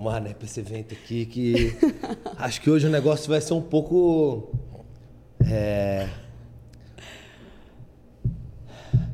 [0.00, 1.76] arrumar, né, pra esse evento aqui, que
[2.38, 4.50] acho que hoje o negócio vai ser um pouco.
[5.46, 6.08] É...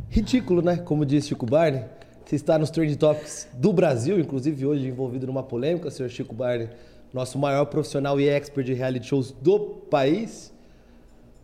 [0.09, 0.77] Ridículo, né?
[0.77, 1.85] Como disse Chico Barney.
[2.25, 6.69] Você está nos Trend Topics do Brasil, inclusive hoje envolvido numa polêmica, senhor Chico Barney,
[7.13, 10.53] nosso maior profissional e expert de reality shows do país.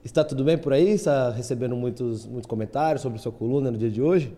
[0.05, 0.91] Está tudo bem por aí?
[0.91, 4.35] Está recebendo muitos, muitos comentários sobre sua coluna no dia de hoje?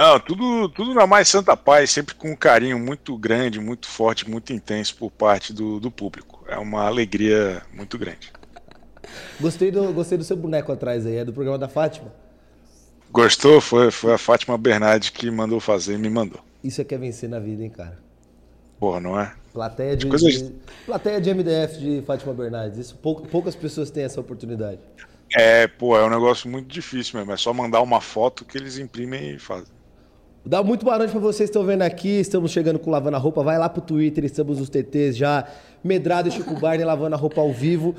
[0.00, 4.30] Não, tudo, tudo na mais santa paz, sempre com um carinho muito grande, muito forte,
[4.30, 6.42] muito intenso por parte do, do público.
[6.48, 8.32] É uma alegria muito grande.
[9.38, 12.10] Gostei do, gostei do seu boneco atrás aí, é do programa da Fátima.
[13.12, 13.60] Gostou?
[13.60, 16.40] Foi, foi a Fátima Bernardi que mandou fazer e me mandou.
[16.64, 17.98] Isso é que é vencer na vida, hein, cara?
[18.78, 19.34] Porra, não é?
[19.52, 20.32] Plateia de, coisas...
[20.32, 20.54] de,
[20.86, 22.78] plateia de MDF de Fátima Bernardes.
[22.78, 24.80] Isso pou, poucas pessoas têm essa oportunidade.
[25.36, 27.34] É, pô, é um negócio muito difícil mesmo.
[27.34, 29.78] É só mandar uma foto que eles imprimem e fazem.
[30.44, 32.08] Dá muito boa noite pra vocês que estão vendo aqui.
[32.08, 33.42] Estamos chegando com Lavando a Roupa.
[33.42, 35.46] Vai lá pro Twitter, estamos os TTs já.
[35.84, 37.94] Medrado e Chico Barney lavando a roupa ao vivo.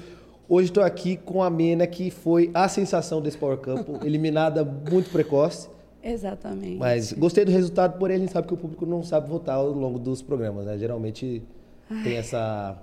[0.50, 5.12] Hoje estou aqui com a Mena, que foi a sensação desse Power Camp, eliminada muito
[5.12, 5.70] precoce.
[6.04, 6.78] Exatamente.
[6.78, 9.72] Mas gostei do resultado, porém a gente sabe que o público não sabe votar ao
[9.72, 10.78] longo dos programas, né?
[10.80, 11.44] Geralmente
[11.90, 12.04] Ai.
[12.04, 12.76] tem essa.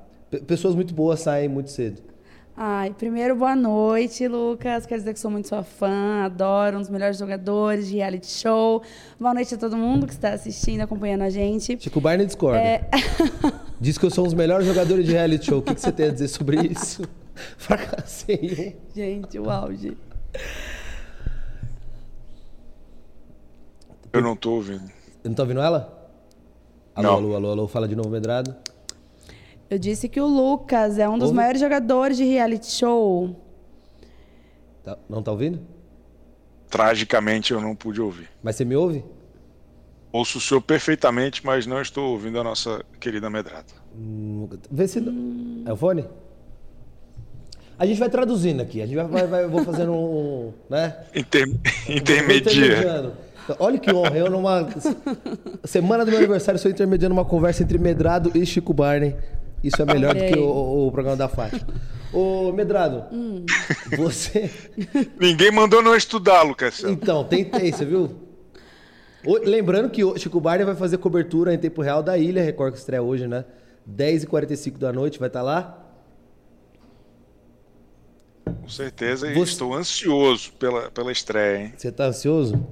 [0.47, 2.01] Pessoas muito boas saem muito cedo.
[2.61, 4.85] Ai, primeiro, boa noite, Lucas.
[4.85, 8.83] Quero dizer que sou muito sua fã, adoro, um dos melhores jogadores de reality show.
[9.17, 11.79] Boa noite a todo mundo que está assistindo, acompanhando a gente.
[11.81, 12.59] Chico Barney discorda.
[12.59, 12.91] É...
[13.81, 15.59] Diz que eu sou um dos melhores jogadores de reality show.
[15.61, 17.05] O que, que você tem a dizer sobre isso?
[17.57, 18.77] Fracassei.
[18.93, 19.97] Gente, o auge.
[24.13, 24.91] Eu não tô ouvindo.
[25.23, 26.11] Eu não tô ouvindo ela?
[26.93, 27.15] Alô, não.
[27.19, 27.69] alô, alô, alô.
[27.69, 28.53] Fala de novo, Medrado.
[29.71, 31.37] Eu disse que o Lucas é um dos Ouve?
[31.37, 33.37] maiores jogadores de reality show.
[34.83, 35.61] Tá, não tá ouvindo?
[36.71, 38.29] Tragicamente eu não pude ouvir.
[38.43, 39.05] Mas você me ouve?
[40.11, 43.67] Ouço o senhor perfeitamente, mas não estou ouvindo a nossa querida Medrada.
[43.95, 45.01] Hum, vê se.
[45.01, 45.65] Hum.
[45.67, 46.05] É o fone?
[47.79, 48.81] A gente vai traduzindo aqui.
[48.81, 50.53] A gente vai, vai, vai vou fazendo um.
[50.69, 50.97] Né?
[51.15, 51.47] Inter...
[51.89, 53.13] Intermedia.
[53.59, 54.17] Olha que honra.
[54.17, 54.69] Eu, numa
[55.65, 59.15] semana do meu aniversário, estou intermediando uma conversa entre Medrado e Chico Barney.
[59.63, 61.67] Isso é melhor do que o, o, programa da Fátima.
[62.13, 63.45] Ô, Medrado, hum.
[63.97, 64.51] você.
[65.21, 66.83] Ninguém mandou não estudar, Lucas.
[66.85, 68.11] Então, tentei, você viu?
[69.45, 72.79] Lembrando que o Chico Barney vai fazer cobertura em tempo real da Ilha Record que
[72.79, 73.45] estreia hoje, né?
[73.91, 75.85] 10h45 da noite, vai estar tá lá?
[78.45, 79.41] Com certeza, Você...
[79.41, 81.73] estou ansioso pela, pela estreia, hein?
[81.77, 82.67] Você está ansioso?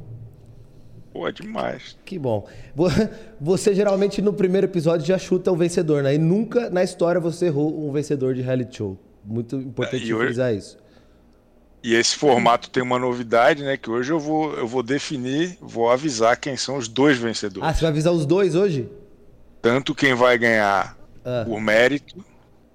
[1.17, 1.97] Pô, é demais.
[2.05, 2.47] Que bom.
[3.41, 6.15] Você geralmente no primeiro episódio já chuta o vencedor, né?
[6.15, 8.99] E nunca na história você errou um vencedor de reality show.
[9.25, 10.77] Muito importante é, frisar isso.
[11.83, 13.79] E esse formato tem uma novidade, né?
[13.79, 17.67] Que hoje eu vou, eu vou definir, vou avisar quem são os dois vencedores.
[17.67, 18.87] Ah, você vai avisar os dois hoje?
[19.63, 21.45] Tanto quem vai ganhar ah.
[21.47, 22.23] por mérito,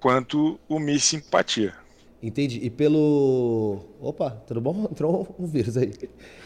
[0.00, 1.74] quanto o Miss Simpatia.
[2.22, 2.60] Entendi.
[2.62, 3.80] E pelo.
[4.00, 4.86] Opa, tudo bom?
[4.90, 5.92] Entrou um vírus aí.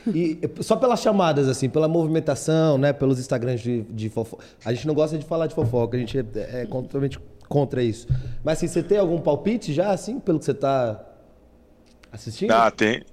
[0.06, 2.92] E só pelas chamadas, assim, pela movimentação, né?
[2.92, 4.44] Pelos Instagrams de, de fofoca.
[4.64, 6.24] A gente não gosta de falar de fofoca, a gente é,
[6.62, 8.08] é totalmente contra isso.
[8.42, 11.04] Mas assim, você tem algum palpite já, assim, pelo que você está
[12.10, 12.52] assistindo?
[12.52, 13.04] Ah, tem.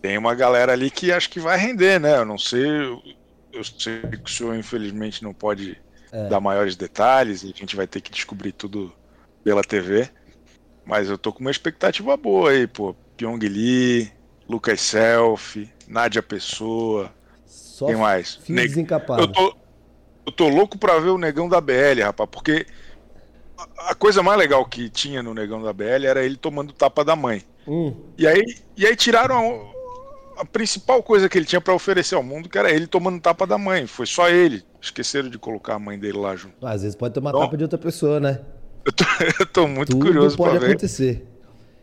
[0.00, 2.18] Tem uma galera ali que acho que vai render, né?
[2.18, 2.60] Eu não sei.
[3.52, 5.78] Eu sei que o senhor, infelizmente, não pode
[6.10, 6.28] é.
[6.28, 8.92] dar maiores detalhes e a gente vai ter que descobrir tudo
[9.44, 10.10] pela TV.
[10.84, 12.94] Mas eu tô com uma expectativa boa aí, pô.
[13.16, 14.10] Pyong Lee,
[14.48, 17.10] Lucas Selfie, Nádia Pessoa.
[17.46, 18.40] Só quem mais?
[18.48, 18.64] Ne
[19.18, 19.56] eu tô,
[20.26, 22.66] eu tô louco pra ver o Negão da BL, rapaz, porque
[23.78, 27.14] a coisa mais legal que tinha no Negão da BL era ele tomando tapa da
[27.14, 27.42] mãe.
[27.66, 27.94] Hum.
[28.18, 28.42] E, aí,
[28.76, 29.72] e aí tiraram
[30.36, 33.20] a, a principal coisa que ele tinha para oferecer ao mundo, que era ele tomando
[33.20, 33.86] tapa da mãe.
[33.86, 34.64] Foi só ele.
[34.80, 36.66] Esqueceram de colocar a mãe dele lá junto.
[36.66, 38.40] Às vezes pode tomar então, tapa de outra pessoa, né?
[38.84, 39.04] Eu tô,
[39.40, 41.24] eu tô muito Tudo curioso pode ver acontecer.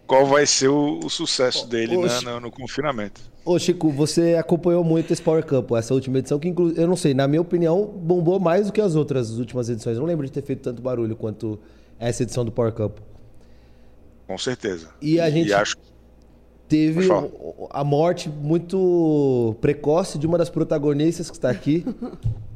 [0.05, 3.21] qual vai ser o, o sucesso dele ô, na, no, no, confinamento.
[3.45, 6.71] Ô Chico, você acompanhou muito esse Power Camp, essa última edição, que inclu...
[6.73, 9.95] eu não sei, na minha opinião, bombou mais do que as outras últimas edições.
[9.95, 11.59] Eu não lembro de ter feito tanto barulho quanto
[11.97, 12.97] essa edição do Power Camp.
[14.27, 14.89] Com certeza.
[15.01, 15.75] E a gente acho...
[16.67, 17.07] teve
[17.71, 21.85] a morte muito precoce de uma das protagonistas que está aqui.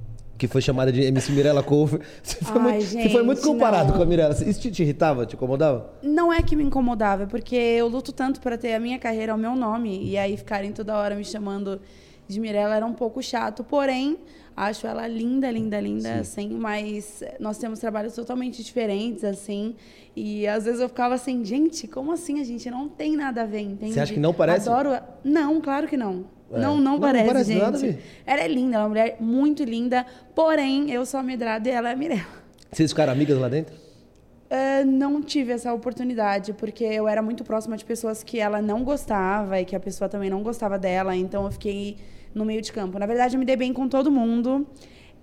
[0.44, 2.02] que foi chamada de MC Mirella Cover.
[2.22, 3.98] Você foi, Ai, muito, gente, você foi muito comparado não.
[3.98, 4.34] com a Mirella.
[4.34, 5.94] Isso te, te, irritava, te incomodava?
[6.04, 9.32] Não é que me incomodava, é porque eu luto tanto para ter a minha carreira
[9.32, 10.04] ao meu nome.
[10.04, 11.80] E aí ficarem toda hora me chamando
[12.28, 13.64] de Mirella era um pouco chato.
[13.64, 14.18] Porém,
[14.56, 16.20] acho ela linda, linda, linda, Sim.
[16.20, 16.50] assim.
[16.50, 19.76] Mas nós temos trabalhos totalmente diferentes, assim.
[20.14, 22.42] E às vezes eu ficava assim, gente, como assim?
[22.42, 23.94] A gente não tem nada a ver, entende?
[23.94, 24.68] Você acha que não parece?
[24.68, 25.02] Adoro.
[25.24, 26.26] Não, claro que não.
[26.54, 26.60] É.
[26.60, 27.96] Não, não, não, parece, não parece gente.
[27.96, 30.06] Nada, ela é linda, ela é uma mulher muito linda.
[30.36, 32.44] Porém, eu sou a Medrado e ela é a Mirella.
[32.72, 33.76] Vocês ficaram amigas lá dentro?
[33.76, 38.84] Uh, não tive essa oportunidade, porque eu era muito próxima de pessoas que ela não
[38.84, 41.98] gostava e que a pessoa também não gostava dela, então eu fiquei
[42.36, 43.00] no meio de campo.
[43.00, 44.68] Na verdade, eu me dei bem com todo mundo,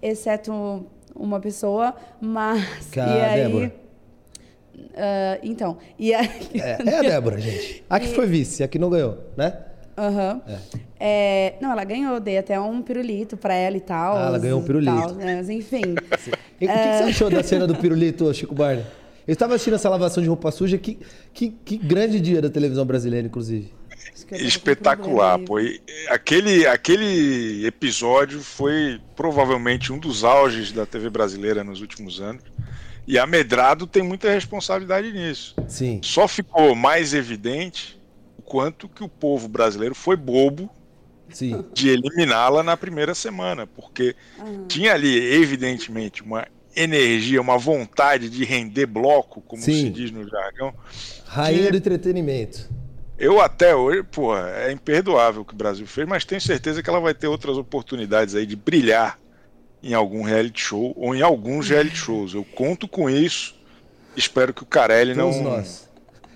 [0.03, 0.85] exceto
[1.15, 2.89] uma pessoa, mas.
[2.91, 3.75] Que é a aí, Débora.
[4.77, 6.29] Uh, então, e aí...
[6.55, 7.85] é, é, a Débora, gente.
[7.89, 9.57] A que foi vice, a que não ganhou, né?
[9.97, 10.43] Aham.
[10.45, 10.55] Uhum.
[10.55, 10.90] É.
[11.03, 14.19] É, não, ela ganhou, dei até um pirulito pra ela e tal.
[14.19, 14.93] Ah, ela ganhou um pirulito.
[14.93, 15.81] Tal, mas enfim.
[16.61, 18.85] e, o que, que, você achou da cena do pirulito, Chico Barney?
[19.27, 20.99] Eu estava assistindo essa lavação de roupa suja, que,
[21.33, 23.73] que, que grande dia da televisão brasileira, inclusive.
[24.33, 25.59] Espetacular, pô.
[25.59, 32.43] E aquele, aquele episódio foi provavelmente um dos auges da TV brasileira nos últimos anos.
[33.07, 35.55] E a Medrado tem muita responsabilidade nisso.
[35.67, 36.01] Sim.
[36.05, 37.99] Só ficou mais evidente
[38.39, 40.71] o quanto que o povo brasileiro foi bobo
[41.33, 41.65] Sim.
[41.73, 44.67] de eliminá-la na primeira semana, porque uhum.
[44.67, 49.85] tinha ali, evidentemente, uma energia, uma vontade de render bloco, como Sim.
[49.85, 50.73] se diz no jargão.
[51.27, 51.71] Rainha que...
[51.73, 52.69] do entretenimento.
[53.19, 56.89] Eu até hoje, pô, é imperdoável o que o Brasil fez, mas tenho certeza que
[56.89, 59.19] ela vai ter outras oportunidades aí de brilhar
[59.83, 62.33] em algum reality show ou em alguns reality shows.
[62.33, 63.55] Eu conto com isso.
[64.17, 65.43] Espero que o Carelli Todos não.
[65.43, 65.90] Nós.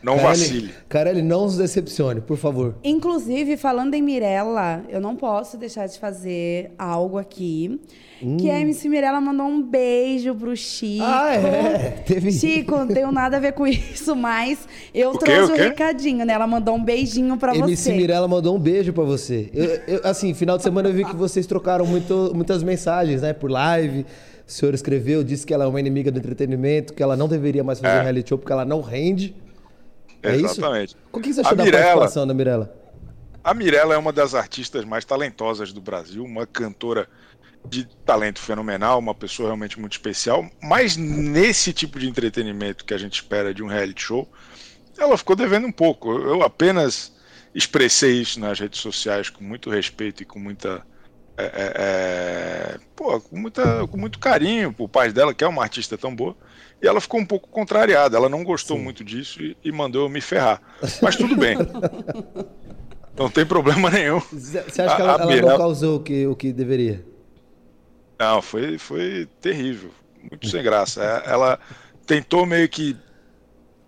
[0.04, 0.74] Não Carelli, vacile.
[0.86, 2.74] Carelli, não nos decepcione, por favor.
[2.84, 7.80] Inclusive, falando em Mirella, eu não posso deixar de fazer algo aqui.
[8.22, 8.36] Hum.
[8.36, 11.02] Que a MC Mirella mandou um beijo pro Chico.
[11.04, 12.02] Ah, é?
[12.06, 12.30] Teve...
[12.32, 16.34] Chico, não tenho nada a ver com isso, mas eu o trouxe um recadinho, né?
[16.34, 17.90] Ela mandou um beijinho pra MC você.
[17.90, 19.50] MC Mirella mandou um beijo pra você.
[19.54, 23.32] Eu, eu, assim, final de semana eu vi que vocês trocaram muito, muitas mensagens, né?
[23.32, 24.04] Por live.
[24.46, 27.64] O senhor escreveu, disse que ela é uma inimiga do entretenimento, que ela não deveria
[27.64, 28.02] mais fazer é.
[28.02, 29.34] reality show porque ela não rende.
[30.24, 30.90] É Exatamente.
[30.90, 30.96] Isso?
[31.12, 32.74] O que você achou a da Mirella, participação da Mirella?
[33.42, 37.08] A Mirella é uma das artistas mais talentosas do Brasil, uma cantora
[37.66, 42.98] de talento fenomenal, uma pessoa realmente muito especial, mas nesse tipo de entretenimento que a
[42.98, 44.28] gente espera de um reality show,
[44.98, 46.12] ela ficou devendo um pouco.
[46.12, 47.12] Eu apenas
[47.54, 50.84] expressei isso nas redes sociais com muito respeito e com muita.
[51.36, 55.62] É, é, é pô, com, muita, com muito carinho por pai dela, que é uma
[55.62, 56.36] artista tão boa.
[56.82, 58.82] E ela ficou um pouco contrariada, ela não gostou Sim.
[58.82, 60.60] muito disso e, e, mandou eu me ferrar.
[61.00, 61.56] Mas tudo bem.
[63.16, 64.20] não tem problema nenhum.
[64.20, 67.04] Você acha que ela, ela não causou o que, o que deveria?
[68.18, 69.90] Não, foi, foi terrível.
[70.20, 71.02] Muito sem graça.
[71.02, 71.58] É, ela
[72.06, 72.96] tentou meio que.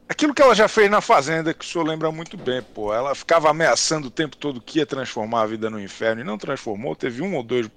[0.08, 2.94] Aquilo que ela já fez na Fazenda, que o senhor lembra muito bem, pô.
[2.94, 6.38] Ela ficava ameaçando o tempo todo que ia transformar a vida no inferno e não
[6.38, 6.94] transformou.
[6.94, 7.68] Teve um ou dois,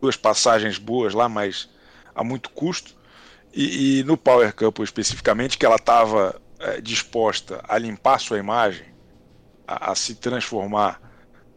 [0.00, 1.68] duas passagens boas lá, mas
[2.14, 2.96] a muito custo.
[3.52, 8.86] E, e no Power Couple especificamente, que ela estava é, disposta a limpar sua imagem,
[9.66, 11.00] a, a, se transformar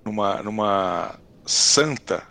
[0.04, 2.24] numa, numa santa,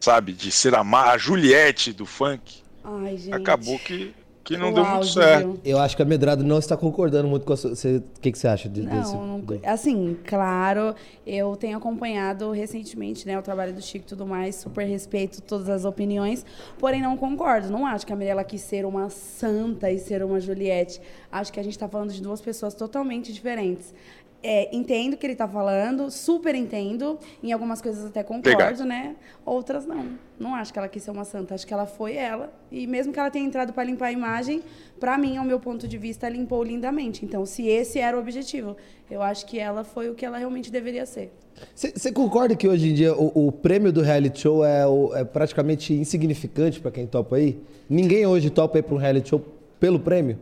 [0.00, 0.32] sabe?
[0.32, 2.62] De ser a, a Juliette do funk.
[2.82, 4.14] Ai, acabou que
[4.48, 5.60] que não deu muito certo.
[5.62, 7.70] Eu acho que a Medrado não está concordando muito com a sua...
[7.72, 9.12] O que, que você acha de, não, desse?
[9.14, 10.94] Não, assim, claro,
[11.26, 15.68] eu tenho acompanhado recentemente né, o trabalho do Chico e tudo mais, super respeito todas
[15.68, 16.46] as opiniões,
[16.78, 17.68] porém não concordo.
[17.70, 20.98] Não acho que a Mirella quis ser uma santa e ser uma Juliette.
[21.30, 23.92] Acho que a gente está falando de duas pessoas totalmente diferentes.
[24.40, 27.18] É, entendo o que ele está falando, super entendo.
[27.42, 29.16] Em algumas coisas até concordo, né?
[29.44, 30.12] Outras não.
[30.38, 31.54] Não acho que ela quis ser uma santa.
[31.54, 32.52] Acho que ela foi ela.
[32.70, 34.62] E mesmo que ela tenha entrado para limpar a imagem,
[35.00, 37.24] para mim, ao meu ponto de vista, limpou lindamente.
[37.24, 38.76] Então, se esse era o objetivo,
[39.10, 41.32] eu acho que ela foi o que ela realmente deveria ser.
[41.74, 45.24] Você concorda que hoje em dia o, o prêmio do reality show é, o, é
[45.24, 47.60] praticamente insignificante para quem topa aí?
[47.88, 49.44] Ninguém hoje topa ir para um reality show
[49.80, 50.38] pelo prêmio?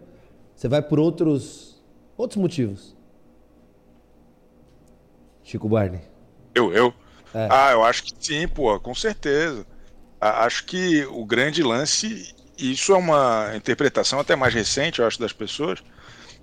[0.54, 1.80] Você vai por outros,
[2.16, 2.95] outros motivos.
[5.46, 6.00] Chico Barney?
[6.52, 6.92] Eu, eu?
[7.32, 7.48] É.
[7.48, 9.64] Ah, eu acho que sim, pô, com certeza.
[10.20, 15.20] Acho que o grande lance, e isso é uma interpretação até mais recente, eu acho,
[15.20, 15.84] das pessoas,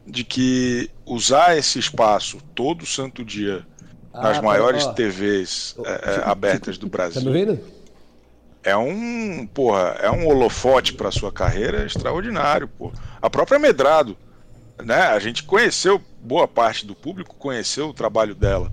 [0.08, 3.66] de que usar esse espaço todo santo dia
[4.14, 4.94] ah, nas maiores ó.
[4.94, 7.22] TVs é, é, abertas do Brasil.
[7.22, 7.60] Tá me vendo?
[8.64, 12.94] É um, porra, é um holofote para sua carreira extraordinário, pô.
[13.22, 14.16] A própria Medrado,
[14.82, 15.08] né?
[15.08, 18.72] A gente conheceu boa parte do público conheceu o trabalho dela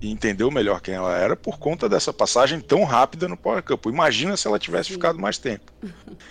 [0.00, 3.86] e entendeu melhor quem ela era por conta dessa passagem tão rápida no Power Cup.
[3.86, 4.94] Imagina se ela tivesse Sim.
[4.94, 5.72] ficado mais tempo.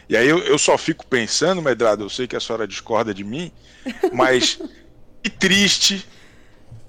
[0.08, 3.24] E aí eu, eu, só fico pensando, Medrado, eu sei que a senhora discorda de
[3.24, 3.52] mim,
[4.14, 4.60] mas
[5.24, 6.08] que triste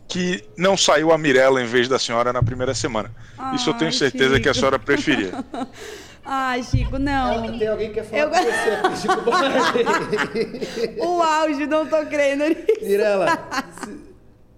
[0.09, 3.11] que não saiu a Mirella em vez da senhora na primeira semana.
[3.37, 4.43] Ai, Isso eu tenho certeza Chico.
[4.43, 5.33] que a senhora preferia.
[6.29, 7.57] Ai, Chico, não.
[7.57, 8.31] tem alguém que quer falar eu...
[8.31, 9.07] com você,
[10.83, 12.67] Chico O auge, não tô crendo nisso.
[12.83, 13.39] Mirella,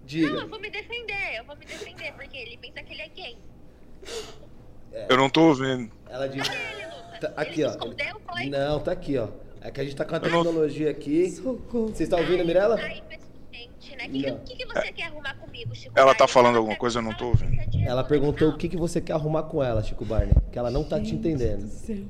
[0.09, 0.29] Diga.
[0.31, 3.09] Não, eu vou me defender, eu vou me defender, porque ele pensa que ele é
[3.09, 3.37] gay.
[5.07, 5.91] Eu não tô ouvindo.
[6.09, 6.49] Ela disse.
[6.51, 7.19] Ele, Lucas?
[7.19, 7.69] Tá aqui, ele ó.
[7.69, 8.45] escondeu, foi?
[8.47, 9.27] Não, tá aqui, ó.
[9.61, 11.29] É que a gente tá com a Eu não- tecnologia aqui.
[11.29, 11.87] Socorro.
[11.89, 12.75] Vocês estão ouvindo, Mirella?
[12.75, 13.01] Né?
[13.01, 14.39] O que, Não.
[14.39, 15.93] que, que você quer arrumar comigo, Chico?
[15.95, 16.33] Ela tá Barney?
[16.33, 17.53] falando Fala alguma coisa, eu não tô ouvindo.
[17.53, 18.55] é Ela perguntou não.
[18.55, 20.33] o que, que você quer arrumar com ela, Chico Barney.
[20.51, 21.63] Que ela não tá te entendendo.
[21.63, 21.97] Do céu.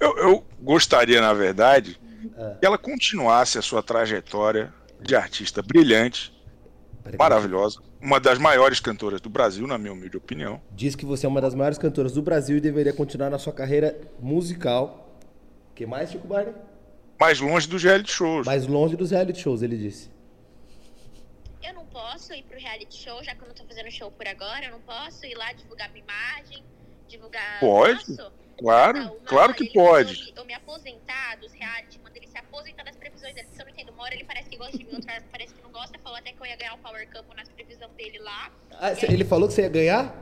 [0.00, 2.00] Eu, eu gostaria, na verdade,
[2.36, 2.54] É.
[2.58, 6.32] que ela continuasse a sua trajetória de artista brilhante,
[7.18, 10.60] maravilhosa, uma das maiores cantoras do Brasil, na minha humilde opinião.
[10.72, 13.52] Diz que você é uma das maiores cantoras do Brasil e deveria continuar na sua
[13.52, 15.18] carreira musical.
[15.70, 16.54] O que mais, Chico Barney?
[17.20, 18.46] Mais longe dos reality shows.
[18.46, 20.10] Mais longe dos reality shows, ele disse.
[21.62, 24.26] Eu não posso ir pro reality show, já que eu não tô fazendo show por
[24.26, 26.64] agora, eu não posso ir lá divulgar minha imagem,
[27.08, 27.60] divulgar.
[27.60, 28.04] Pode.
[28.16, 28.41] Posso?
[28.58, 30.32] Claro, Não, uma claro que pode.
[30.36, 33.72] Eu, me aposentar dos reality, quando ele se aposenta das previsões dele, porque eu não
[33.72, 33.92] entendo.
[33.92, 35.98] Uma hora ele parece que gosta de mim, outra hora parece que não gosta.
[36.02, 38.50] Falou até que eu ia ganhar o Power Camp nas previsões dele lá.
[38.72, 40.14] Ah, cê- ele falou que você ia ganhar?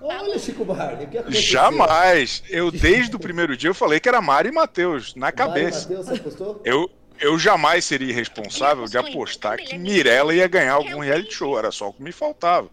[0.00, 1.42] Olha, Chico Barney, o que aconteceu?
[1.42, 2.42] Jamais.
[2.48, 5.82] Eu, desde o primeiro dia, eu falei que era Mari e Matheus, na cabeça.
[5.88, 6.60] Matheus, você apostou?
[6.64, 11.34] Eu, eu jamais seria irresponsável de apostar que é Mirella ia ganhar algum eu reality
[11.34, 11.56] show.
[11.56, 12.68] Era só o que me faltava.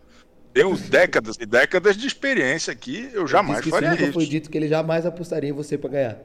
[0.54, 4.14] Tenho décadas e décadas de experiência aqui, eu jamais que faria nunca isso.
[4.14, 6.16] foi dito que ele jamais apostaria em você pra ganhar.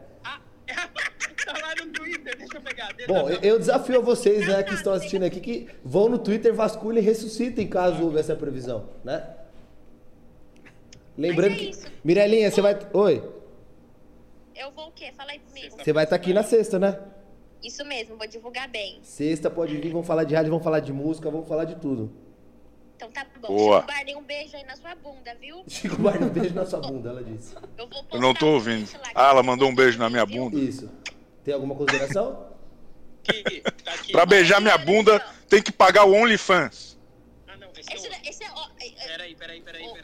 [1.44, 2.92] tá lá no Twitter, deixa eu pegar.
[2.94, 6.08] Deixa Bom, eu eu, eu desafio a vocês né, que estão assistindo aqui que vão
[6.08, 9.24] no Twitter, vasculhem e ressuscitem caso houve essa previsão, né?
[11.16, 11.70] Lembrando é que.
[12.02, 12.78] Mirelinha, você vai.
[12.92, 13.22] Oi.
[14.54, 15.12] Eu vou o quê?
[15.16, 15.76] Fala aí comigo.
[15.76, 16.98] Você vai estar aqui na sexta, né?
[17.62, 18.98] Isso mesmo, vou divulgar bem.
[19.02, 22.12] Sexta pode vir, vamos falar de rádio, vamos falar de música, vamos falar de tudo.
[22.96, 23.48] Então tá bom.
[23.48, 23.80] Boa.
[23.80, 25.64] Chico Barney, um beijo aí na sua bunda, viu?
[25.68, 27.54] Chico Barney, um beijo na sua bunda, ela disse.
[27.76, 28.88] Eu, vou Eu não tô ouvindo.
[29.14, 30.58] Ah, ela mandou um beijo na minha bunda.
[30.58, 30.90] Isso.
[31.42, 32.54] Tem alguma consideração?
[33.84, 34.12] tá aqui.
[34.12, 36.98] Pra beijar minha bunda, tem que pagar o OnlyFans.
[37.48, 38.28] Ah, não, esse é Esse, o...
[38.28, 38.46] esse é.
[38.46, 40.03] É- é- Peraí, peraí, peraí, peraí.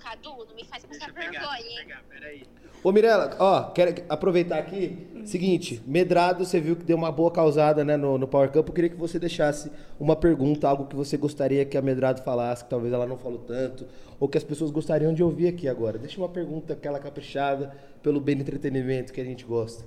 [0.00, 2.44] Cadu não me faz passar vergonha, hein?
[2.82, 5.06] Ô Mirella, ó, quero aproveitar aqui.
[5.26, 8.66] Seguinte, Medrado, você viu que deu uma boa causada né, no, no Power Camp.
[8.66, 12.64] Eu queria que você deixasse uma pergunta, algo que você gostaria que a Medrado falasse,
[12.64, 13.86] que talvez ela não falou tanto,
[14.18, 15.98] ou que as pessoas gostariam de ouvir aqui agora.
[15.98, 19.84] Deixa uma pergunta, aquela caprichada, pelo bem do entretenimento que a gente gosta.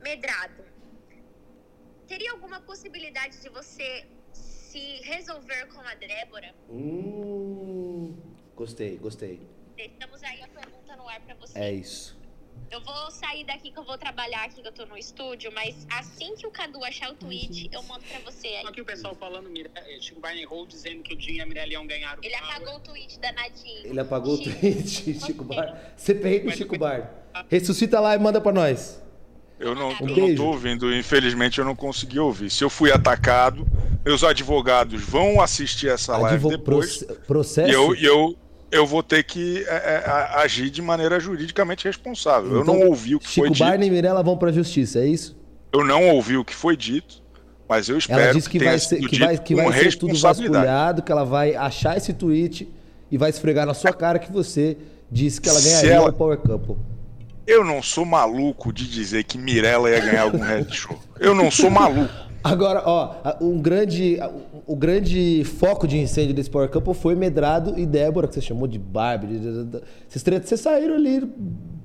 [0.00, 0.62] Medrado.
[2.06, 6.54] Teria alguma possibilidade de você se resolver com a Débora?
[6.68, 7.79] Hum,
[8.60, 9.40] gostei, gostei.
[9.74, 11.58] Deixamos aí a pergunta no ar pra você.
[11.58, 12.14] É isso.
[12.70, 15.86] Eu vou sair daqui que eu vou trabalhar aqui, que eu tô no estúdio, mas
[15.98, 18.66] assim que o Cadu achar o tweet, eu mando pra você aí.
[18.66, 19.70] Aqui o pessoal falando, Mire...
[19.74, 21.46] eh, Chico Barney Hall dizendo que o Dinho e a
[21.86, 22.54] ganhar o Ele Power.
[22.56, 23.80] apagou o tweet da Nadine.
[23.84, 24.50] Ele apagou Chico.
[24.50, 25.94] o tweet, Chico Bar.
[25.96, 27.10] CPI do Chico Bar.
[27.48, 29.02] Ressuscita lá e manda pra nós.
[29.58, 32.50] Eu não, Um eu não tô ouvindo, infelizmente eu não consegui ouvir.
[32.50, 33.66] Se eu fui atacado,
[34.04, 36.98] meus advogados vão assistir essa live Advo- depois.
[37.04, 37.70] proce- processo?
[37.70, 38.36] E eu, e eu,
[38.70, 42.52] eu vou ter que é, é, a- agir de maneira juridicamente responsável.
[42.56, 43.64] eu Então, não ouvi o que Chico foi dito.
[43.64, 45.36] Barney e Mirella vão pra justiça, é isso?
[45.72, 47.22] Eu não ouvi o que foi dito,
[47.68, 50.16] mas eu espero Ela disse que, tenha vai ser, que vai, que vai ser tudo
[50.18, 52.68] vasculhado, que ela vai achar esse tweet
[53.10, 54.76] e vai esfregar na sua cara que você
[55.10, 56.76] disse que ela ganharia ela- o Power Couple.
[57.46, 60.96] Eu não sou maluco de dizer que Mirella ia ganhar algum reality show.
[61.18, 62.12] Eu não sou maluco.
[62.42, 64.18] Agora, ó, um grande,
[64.66, 68.66] o grande foco de incêndio desse Power Couple foi Medrado e Débora, que você chamou
[68.66, 69.38] de Barbie.
[70.08, 71.20] Vocês, vocês saíram ali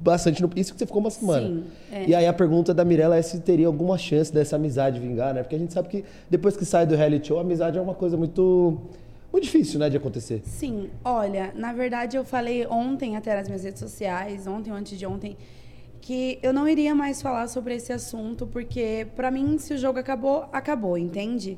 [0.01, 0.41] bastante.
[0.41, 1.47] No, isso que você ficou uma semana.
[1.47, 2.05] Sim, é.
[2.07, 5.41] E aí a pergunta da Mirella é se teria alguma chance dessa amizade vingar, né?
[5.41, 7.95] Porque a gente sabe que depois que sai do reality show, a amizade é uma
[7.95, 8.79] coisa muito,
[9.33, 10.41] muito difícil, né, de acontecer.
[10.45, 14.97] Sim, olha, na verdade eu falei ontem até nas minhas redes sociais, ontem ou antes
[14.97, 15.35] de ontem,
[16.05, 19.97] que eu não iria mais falar sobre esse assunto, porque pra mim, se o jogo
[19.97, 21.57] acabou, acabou, entende?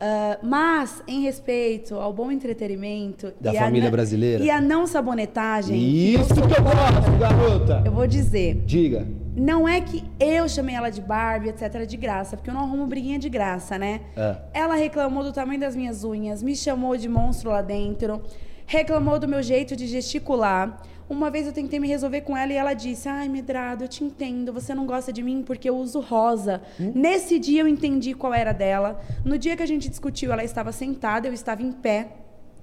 [0.00, 4.44] Ah, mas, em respeito ao bom entretenimento Da e família brasileira.
[4.44, 7.82] e a não sabonetagem, que Isso que eu gosto, garota!
[7.84, 9.04] eu vou dizer, Diga.
[9.36, 12.86] não é que eu chamei ela de Barbie, etc, de graça, porque eu não arrumo
[12.86, 14.02] briguinha de graça, né?
[14.16, 14.36] É.
[14.54, 18.22] Ela reclamou do tamanho das minhas unhas, me chamou de monstro lá dentro,
[18.64, 20.80] reclamou do meu jeito de gesticular.
[21.08, 24.04] Uma vez eu tentei me resolver com ela e ela disse: Ai, Medrado, eu te
[24.04, 26.60] entendo, você não gosta de mim porque eu uso rosa.
[26.78, 29.00] Nesse dia eu entendi qual era dela.
[29.24, 32.08] No dia que a gente discutiu, ela estava sentada, eu estava em pé.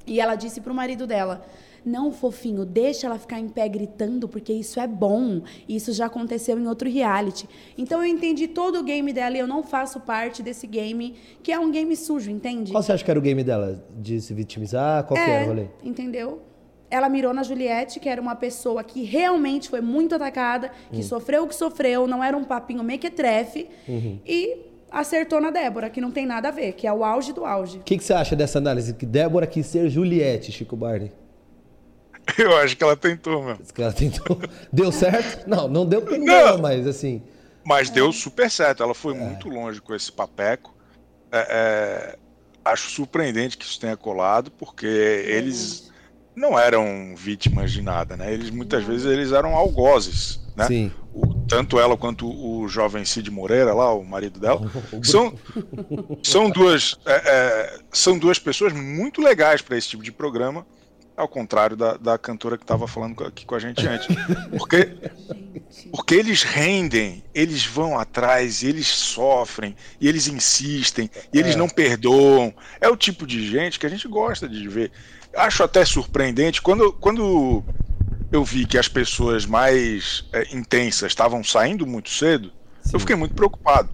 [0.06, 1.44] E ela disse pro marido dela:
[1.84, 5.42] Não, fofinho, deixa ela ficar em pé gritando, porque isso é bom.
[5.68, 7.50] Isso já aconteceu em outro reality.
[7.76, 11.52] Então eu entendi todo o game dela e eu não faço parte desse game, que
[11.52, 12.72] é um game sujo, entende?
[12.72, 13.84] Qual você acha que era o game dela?
[13.98, 15.04] De se vitimizar?
[15.06, 15.68] Qual que era o rolê?
[15.84, 16.44] entendeu?
[16.90, 21.44] Ela mirou na Juliette, que era uma pessoa que realmente foi muito atacada, que sofreu
[21.44, 24.20] o que sofreu, não era um papinho mequetrefe, Uhum.
[24.26, 24.58] e
[24.92, 27.80] acertou na Débora, que não tem nada a ver, que é o auge do auge.
[27.80, 28.94] O que, que você acha dessa análise?
[28.94, 31.12] Que Débora quis ser Juliette, Chico Barney.
[32.38, 33.58] Eu acho que ela tentou, meu.
[33.62, 34.40] Esse cara tentou.
[34.72, 35.48] Deu certo?
[35.48, 37.22] Não, não deu porque não, mas assim.
[37.64, 38.82] Mas deu super certo.
[38.84, 40.74] Ela foi muito longe com esse papeco.
[41.32, 42.18] É, é,
[42.64, 45.85] acho surpreendente que isso tenha colado, porque eles
[46.36, 48.34] não eram vítimas de nada, né?
[48.34, 50.66] Eles muitas vezes eles eram algozes, né?
[50.68, 50.92] Sim.
[51.14, 54.62] O- tanto ela quanto o jovem Cid Moreira, lá, o marido dela,
[55.04, 55.34] são,
[56.24, 60.66] são, duas, é, é, são duas pessoas muito legais para esse tipo de programa,
[61.16, 64.08] ao contrário da, da cantora que estava falando aqui com a gente antes.
[64.58, 64.90] Porque,
[65.92, 71.58] porque eles rendem, eles vão atrás, eles sofrem, e eles insistem, e eles É.
[71.58, 72.54] não perdoam.
[72.82, 74.92] É o tipo de gente que a gente gosta de ver.
[75.36, 77.64] Acho até surpreendente quando, quando
[78.32, 82.52] eu vi que as pessoas mais é, intensas estavam saindo muito cedo,
[82.82, 82.92] Sim.
[82.94, 83.90] eu fiquei muito preocupado.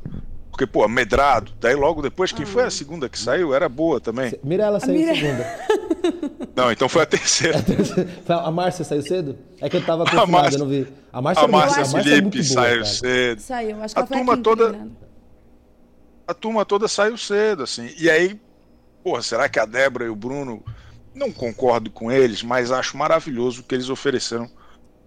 [0.50, 1.54] Porque, pô, medrado.
[1.60, 2.48] Daí logo depois, quem Ah.
[2.48, 3.54] foi a segunda que saiu?
[3.54, 4.38] Era boa também.
[4.44, 5.60] Mirella saiu Mire- segunda.
[6.56, 7.58] Não, então foi a terceira.
[8.28, 9.38] A Márcia saiu cedo?
[9.62, 10.88] É que eu tava A confinado, Márcia- eu não vi.
[11.14, 12.86] A Márcia, A é Márcia a Márcia é Felipe muito boa, saiu cara.
[12.86, 13.40] cedo.
[13.42, 14.88] Saiu, acho que A a turma toda-.
[16.28, 17.90] A turma toda saiu cedo, assim.
[17.98, 18.40] E aí,
[19.04, 20.64] porra, será que a Débora e o Bruno.
[21.14, 24.48] Não concordo com eles, mas acho maravilhoso o que eles ofereceram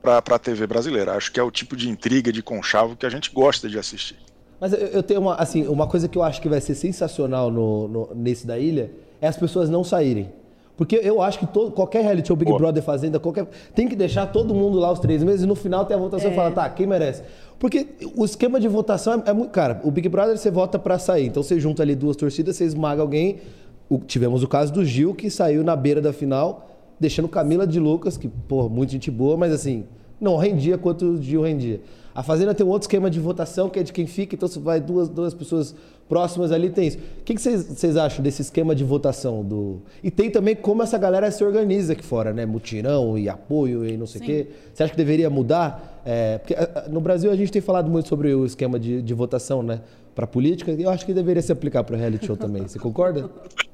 [0.02, 1.12] pra, pra TV brasileira.
[1.12, 4.16] Acho que é o tipo de intriga, de conchavo que a gente gosta de assistir.
[4.60, 7.50] Mas eu, eu tenho uma, assim, uma coisa que eu acho que vai ser sensacional
[7.50, 10.30] no, no- nesse da ilha é as pessoas não saírem.
[10.76, 12.58] Porque eu acho que todo, qualquer reality show, Big Boa.
[12.58, 13.46] Brother, Fazenda, qualquer.
[13.76, 16.28] Tem que deixar todo mundo lá os três meses e no final tem a votação
[16.30, 16.32] É.
[16.32, 17.22] e fala, tá, quem merece?
[17.60, 19.50] Porque o esquema de votação é, é muito.
[19.52, 21.26] Cara, o Big Brother você vota pra sair.
[21.26, 23.38] Então você junta ali duas torcidas, você esmaga alguém.
[23.88, 27.78] O- tivemos o caso do Gil, que saiu na beira da final, deixando Camila de
[27.78, 29.84] Lucas, que, pô, muito gente boa, mas assim,
[30.20, 31.80] não rendia quanto o Gil rendia.
[32.14, 34.60] A Fazenda tem um outro esquema de votação, que é de quem fica, então você
[34.60, 35.74] vai duas, duas pessoas
[36.08, 36.98] próximas ali, tem isso.
[36.98, 39.42] O que vocês acham desse esquema de votação?
[39.42, 42.46] do E tem também como essa galera se organiza aqui fora, né?
[42.46, 44.46] Mutirão e apoio e não sei o quê.
[44.72, 46.00] Você acha que deveria mudar?
[46.04, 49.02] É, porque ah, ah, no Brasil a gente tem falado muito sobre o esquema de,
[49.02, 49.80] de votação, né?
[50.14, 52.62] Para política, e eu acho que deveria se aplicar para reality show também.
[52.62, 53.28] Você concorda?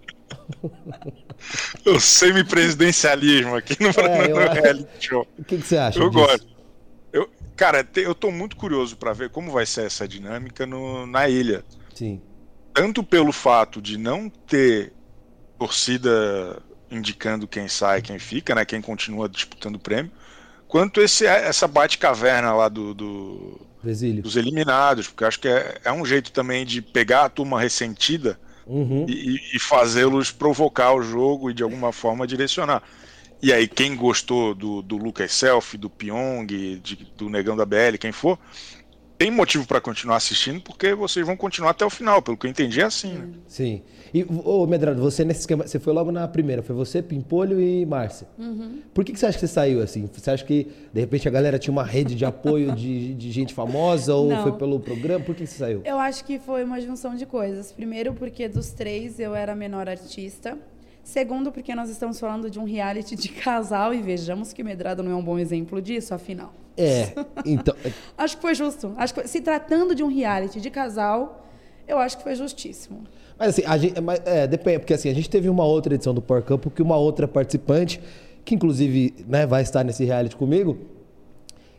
[1.87, 5.27] O semipresidencialismo aqui no, É, no acho- reality show.
[5.39, 5.99] O que, que você acha?
[5.99, 6.23] Eu disso?
[6.25, 6.47] gosto.
[7.13, 11.07] Eu, cara, te- eu tô muito curioso pra ver como vai ser essa dinâmica no-
[11.07, 11.65] na ilha.
[11.95, 12.21] Sim.
[12.75, 14.93] Tanto pelo fato de não ter
[15.59, 18.65] torcida indicando quem sai, quem fica, né?
[18.65, 20.11] Quem continua disputando o prêmio,
[20.67, 23.61] quanto esse, essa bate-caverna lá do, do-
[24.23, 27.61] dos eliminados, porque eu acho que é, é um jeito também de pegar a turma
[27.61, 28.39] ressentida
[28.73, 29.05] Uhum.
[29.09, 32.83] e, e- fazê-los provocar o jogo e de alguma forma direcionar.
[33.43, 37.99] E aí, quem gostou do, do Lucas Selfie, do Pyong, de- do Negão da BL,
[37.99, 38.39] quem for,
[39.21, 42.51] tem motivo para continuar assistindo, porque vocês vão continuar até o final, pelo que eu
[42.51, 43.29] entendi é assim, né?
[43.47, 43.83] Sim.
[44.15, 47.85] E, ô, Medrado, você nesse esquema, você foi logo na primeira, foi você, Pimpolho e
[47.85, 48.27] Márcia.
[48.39, 48.79] Uhum.
[48.95, 50.09] Por que, que você acha que você saiu assim?
[50.11, 53.53] Você acha que, de repente, a galera tinha uma rede de apoio de, de gente
[53.53, 54.43] famosa ou Não.
[54.43, 55.23] foi pelo programa?
[55.23, 55.83] Por que, que você saiu?
[55.85, 57.73] Eu acho que foi uma junção de coisas.
[57.73, 60.57] Primeiro, porque dos três eu era a menor artista.
[61.05, 65.13] Segundo, porque nós estamos falando de um reality de casal e vejamos que Medrado não
[65.13, 66.55] é um bom exemplo disso, afinal.
[66.81, 67.12] É,
[67.45, 67.75] então.
[68.16, 68.93] Acho que foi justo.
[68.97, 71.47] Acho que foi- se tratando de um reality de casal,
[71.87, 73.03] eu acho que foi justíssimo.
[73.38, 76.14] Mas assim, a gente, mas, é, depende, porque assim, a gente teve uma outra edição
[76.14, 78.01] do Por Campo que uma outra participante,
[78.45, 80.79] que inclusive né, vai estar nesse reality comigo,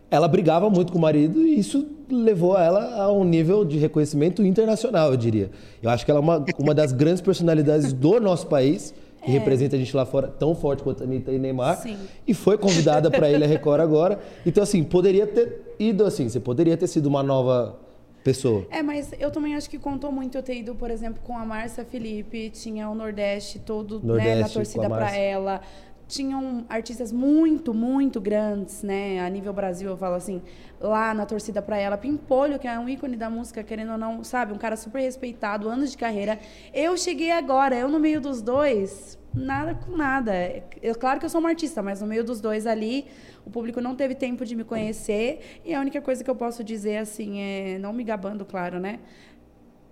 [0.09, 4.43] ela brigava muito com o marido e isso levou ela a um nível de reconhecimento
[4.45, 5.49] internacional, eu diria.
[5.81, 9.75] Eu acho que ela é uma, uma das grandes personalidades do nosso país, que representa
[9.75, 11.77] a gente lá fora tão forte quanto a Anitta e Neymar.
[11.77, 11.97] Sim.
[12.27, 14.19] E foi convidada para Ilha Record agora.
[14.45, 17.79] Então, assim, poderia ter ido assim, você poderia ter sido uma nova
[18.23, 18.65] pessoa.
[18.69, 21.45] É, mas eu também acho que contou muito eu ter ido, por exemplo, com a
[21.45, 25.19] Márcia Felipe, tinha o Nordeste todo né, Nordeste, na com torcida a pra Márcia.
[25.19, 25.61] ela.
[26.11, 29.21] Tinham artistas muito, muito grandes, né?
[29.21, 30.41] A nível Brasil, eu falo assim,
[30.77, 31.97] lá na torcida pra ela.
[31.97, 34.51] Pimpolho, que é um ícone da música, querendo ou não, sabe?
[34.51, 36.37] Um cara super respeitado, anos de carreira.
[36.73, 40.33] Eu cheguei agora, eu no meio dos dois, nada com nada.
[40.81, 43.05] Eu, claro que eu sou uma artista, mas no meio dos dois ali,
[43.45, 45.61] o público não teve tempo de me conhecer.
[45.63, 48.99] E a única coisa que eu posso dizer, assim, é, não me gabando, claro, né?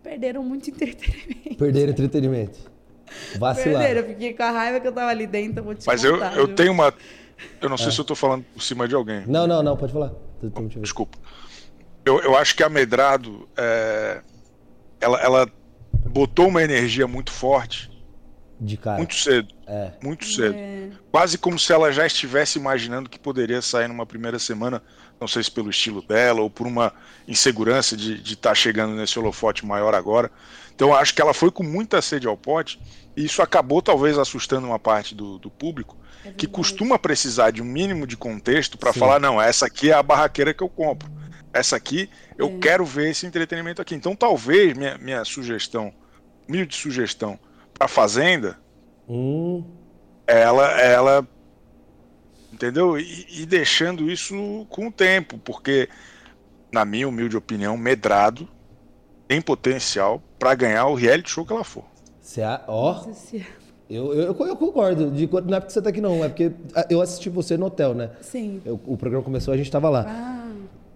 [0.04, 1.56] Perderam muito entretenimento.
[1.58, 2.79] Perderam entretenimento.
[3.38, 3.92] Vacilar.
[3.92, 6.14] Eu fiquei com a raiva que eu tava ali dentro, eu vou te Mas eu,
[6.14, 6.56] contar, eu viu?
[6.56, 6.94] tenho uma.
[7.62, 9.24] Eu não sei se eu tô falando por cima de alguém.
[9.26, 10.12] Não, não, não, pode falar.
[10.82, 11.18] Desculpa.
[12.06, 14.22] Eu, eu acho que a Medrado, é,
[15.00, 15.52] ela, ela
[16.08, 17.90] botou uma energia muito forte,
[18.60, 18.98] De cara.
[18.98, 19.54] muito cedo.
[19.68, 19.92] É.
[20.02, 20.56] Muito cedo.
[20.56, 20.90] É.
[21.12, 24.82] Quase como se ela já estivesse imaginando que poderia sair numa primeira semana,
[25.20, 26.94] não sei se pelo estilo dela ou por uma
[27.28, 30.32] insegurança de estar chegando nesse holofote maior agora.
[30.80, 32.80] Então acho que ela foi com muita sede ao pote
[33.14, 37.62] e isso acabou talvez assustando uma parte do, do público É que costuma precisar de
[37.62, 41.12] um mínimo de contexto para falar não, essa aqui é a barraqueira que eu compro.
[41.52, 42.58] Essa aqui eu É.
[42.62, 43.94] quero ver esse entretenimento aqui.
[43.94, 45.94] Então talvez minha, minha sugestão,
[46.48, 47.38] humilde sugestão
[47.74, 48.58] para fazenda,
[49.06, 49.66] Hum,
[50.26, 51.28] ela ela
[52.54, 52.98] entendeu?
[52.98, 55.90] E, e deixando isso com o tempo, porque
[56.72, 58.48] na minha humilde opinião, Medrado
[59.30, 61.84] tem potencial para ganhar o reality show que ela for.
[62.20, 63.06] cê a- ó,
[63.88, 65.12] eu, eu, eu concordo.
[65.12, 66.24] De, não é porque você tá aqui, não.
[66.26, 68.10] É porque ah, eu assisti você no hotel, né?
[68.22, 68.60] Sim.
[68.66, 70.06] Eu- o programa começou, a gente tava lá.
[70.08, 70.36] Ah,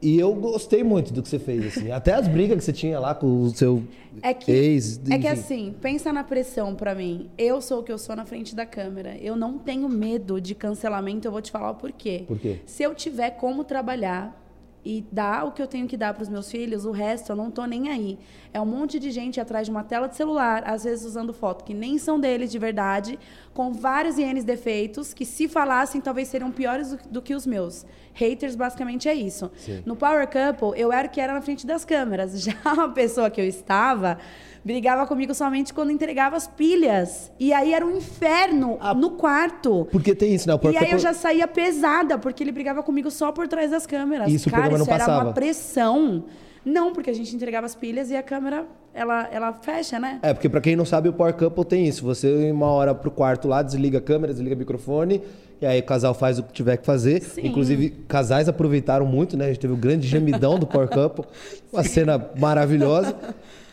[0.01, 1.91] E eu gostei muito do que você fez, assim.
[1.91, 3.83] Até as brigas que você tinha lá com o seu
[4.21, 4.99] É que, ex.
[5.09, 7.29] é que assim, pensa na pressão pra mim.
[7.37, 9.15] Eu sou o que eu sou na frente da câmera.
[9.21, 12.25] Eu não tenho medo de cancelamento, eu vou te falar o porquê.
[12.27, 12.59] Por quê?
[12.65, 14.42] Se eu tiver como trabalhar
[14.85, 17.49] e dar o que eu tenho que dar pros meus filhos, o resto eu não
[17.49, 18.19] tô nem aí.
[18.53, 21.63] É um monte de gente atrás de uma tela de celular, às vezes usando foto
[21.63, 23.17] que nem são deles de verdade,
[23.53, 27.85] com vários ienes defeitos, que se falassem talvez seriam piores do, do que os meus.
[28.13, 29.51] Haters basicamente é isso.
[29.85, 32.39] No Power Couple, eu era o que era na frente das câmeras.
[32.41, 34.17] Já a pessoa que eu estava
[34.63, 37.31] brigava comigo somente quando entregava as pilhas.
[37.39, 39.87] E aí era um inferno no quarto.
[39.91, 40.55] Porque tem isso, né?
[40.55, 43.85] O E aí eu já saía pesada, porque ele brigava comigo só por trás das
[43.85, 44.31] câmeras.
[44.31, 45.23] Isso o Cara, isso não era passava?
[45.25, 46.25] uma pressão.
[46.65, 50.19] Não, porque a gente entregava as pilhas e a câmera, ela, ela fecha, né?
[50.21, 52.03] É, porque pra quem não sabe, o Power Couple tem isso.
[52.05, 55.21] Você, uma hora pro quarto lá, desliga a câmera, desliga o microfone,
[55.61, 57.21] e aí o casal faz o que tiver que fazer.
[57.21, 57.47] Sim.
[57.47, 59.45] Inclusive, casais aproveitaram muito, né?
[59.45, 61.25] A gente teve o grande gemidão do Power Couple,
[61.71, 63.15] uma cena maravilhosa.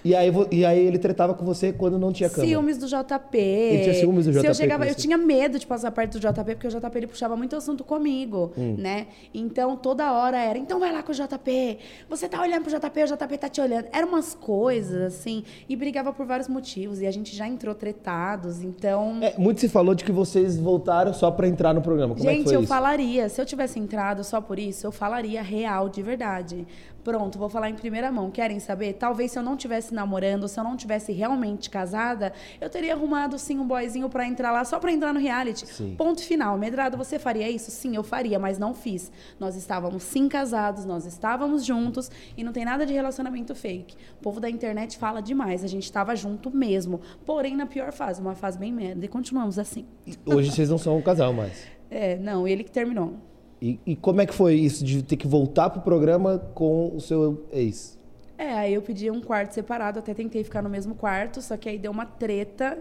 [0.04, 2.48] E aí, e aí ele tretava com você quando não tinha câmera.
[2.48, 3.36] Ciúmes do JP.
[3.38, 6.20] Ele tinha ciúmes do Se JP eu chegava, eu tinha medo de passar perto do
[6.20, 8.76] JP, porque o JP ele puxava muito assunto comigo, Hum.
[8.78, 9.08] né?
[9.34, 11.78] Então toda hora era, então vai lá com o JP.
[12.08, 13.86] Você tá olhando pro JP, o JP tá te olhando.
[13.92, 18.62] Eram umas coisas assim, e brigava por vários motivos, e a gente já entrou tretados,
[18.62, 22.14] então É, muito se falou de que vocês voltaram só pra entrar no programa.
[22.14, 22.68] Como é que Gente, foi eu isso?
[22.68, 26.66] falaria, se eu tivesse entrado só por isso, eu falaria real, de verdade.
[27.02, 28.30] Pronto, vou falar em primeira mão.
[28.30, 28.94] Querem saber?
[28.94, 33.38] Talvez se eu não tivesse namorando, se eu não tivesse realmente casada, eu teria arrumado
[33.38, 35.66] sim um boyzinho pra entrar lá, só pra entrar no reality.
[35.66, 35.94] Sim.
[35.96, 36.58] Ponto final.
[36.58, 37.70] Medrado, você faria isso?
[37.70, 39.10] Sim, eu faria, mas não fiz.
[39.38, 43.96] Nós estávamos sim casados, nós estávamos juntos e não tem nada de relacionamento fake.
[44.18, 47.00] O povo da internet fala demais, a gente estava junto mesmo.
[47.24, 49.04] Porém, na pior fase, uma fase bem merda.
[49.04, 49.86] E continuamos assim.
[50.26, 51.66] Hoje vocês não são um casal mais.
[51.90, 53.29] É, não, ele que terminou.
[53.60, 57.00] E, e como é que foi isso de ter que voltar pro programa com o
[57.00, 57.98] seu ex?
[58.38, 61.68] É, aí eu pedi um quarto separado, até tentei ficar no mesmo quarto, só que
[61.68, 62.78] aí deu uma treta.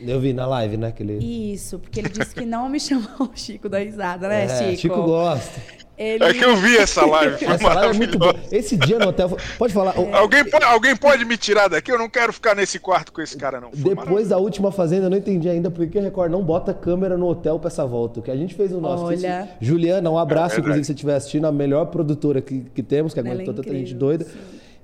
[0.00, 0.92] Eu vi na live, né?
[0.92, 1.52] Que ele...
[1.52, 4.94] Isso, porque ele disse que não me chamou o Chico da risada, né, É, Chico?
[4.94, 5.60] Chico gosta.
[5.98, 6.22] Ele...
[6.24, 8.34] É que eu vi essa live, foi Essa live é muito boa.
[8.52, 9.36] Esse dia no hotel.
[9.58, 9.98] Pode falar.
[9.98, 11.90] o- Alguém, pode, alguém pode me tirar daqui?
[11.90, 13.72] Eu não quero ficar nesse quarto com esse cara, não.
[13.72, 16.72] Foi Depois da última fazenda, eu não entendi ainda por que a Record não bota
[16.72, 18.20] câmera no hotel pra essa volta.
[18.20, 19.04] O que a gente fez no nosso.
[19.04, 19.16] Olha.
[19.16, 22.82] Isso- Juliana, um abraço, É inclusive, se você estiver assistindo, a melhor produtora que, que
[22.82, 24.24] temos, que Ela é aguentou tanta gente doida.
[24.24, 24.38] sim.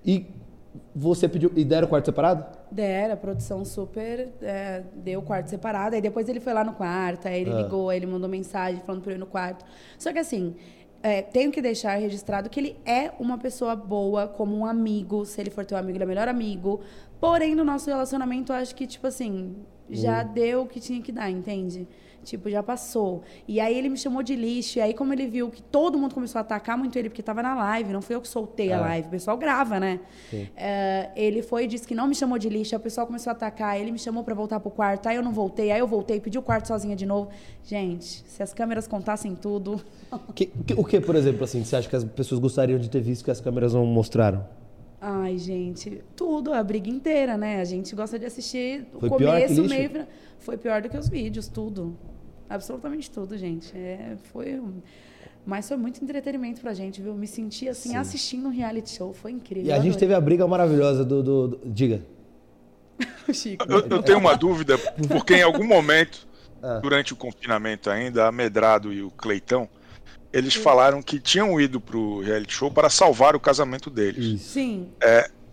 [0.05, 0.27] E
[0.97, 1.51] você pediu.
[1.57, 2.45] E deram o quarto separado?
[2.71, 5.95] Dera, a produção super é, deu o quarto separado.
[5.95, 7.63] Aí depois ele foi lá no quarto, aí ele Ah.
[7.63, 9.65] ligou, aí ele mandou mensagem falando pra eu ir no quarto.
[9.99, 10.55] Só que assim,
[11.05, 15.27] é, tenho que deixar registrado que ele é uma pessoa boa, como um amigo.
[15.27, 16.81] Se ele for teu amigo, ele é melhor amigo.
[17.21, 19.55] Porém, no nosso relacionamento, eu acho que, tipo assim,
[19.91, 21.87] já deu o que tinha que dar, entende?
[22.25, 23.23] Tipo, já passou.
[23.47, 24.79] E aí ele me chamou de lixo.
[24.79, 27.43] E aí, como ele viu que todo mundo começou a atacar muito ele, porque tava
[27.43, 28.81] na live, não fui eu que soltei a Ah.
[28.81, 30.01] live, o pessoal grava, né?
[30.57, 33.31] É, ele foi e disse que não me chamou de lixo, aí o pessoal começou
[33.31, 35.87] a atacar, ele me chamou pra voltar pro quarto, aí eu não voltei, aí eu
[35.87, 37.29] voltei, pedi o quarto sozinha de novo.
[37.63, 39.81] Gente, se as câmeras contassem tudo.
[40.35, 43.01] Que- que- o que, por exemplo, assim, você acha que as pessoas gostariam de ter
[43.01, 44.45] visto que as câmeras não mostraram?
[45.01, 47.61] Ai, gente, tudo, a briga inteira, né?
[47.61, 49.69] A gente gosta de assistir o Foi começo, lixo?
[49.69, 50.07] meio.
[50.39, 51.95] Foi pior do que os vídeos, tudo.
[52.49, 53.77] Absolutamente tudo, gente.
[53.77, 54.59] É, foi.
[54.61, 54.81] um-
[55.47, 57.15] Mas foi muito entretenimento pra gente, viu?
[57.15, 59.13] Me senti assim, assistindo um reality show.
[59.13, 59.67] Foi incrível.
[59.67, 60.01] E a eu gente adorei.
[60.09, 61.23] teve a briga maravilhosa do.
[61.23, 62.03] do- do- diga.
[63.33, 63.65] Chico.
[63.71, 64.79] Eu, eu tenho uma dúvida,
[65.09, 66.27] porque em algum momento,
[66.63, 66.79] Ah.
[66.79, 69.69] durante o confinamento ainda, a Medrado e o Cleitão,
[70.33, 74.41] eles falaram que tinham ido pro reality show para salvar o casamento deles.
[74.41, 74.89] Sim.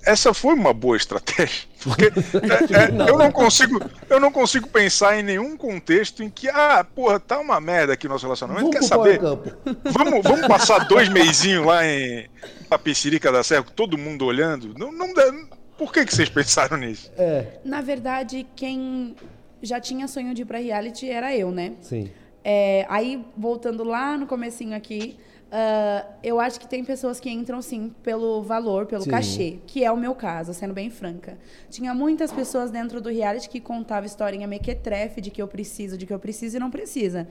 [0.06, 5.20] Essa foi uma boa estratégia, porque é, é, eu não consigo, eu não consigo pensar
[5.20, 8.86] em nenhum contexto em que, ah, porra, tá uma merda aqui nosso relacionamento, Vamos quer
[8.86, 9.20] saber?
[9.20, 12.28] Vamos, vamos passar dois meizinhos lá em
[12.70, 14.74] Tapecirica da Serra, com todo mundo olhando?
[14.78, 15.32] Não, não dá-
[15.78, 17.12] Por que, que vocês pensaram nisso?
[17.18, 19.16] É, Na verdade, quem
[19.62, 21.74] já tinha sonho de ir pra reality era eu, né?
[21.82, 22.10] sim.
[22.44, 25.16] É, aí, voltando lá no comecinho aqui,
[25.54, 29.10] Ah, eu acho que tem pessoas que entram, sim, pelo valor, pelo Sim.
[29.10, 31.38] cachê, que é o meu caso, sendo bem franca.
[31.70, 36.06] Tinha muitas pessoas dentro do reality que contavam historinha mequetrefe de que eu preciso, de
[36.06, 37.28] que eu preciso e não precisa,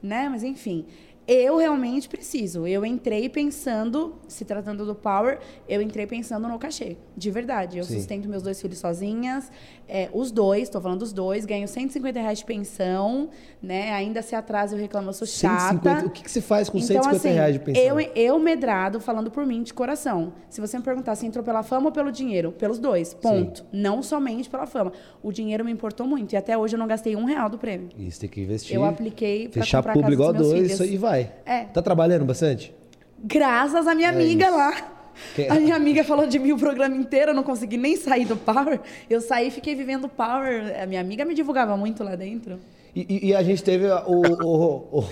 [0.00, 0.28] né?
[0.28, 0.86] Mas enfim,
[1.26, 2.64] eu realmente preciso.
[2.64, 7.78] Eu entrei pensando, se tratando do Power, eu entrei pensando no cachê, de verdade.
[7.78, 7.96] Eu Sim.
[7.96, 9.50] sustento meus dois filhos sozinhas,
[9.88, 13.28] é, os dois, tô falando dos dois, ganho 150 reais de pensão,
[13.62, 13.92] né?
[13.92, 15.60] Ainda se atrasa eu reclamo, eu sou chata.
[15.72, 17.82] 150, o que, que você faz com Então, 150 assim, reais de pensão?
[17.82, 20.32] Eu, eu medrado, falando por mim, de coração.
[20.48, 23.64] Se você me perguntar se entrou pela fama ou pelo dinheiro, pelos dois, ponto.
[23.72, 24.92] Não somente pela fama.
[25.22, 27.88] O dinheiro me importou muito e até hoje eu não gastei um real do prêmio.
[27.98, 28.74] Isso, tem que investir.
[28.74, 30.80] Eu apliquei pra Fechar público igual dois filhos.
[30.92, 31.32] e vai.
[31.44, 31.64] É.
[31.64, 32.74] Tá trabalhando bastante?
[33.22, 34.56] Graças à minha amiga É isso.
[34.56, 34.93] lá.
[35.34, 38.24] Quem- A minha amiga falou de mim o programa inteiro, eu não consegui nem sair
[38.24, 38.80] do Power.
[39.08, 40.80] Eu saí e fiquei vivendo o Power.
[40.82, 42.58] A minha amiga me divulgava muito lá dentro.
[42.96, 45.04] E, e- a gente teve o, o- o-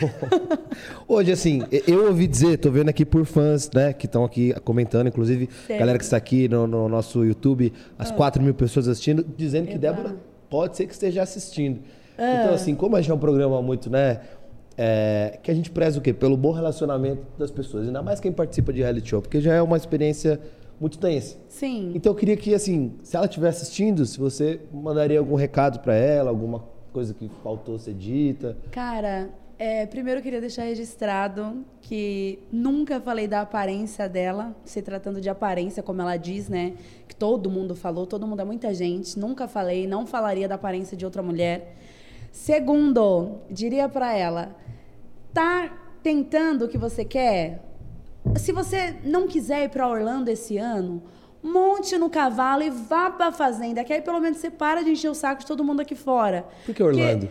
[1.09, 5.09] Hoje, assim, eu ouvi dizer, tô vendo aqui por fãs, né, que estão aqui comentando,
[5.09, 5.81] inclusive, Certo.
[5.81, 9.75] galera que está aqui no, no nosso YouTube, as 4 mil pessoas assistindo, dizendo que
[9.77, 9.97] Exato.
[10.03, 10.17] Débora
[10.49, 11.81] pode ser que esteja assistindo.
[12.15, 14.21] Então, assim, como a gente é um programa muito, né,
[14.77, 16.13] é, que a gente preza o quê?
[16.13, 19.63] Pelo bom relacionamento das pessoas, ainda mais quem participa de reality show, porque já é
[19.63, 20.41] uma experiência
[20.81, 21.37] muito tensa.
[21.49, 21.93] Sim.
[21.95, 25.95] Então eu queria que, assim, se ela estiver assistindo, se você mandaria algum recado pra
[25.95, 28.57] ela, alguma coisa que faltou ser dita.
[28.71, 35.21] Cara, é, primeiro eu queria deixar registrado que nunca falei da aparência dela, se tratando
[35.21, 36.75] de aparência, como ela diz, né?
[37.07, 39.17] Que todo mundo falou, todo mundo é muita gente.
[39.19, 41.77] Nunca falei, não falaria da aparência de outra mulher.
[42.33, 44.57] Segundo, diria pra ela:
[45.35, 45.71] tá
[46.03, 47.63] tentando o que você quer?
[48.37, 51.03] Se você não quiser ir pra Orlando esse ano,
[51.43, 55.11] monte no cavalo e vá pra fazenda, que aí pelo menos você para de encher
[55.11, 56.47] o saco de todo mundo aqui fora.
[56.65, 57.29] Por que Orlando?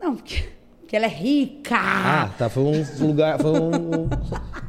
[0.00, 0.48] Não, porque,
[0.80, 1.76] porque ela é rica.
[1.76, 2.48] Ah, tá.
[2.48, 3.40] Foi um lugar.
[3.40, 4.08] Foi um.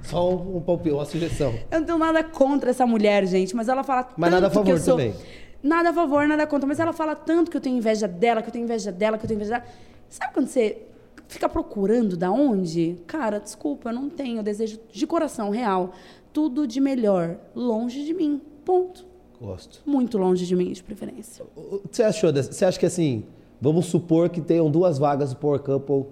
[0.02, 1.54] só um, um palpite, uma sugestão.
[1.70, 4.66] Eu não tenho nada contra essa mulher, gente, mas ela fala Mas nada a favor
[4.66, 4.98] que eu sou...
[4.98, 5.14] também.
[5.62, 8.48] Nada a favor, nada contra, mas ela fala tanto que eu tenho inveja dela, que
[8.48, 9.66] eu tenho inveja dela, que eu tenho inveja dela.
[10.10, 10.84] Sabe quando você
[11.28, 12.98] fica procurando da onde?
[13.06, 14.40] Cara, desculpa, eu não tenho.
[14.40, 15.94] Eu desejo de coração real
[16.32, 18.42] tudo de melhor longe de mim.
[18.64, 19.06] Ponto.
[19.42, 19.82] Gosto.
[19.86, 21.46] Muito longe de mim, de preferência.
[21.90, 22.32] Você achou?
[22.32, 23.24] Você acha que assim,
[23.60, 26.06] vamos supor que tenham duas vagas do Power Couple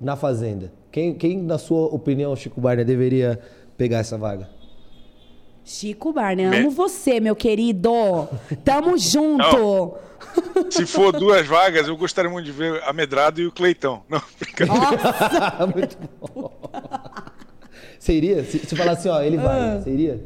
[0.00, 0.72] na Fazenda.
[0.90, 3.40] Quem, quem, na sua opinião, Chico Barney, deveria
[3.76, 4.48] pegar essa vaga?
[5.64, 7.90] Chico Barney, Me- amo você, meu querido.
[8.64, 9.94] Tamo junto.
[10.70, 14.02] Se for duas vagas, eu gostaria muito de ver a Medrado e o Cleitão.
[14.08, 15.66] Não, brincadeira.
[15.74, 16.50] Muito bom.
[17.98, 18.42] Você iria?
[18.44, 20.20] Se, se falar assim, ó, ele vai, você iria?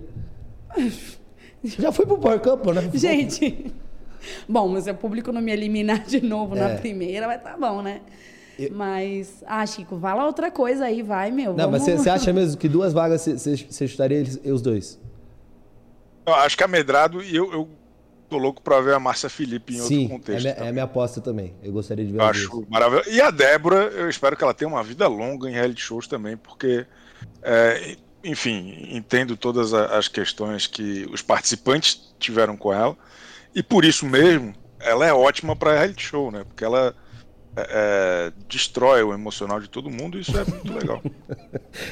[1.64, 2.90] Já foi pro Power Couple, né?
[2.94, 3.72] Gente.
[4.48, 6.76] Bom, mas se o público não me eliminar de novo na É.
[6.76, 8.00] primeira, vai tá bom, né?
[8.70, 11.52] Mas, ah, Chico, fala outra coisa aí, vai, meu.
[11.52, 14.98] Não, mas vamos- você você acha mesmo que duas vagas você chutaria eles, os dois?
[16.26, 17.68] Eu acho que a Medrado e eu, eu
[18.28, 20.42] tô louco pra ver a Márcia Felipe em Sim, outro é contexto.
[20.42, 20.72] minha, é também.
[20.72, 21.54] minha aposta também.
[21.62, 23.08] Eu gostaria de ver Eu acho maravilhoso.
[23.08, 26.36] E a Débora, eu espero que ela tenha uma vida longa em reality shows também,
[26.36, 26.84] porque,
[27.42, 32.96] é, enfim, entendo todas as questões que os participantes tiveram com ela.
[33.54, 36.44] E por isso mesmo, ela é ótima para reality show, né?
[36.44, 36.94] Porque ela
[37.56, 37.66] é,
[38.28, 41.02] é, destrói o emocional de todo mundo e isso é muito legal.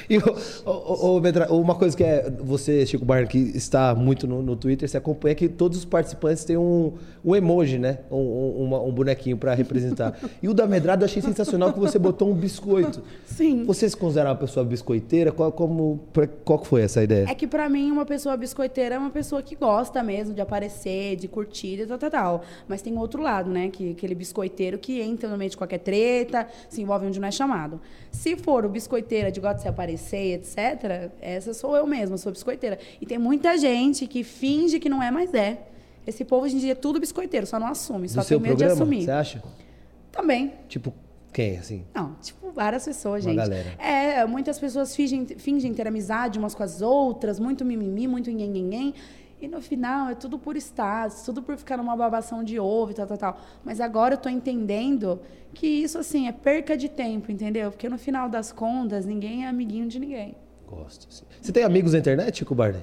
[0.08, 0.22] E, ô,
[0.64, 4.56] ô, ô, Medra, uma coisa que é você, Chico Barney, que está muito no, no
[4.56, 6.92] Twitter, você acompanha que todos os participantes têm um,
[7.24, 7.98] um emoji, né?
[8.10, 10.18] Um, um, um bonequinho para representar.
[10.42, 13.02] E o da Medrado eu achei sensacional que você botou um biscoito.
[13.26, 13.64] Sim.
[13.64, 15.32] Você se considera uma pessoa biscoiteira?
[15.32, 17.26] Qual, como, pra- qual foi essa ideia?
[17.28, 21.16] É que pra mim, uma pessoa biscoiteira é uma pessoa que gosta mesmo de aparecer,
[21.16, 22.42] de curtir e tal, tal, tal.
[22.66, 23.68] Mas tem outro lado, né?
[23.68, 27.30] Que aquele biscoiteiro que entra no meio de qualquer treta, se envolve onde não é
[27.30, 27.80] chamado.
[28.10, 32.30] Se for o biscoiteira de gosta de se aparecer, etc., essa sou eu mesma, sou
[32.32, 32.78] biscoiteira.
[33.00, 35.58] E tem muita gente que finge que não é, mas é.
[36.06, 38.56] Esse povo hoje em dia é tudo biscoiteiro, só não assume, só Do tem medo
[38.56, 39.04] de programa, assumir.
[39.04, 39.42] você acha?
[40.12, 40.52] Também.
[40.68, 40.92] Tipo,
[41.32, 41.84] quem, assim?
[41.94, 43.42] Não, tipo, várias pessoas, Uma gente.
[43.42, 43.74] galera.
[43.78, 48.94] É, muitas pessoas fingem, fingem ter amizade umas com as outras, muito mimimi, muito nhenhenhen.
[49.44, 52.94] E no final é tudo por status, tudo por ficar numa babação de ovo e
[52.94, 53.40] tal, tal, tal.
[53.62, 55.20] Mas agora eu tô entendendo
[55.52, 57.70] que isso, assim, é perca de tempo, entendeu?
[57.70, 60.34] Porque no final das contas, ninguém é amiguinho de ninguém.
[60.66, 61.06] Gosto.
[61.12, 61.24] sim.
[61.42, 62.80] Você tem amigos na internet, Chico Barney?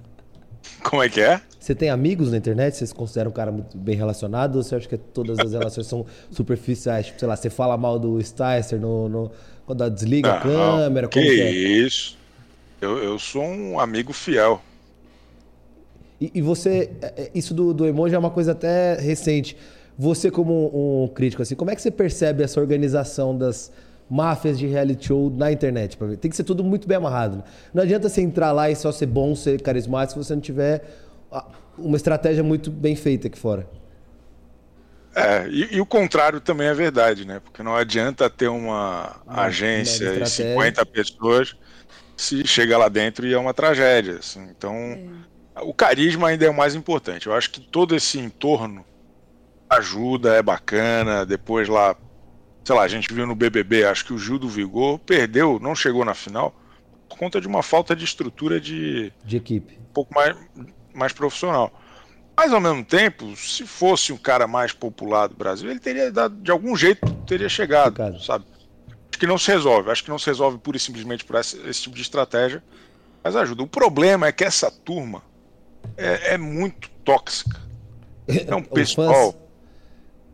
[0.84, 1.40] Como é que é?
[1.58, 2.76] Você tem amigos na internet?
[2.76, 4.56] Você se considera um cara muito bem relacionado?
[4.56, 7.06] Ou você acha que todas as relações são superficiais?
[7.06, 9.30] Tipo, sei lá, você fala mal do Sticer no, no-
[9.64, 11.08] quando desliga a Não, câmera?
[11.08, 11.50] que Como que é?
[11.52, 12.18] isso?
[12.82, 14.60] Eu, eu sou um amigo fiel.
[16.20, 19.56] E, e você, é, é, isso do, do emoji é uma coisa até recente.
[19.98, 23.70] Você como um, crítico, assim, como é que você percebe essa organização das,
[24.10, 25.96] máfias de reality show na internet.
[25.96, 26.16] Pra ver.
[26.16, 27.36] Tem que ser tudo muito bem amarrado.
[27.36, 27.44] né?
[27.72, 30.82] Não adianta você entrar lá e só ser bom, ser carismático, se você não tiver
[31.30, 31.46] ah,
[31.78, 33.68] uma estratégia muito bem feita aqui fora.
[35.14, 37.40] É, e, e o contrário também é verdade, né?
[37.40, 40.54] Porque não adianta ter uma agência uma e estratégia.
[40.54, 41.56] 50 pessoas
[42.16, 44.18] se chega lá dentro e é uma tragédia.
[44.18, 44.42] assim.
[44.50, 44.72] Então,
[45.62, 47.26] o carisma ainda é o mais importante.
[47.26, 48.84] Eu acho que todo esse entorno
[49.68, 51.24] ajuda, é bacana.
[51.24, 51.94] Depois lá,
[52.64, 55.74] sei lá, a gente viu no BBB, acho que o Gil do Vigor perdeu, não
[55.74, 56.54] chegou na final,
[57.08, 59.78] por conta de uma falta de estrutura de De equipe.
[59.80, 60.36] um pouco mais,
[60.94, 61.72] mais profissional.
[62.36, 66.36] Mas ao mesmo tempo, se fosse um cara mais popular do Brasil, ele teria dado,
[66.36, 68.22] de algum jeito teria chegado, Chegado.
[68.22, 68.44] sabe?
[69.10, 69.90] Acho que não se resolve.
[69.90, 72.62] Acho que não se resolve pura e simplesmente por esse, esse tipo de estratégia,
[73.22, 73.62] mas ajuda.
[73.62, 75.22] O problema é que essa turma
[76.00, 77.60] é, é muito tóxica.
[78.26, 79.34] É um pessoal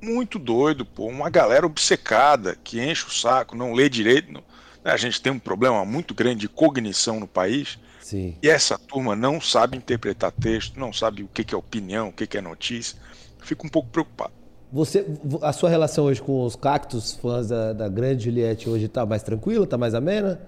[0.00, 1.06] muito doido, pô.
[1.06, 4.32] Uma galera obcecada que enche o saco, não lê direito.
[4.32, 4.44] não-
[4.84, 7.78] A gente tem um problema muito grande de cognição no país.
[8.00, 8.36] Sim.
[8.40, 12.36] E essa turma não sabe interpretar texto, não sabe o que é opinião, o que
[12.38, 12.96] é notícia.
[13.40, 14.32] Fico um pouco preocupado.
[14.72, 15.06] Você,
[15.42, 19.22] a sua relação hoje com os cactos, fãs da, da grande Juliette, hoje tá mais
[19.22, 20.40] tranquila, tá mais amena?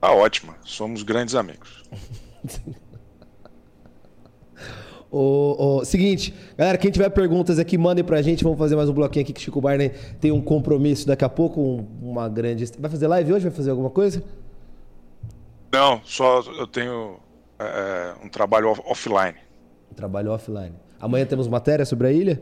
[0.00, 1.82] Tá ótima, somos grandes amigos.
[5.10, 8.44] O, o- seguinte, galera, quem tiver perguntas aqui, mandem pra gente.
[8.44, 9.88] Vamos fazer mais um bloquinho aqui que Chico Barney
[10.20, 12.64] tem um compromisso daqui a pouco, um- uma grande.
[12.78, 13.48] Vai fazer live hoje?
[13.48, 14.22] Vai fazer alguma coisa?
[15.72, 17.18] Não, só eu tenho
[17.58, 19.34] é, um trabalho off- offline,
[19.96, 20.72] Trabalho offline.
[21.00, 22.40] Amanhã temos matéria sobre a ilha?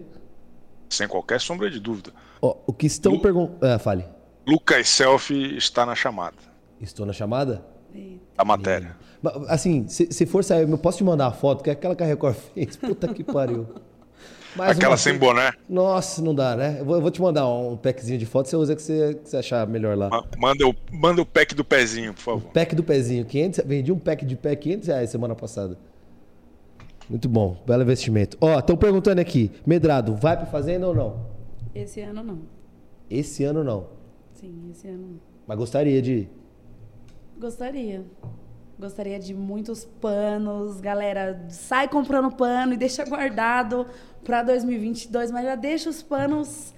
[0.91, 2.13] sem qualquer sombra de dúvida.
[2.41, 3.59] Ó, o que estão Lu- perguntando.
[3.63, 4.05] Ah, fale.
[4.47, 6.37] Lucas Selfie está na chamada
[6.81, 7.63] Estou na chamada?
[8.37, 8.97] da matéria.
[8.99, 9.08] Mas,
[9.49, 12.03] Assim, se, se for sair, eu posso te mandar a foto, que é aquela que
[12.03, 12.77] a Record fez.
[12.77, 13.67] Puta que pariu.
[14.57, 15.21] Mais Aquela sem vez.
[15.25, 15.53] boné.
[15.69, 16.77] Nossa, não dá, né?
[16.81, 19.29] Eu vou, eu vou te mandar um packzinho de foto, você usa que você, que
[19.29, 20.09] você achar melhor lá.
[20.09, 22.51] Ma- Manda o, manda o pack do pezinho, por favor.
[22.53, 25.77] Pack do pezinho, 500, vendi um pack de pé 500 reais semana passada.
[27.09, 28.37] Muito bom, belo investimento.
[28.41, 31.27] Ó, estão perguntando aqui, Medrado, vai pra fazenda ou não?
[31.75, 32.39] Esse ano não.
[33.11, 33.87] Esse ano não,
[34.35, 35.21] Sim, esse ano não.
[35.47, 36.31] mas gostaria de ir.
[37.39, 38.05] Gostaria.
[38.79, 40.81] Gostaria de muitos panos.
[40.81, 43.87] Galera, sai comprando pano e deixa guardado
[44.25, 46.73] para 2022, mas já deixa os panos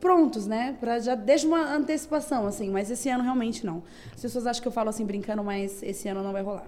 [0.00, 0.76] prontos, né?
[0.80, 2.68] Pra, já deixa uma antecipação, assim.
[2.70, 3.82] Mas esse ano realmente não.
[4.14, 6.66] As pessoas acham que eu falo assim brincando, mas esse ano não vai rolar.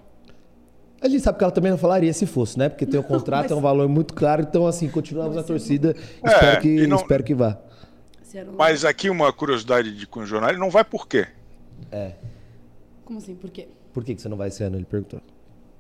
[1.00, 2.68] A gente sabe que ela também não falaria se fosse, né?
[2.68, 5.94] Porque tem o contrato, mas- é um valor muito caro, então assim, continuamos na torcida.
[6.22, 7.59] É, espero, que, não- espero que vá.
[8.56, 11.26] Mas aqui uma curiosidade de cunho jornal, não vai por quê?
[13.04, 13.35] Como assim?
[13.35, 13.68] Por quê?
[13.96, 14.76] Por que, que você não vai esse ano?
[14.76, 15.22] Ele perguntou.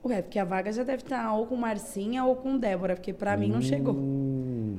[0.02, 3.36] Ué, porque a vaga já deve estar ou com Marcinha ou com Débora, porque pra
[3.36, 3.92] mim não chegou.
[3.92, 4.78] Hum,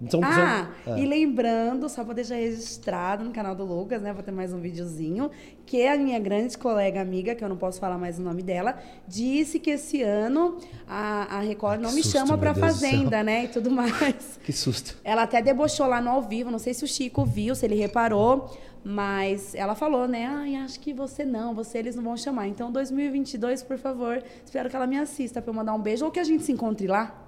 [0.00, 0.10] Entendi.
[0.10, 4.12] São, Ah, são- e lembrando, só pra deixar registrado no canal do Lucas, né?
[4.12, 5.30] Vou ter mais um videozinho,
[5.64, 8.78] que a minha grande colega amiga, que eu não posso falar mais o nome dela,
[9.08, 12.54] disse que esse ano a, a Record não Que me susto, chama céu.
[12.54, 13.44] Fazenda, né?
[13.44, 14.38] E tudo mais.
[14.44, 14.98] Que susto.
[15.02, 17.76] Ela até debochou lá no ao vivo, não sei se o Chico viu, se ele
[17.76, 20.26] reparou, mas ela falou, né?
[20.26, 22.46] Ai, acho que você não, você eles não vão chamar.
[22.46, 26.10] Então, 2022, por favor, espero que ela me assista pra eu mandar um beijo ou
[26.10, 27.22] que a gente se encontre lá.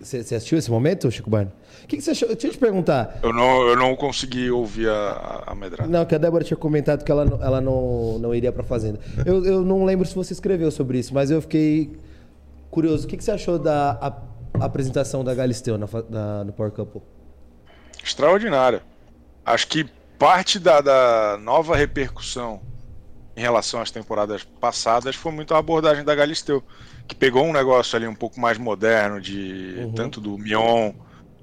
[0.00, 1.52] Você assistiu esse momento, Chico Barney?
[1.84, 2.28] O que, que você achou?
[2.28, 3.18] Deixa eu te perguntar.
[3.22, 4.92] Eu não, eu não consegui ouvir a,
[5.46, 5.90] a, a medrada.
[5.90, 9.00] Não, que a Débora tinha comentado que ela, não- ela não, não iria pra fazenda.
[9.24, 11.92] Eu, eu não lembro se você escreveu sobre isso, mas eu fiquei
[12.70, 13.06] curioso.
[13.06, 17.00] O que, que você achou da a- apresentação da Galisteu na, na- no Power Couple?
[18.02, 18.82] Extraordinária.
[19.44, 19.86] Acho que
[20.18, 22.60] parte da, da nova repercussão
[23.36, 26.62] em relação às temporadas passadas foi muito a abordagem da Galisteu,
[27.10, 30.92] que pegou um negócio ali um pouco mais moderno, de tanto do Mion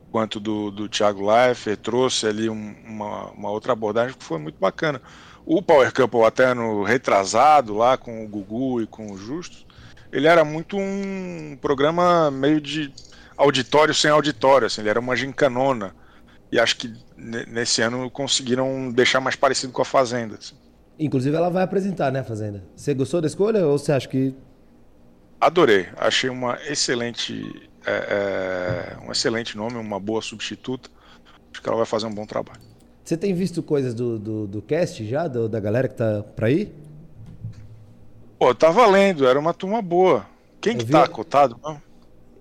[0.10, 4.58] quanto do, do Thiago Leifert, trouxe ali um- uma, uma outra abordagem que foi muito
[4.60, 5.02] bacana.
[5.46, 9.66] O Power Couple, até no retrasado, lá com o Gugu e com o Justus,
[10.12, 12.92] ele era muito um programa meio de
[13.38, 15.94] auditório sem auditório, assim, ele era uma gincanona.
[16.52, 20.36] E acho que ne- nesse ano conseguiram deixar mais parecido com a Fazenda.
[20.36, 20.56] assim.
[20.98, 22.64] Inclusive, ela vai apresentar, né, Fazenda?
[22.76, 24.34] Você gostou da escolha ou você acha que.
[25.40, 30.90] Adorei, achei uma excelente, é, é, um excelente nome, uma boa substituta.
[31.52, 32.60] Acho que ela vai fazer um bom trabalho.
[33.04, 36.50] Você tem visto coisas do, do, do cast já, do- da galera que tá pra
[36.52, 36.74] ir?
[38.38, 40.26] Pô, tá valendo, era uma turma boa.
[40.60, 41.58] Quem Eu que vi- tá cotado?
[41.64, 41.82] Não?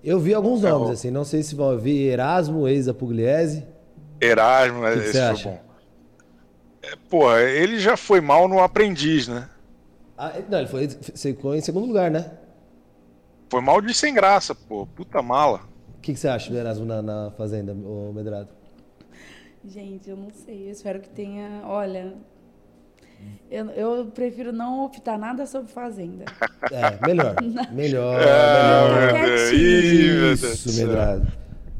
[0.03, 1.71] Eu vi alguns É, nomes, o- assim, não sei se vão.
[1.71, 3.63] Eu vi Erasmo, ex da Pugliese.
[4.19, 5.49] Erasmo, que esse você foi acha?
[5.49, 5.61] bom.
[6.81, 9.47] É, pô, ele já foi mal no aprendiz, né?
[10.17, 12.31] Ah, não, ele foi, ficou em segundo lugar, né?
[13.49, 14.85] Foi mal de sem graça, pô.
[14.87, 15.61] Puta mala.
[15.97, 18.49] O que, que você acha do Erasmo na, na Fazenda, ô Medrado?
[19.65, 20.67] Gente, eu não sei.
[20.67, 21.61] Eu espero que tenha.
[21.65, 22.13] Olha.
[23.49, 26.25] Eu, eu prefiro não optar nada sobre Fazenda.
[26.71, 27.35] É, melhor.
[27.71, 29.49] Melhor, Ah, melhor.
[29.49, 31.21] do Isso, céu.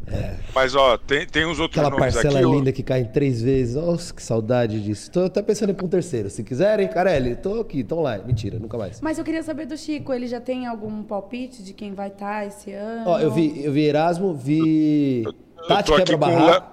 [0.09, 0.37] Medrado.
[0.55, 2.45] Mas, ó, tem, tem uns outros Aquela nomes parcela aqui.
[2.47, 2.51] ó.
[2.55, 3.75] linda que cai em três vezes.
[3.75, 5.11] Nossa, que saudade disso.
[5.11, 6.29] Tô até pensando em ir pra um terceiro.
[6.29, 8.17] Se quiserem, Carelli, tô aqui, tô lá.
[8.19, 9.01] Mentira, nunca mais.
[9.01, 12.45] Mas eu queria saber do Chico, ele já tem algum palpite de quem vai estar
[12.47, 13.03] esse ano?
[13.05, 15.33] Ó, eu vi, eu vi Erasmo, vi Eu
[15.67, 16.71] Tati tô aqui Quebra o Barraco.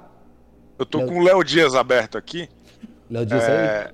[0.78, 2.48] Eu tô Léo- com o Léo Dias aberto aqui.
[3.10, 3.50] Léo Dias aí.
[3.52, 3.90] É,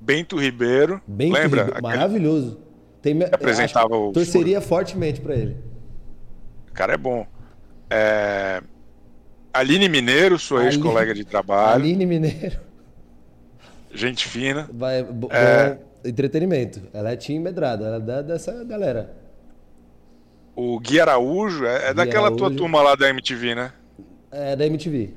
[0.00, 1.00] Bento Ribeiro.
[1.06, 1.62] Bem Lembra?
[1.66, 2.58] Aquele maravilhoso.
[3.02, 5.56] Tem, apresentava acho- o Torceria fortemente pra ele.
[6.74, 7.26] cara é bom.
[7.90, 8.62] É,
[9.52, 11.74] Aline Mineiro, sua ex-colega de trabalho.
[11.82, 12.58] Aline Mineiro.
[13.92, 14.68] Gente fina.
[14.72, 15.76] Vai, É.
[16.04, 16.80] entretenimento.
[16.94, 19.12] Ela é Tim Medrado, ela é da- dessa galera.
[20.54, 22.56] O Gui Araújo é, é Gui daquela tua Araújo.
[22.56, 23.72] turma lá da MTV, né?
[24.30, 25.14] É da MTV.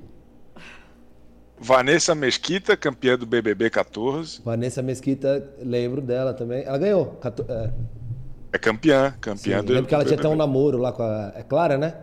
[1.59, 4.41] Vanessa Mesquita, campeã do BBB 14.
[4.43, 6.63] Vanessa Mesquita, lembro dela também.
[6.65, 7.19] Ela ganhou.
[7.47, 7.69] é,
[8.53, 9.17] É campeã, sim.
[9.21, 11.31] campeã do Lembro que ela tinha até um namoro lá com a.
[11.35, 11.93] É Clara, né?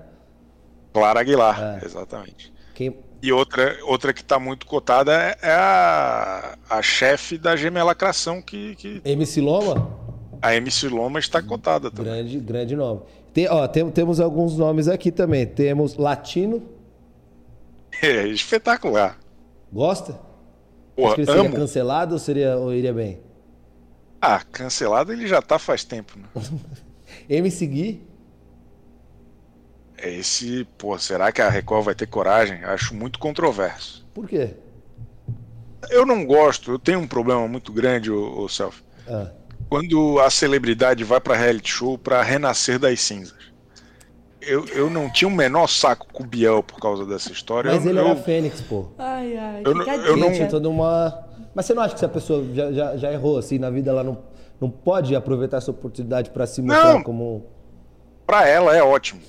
[0.92, 1.84] Clara Aguilar, É.
[1.86, 2.52] exatamente.
[2.74, 2.96] Quem...
[3.22, 8.74] E outra, outra que tá muito cotada é, é a, a chefe da gemelacração, que,
[8.76, 9.94] que MC Loma,
[10.40, 12.12] a MC Loma está cotada também.
[12.12, 13.02] grande, grande nome.
[13.34, 15.46] Tem, ó, tem- temos alguns nomes aqui também.
[15.46, 16.62] Temos Latino,
[18.02, 19.18] É espetacular.
[19.70, 20.12] gosta?
[20.12, 20.20] Acho
[20.96, 21.56] Porra, que ele seria amo.
[21.56, 23.20] cancelado ou, seria, ou iria bem?
[24.20, 26.24] Ah, cancelado ele já tá faz tempo, né?
[27.28, 28.02] MC Gui,
[30.02, 32.64] É Esse, pô, será que a Record vai ter coragem?
[32.64, 34.06] Acho muito controverso.
[34.14, 34.54] por quê?
[35.90, 38.82] Eu não gosto, eu tenho um problema muito grande, o, Self.
[39.08, 39.28] Ah,
[39.68, 43.34] Quando a celebridade vai pra reality show pra renascer das cinzas.
[44.40, 47.72] Eu, eu não tinha o menor saco com o Biel por causa dessa história.
[47.72, 48.88] mas eu, ele eu, era Fênix, pô.
[48.98, 51.26] Ai, ai, Eu não- eu não- toda uma.
[51.54, 53.90] Mas você não acha que se a pessoa já, já, já errou assim na vida,
[53.90, 54.18] ela não,
[54.60, 57.02] não pode aproveitar essa oportunidade pra se mostrar Não.
[57.02, 57.46] como.
[58.26, 59.20] Pra ela é ótimo.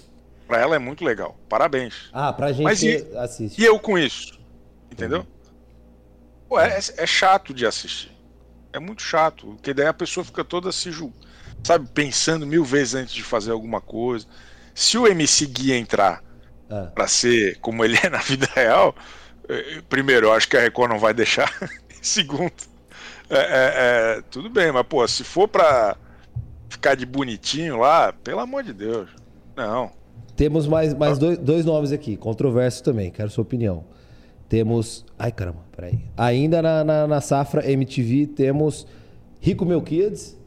[0.51, 1.39] Pra ela é muito legal.
[1.47, 2.09] Parabéns.
[2.11, 3.61] Ah, pra gente Mas e- assiste.
[3.61, 4.37] E eu com isso?
[4.91, 5.25] Entendeu?
[6.49, 8.11] Pô, é, é chato de assistir.
[8.73, 9.47] É muito chato.
[9.47, 10.91] Porque daí a pessoa fica toda se.
[11.63, 14.27] Sabe, pensando mil vezes antes de fazer alguma coisa.
[14.75, 16.21] Se o MC Gui entrar
[16.69, 18.93] Ah, pra ser como ele é na vida real,
[19.47, 21.49] eh, primeiro, eu acho que a Record não vai deixar.
[22.01, 22.51] Segundo,
[23.29, 25.95] é, é, é, tudo bem, mas pô, se for pra
[26.69, 29.09] ficar de bonitinho lá, pelo amor de Deus.
[29.55, 30.00] Não.
[30.35, 33.83] Temos mais, mais dois, dois nomes aqui, controversos também, quero sua opinião.
[34.47, 35.05] Temos.
[35.17, 35.99] Ai, caramba, peraí.
[36.17, 38.85] Ainda na, na, na safra MTV temos
[39.39, 40.37] Rico Melquiades,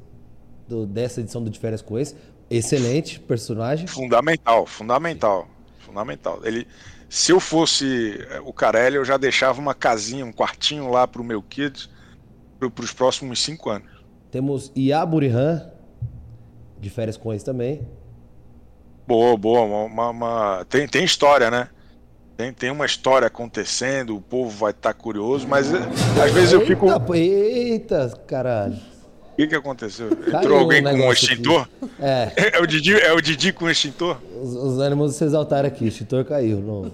[0.69, 2.15] do, dessa edição do De Férias com esse.
[2.51, 3.87] Excelente personagem.
[3.87, 6.41] Fundamental, fundamental, fundamental.
[6.45, 6.67] Ele,
[7.09, 11.25] se eu fosse eh, o Carelli, eu já deixava uma casinha, um quartinho lá pro
[11.25, 11.89] meu kids
[12.59, 13.89] para os próximos cinco anos.
[14.31, 15.71] Temos Iaburihan,
[16.79, 17.87] de férias com esse também.
[19.07, 21.69] Boa, boa, uma, uma- tem, tem história, né?
[22.37, 25.79] Tem, tem uma história acontecendo, o povo vai estar curioso, mas eh,
[26.25, 26.87] às vezes eu fico.
[26.89, 28.75] Eita, eita, caralho.
[28.75, 30.09] O que, que aconteceu?
[30.17, 31.69] Caiu Entrou alguém um com um extintor?
[32.01, 34.19] É, É o Didi, é o Didi com extintor?
[34.41, 36.59] os, os ânimos se exaltaram aqui, o extintor caiu.
[36.61, 36.91] Não-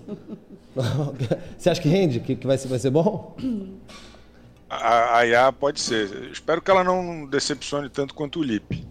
[1.58, 2.20] Você acha que rende?
[2.20, 3.36] Que, que vai, ser, vai ser bom?
[4.68, 6.30] A, a IA pode ser.
[6.32, 8.86] Espero que ela não decepcione tanto quanto o Lipe.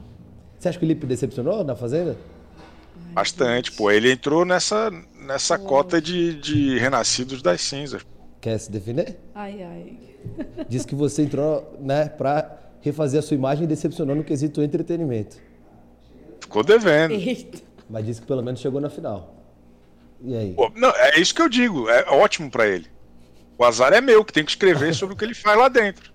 [0.60, 2.18] Você acha que o Lipe decepcionou na Fazenda?
[3.20, 3.92] Bastante, pô.
[3.92, 4.90] Ele entrou nessa,
[5.26, 8.06] nessa cota de, de renascidos das cinzas.
[8.40, 9.20] Quer se defender?
[9.36, 9.98] Ai, ai.
[10.70, 15.38] Diz que você entrou, né, pra refazer a sua imagem e decepcionou no quesito entretenimento.
[16.40, 17.14] Ficou devendo.
[17.14, 17.60] Eita.
[17.90, 19.36] Mas disse que pelo menos chegou na final.
[20.22, 20.54] E aí?
[20.54, 21.90] Pô, não, é isso que eu digo.
[21.90, 22.88] É ótimo pra ele.
[23.58, 26.14] O azar é meu, que tem que escrever sobre o que ele faz lá dentro.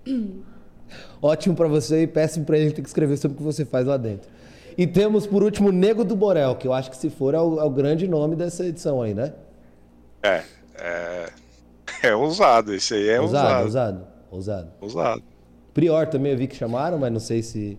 [1.21, 3.85] Ótimo pra você e péssimo pra ele ter que escrever sobre o que você faz
[3.85, 4.29] lá dentro.
[4.77, 7.59] E temos, por último, Nego do Borel, que eu acho que se for é o,
[7.59, 9.33] é o grande nome dessa edição aí, né?
[10.21, 10.43] É.
[10.77, 11.29] É,
[12.03, 12.73] é ousado.
[12.73, 14.07] Esse aí é ousado, ousado.
[14.29, 15.23] ousado, ousado.
[15.73, 17.77] Prior também eu vi que chamaram, mas não sei se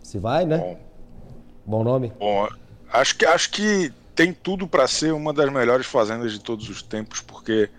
[0.00, 0.58] se vai, né?
[0.58, 0.78] Bom.
[1.66, 2.12] Bom nome.
[2.18, 2.46] Bom,
[2.92, 6.82] acho que, acho que tem tudo pra ser uma das melhores fazendas de todos os
[6.82, 7.70] tempos, porque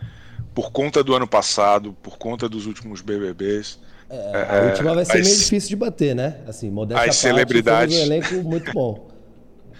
[0.54, 3.80] por conta do ano passado, por conta dos últimos BBBs,
[4.10, 6.38] É, a última vai ser as- meio difícil de bater, né?
[6.48, 7.96] Assim, modéstia as parte, celebridades.
[7.98, 9.08] um elenco muito bom.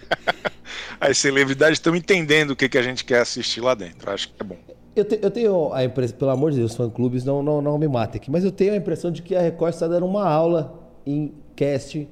[1.00, 4.10] as celebridades estão entendendo o que, que a gente quer assistir lá dentro.
[4.12, 4.56] Acho que é bom.
[4.96, 7.88] Eu, te- eu tenho a impressão, pelo amor de Deus, fã-clubes, não, não, não me
[7.88, 10.80] matem aqui, mas eu tenho a impressão de que a Record está dando uma aula
[11.06, 12.08] em cast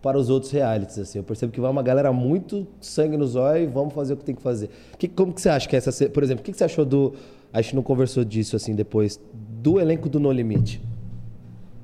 [0.00, 0.98] para os outros realities.
[0.98, 1.18] Assim.
[1.18, 4.24] Eu percebo que vai uma galera muito sangue no zóio e vamos fazer o que
[4.24, 4.70] tem que fazer.
[4.98, 6.08] Que, como que você acha que é essa...
[6.08, 7.14] Por exemplo, o que, que você achou do,
[7.52, 9.20] a gente não conversou disso assim depois.
[9.32, 10.80] Do elenco do No Limite.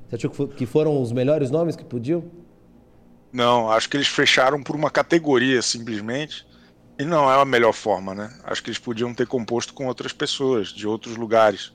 [0.09, 2.23] Você achou que, fo- que foram os melhores nomes que podiam?
[3.31, 6.47] Não, acho que eles fecharam por uma categoria simplesmente.
[6.97, 8.29] E não é a melhor forma, né?
[8.43, 11.71] Acho que eles podiam ter composto com outras pessoas, de outros lugares.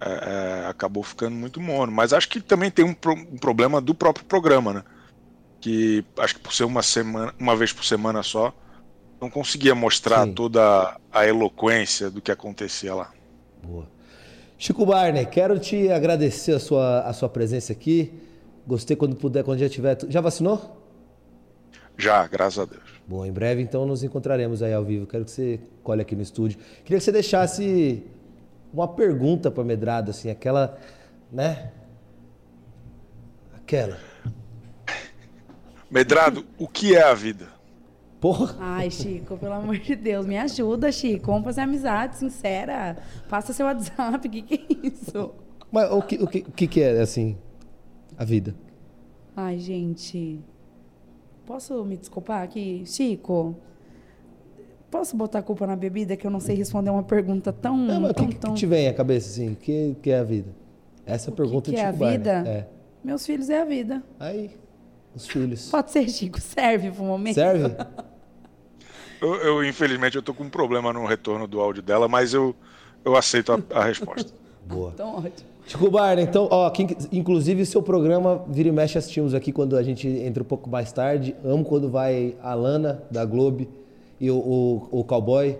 [0.00, 1.90] É, é, acabou ficando muito mono.
[1.90, 4.84] Mas acho que também tem um, pro- um problema do próprio programa, né?
[5.60, 8.52] Que acho que por ser uma semana, uma vez por semana só,
[9.20, 10.34] não conseguia mostrar Sim.
[10.34, 13.10] toda a eloquência do que acontecia lá.
[13.62, 13.88] Boa.
[14.56, 18.12] Chico Barney, quero te agradecer a sua, a sua presença aqui.
[18.66, 19.98] Gostei quando puder, quando já tiver.
[20.08, 20.80] Já vacinou?
[21.96, 22.82] Já, graças a Deus.
[23.06, 25.06] Bom, em breve então nos encontraremos aí ao vivo.
[25.06, 26.58] Quero que você colhe aqui no estúdio.
[26.84, 28.02] Queria que você deixasse
[28.72, 30.78] uma pergunta para Medrado, assim, aquela,
[31.30, 31.70] né?
[33.56, 33.98] Aquela.
[35.90, 37.53] Medrado, o que é a vida?
[38.24, 38.56] Porra.
[38.58, 41.26] Ai, Chico, pelo amor de Deus, me ajuda, Chico.
[41.26, 42.96] Vamos fazer amizade sincera.
[43.28, 45.30] Passa seu WhatsApp, o que, que é isso?
[45.70, 47.36] Mas o que, o, que, o que que é, assim,
[48.16, 48.54] a vida?
[49.36, 50.40] Ai, gente.
[51.44, 52.82] Posso me desculpar aqui?
[52.86, 53.54] Chico,
[54.90, 57.76] posso botar a culpa na bebida que eu não sei responder uma pergunta tão.
[57.76, 58.54] Não, mas o tão, que, que tão...
[58.54, 59.52] te vem à cabeça, assim?
[59.52, 60.48] O que, que é a vida?
[61.04, 62.16] Essa a pergunta que de é a Chico Barney.
[62.16, 62.48] vida?
[62.48, 62.68] É.
[63.04, 64.02] Meus filhos é a vida.
[64.18, 64.50] Aí,
[65.14, 65.68] os filhos.
[65.70, 67.34] Pode ser, Chico, serve pro momento.
[67.34, 67.68] Serve?
[69.20, 72.54] Eu, eu, infelizmente, eu tô com um problema no retorno do áudio dela, mas eu,
[73.04, 74.32] eu aceito a, a resposta.
[74.66, 74.90] Boa.
[74.94, 75.54] Então, ótimo.
[75.66, 79.82] Chico Barney, então, ó, quem- inclusive seu programa Vira e Mexe assistimos aqui quando a
[79.82, 81.34] gente entra um pouco mais tarde.
[81.42, 83.66] Amo quando vai a Lana da Globo
[84.20, 85.58] e o, o, o Cowboy.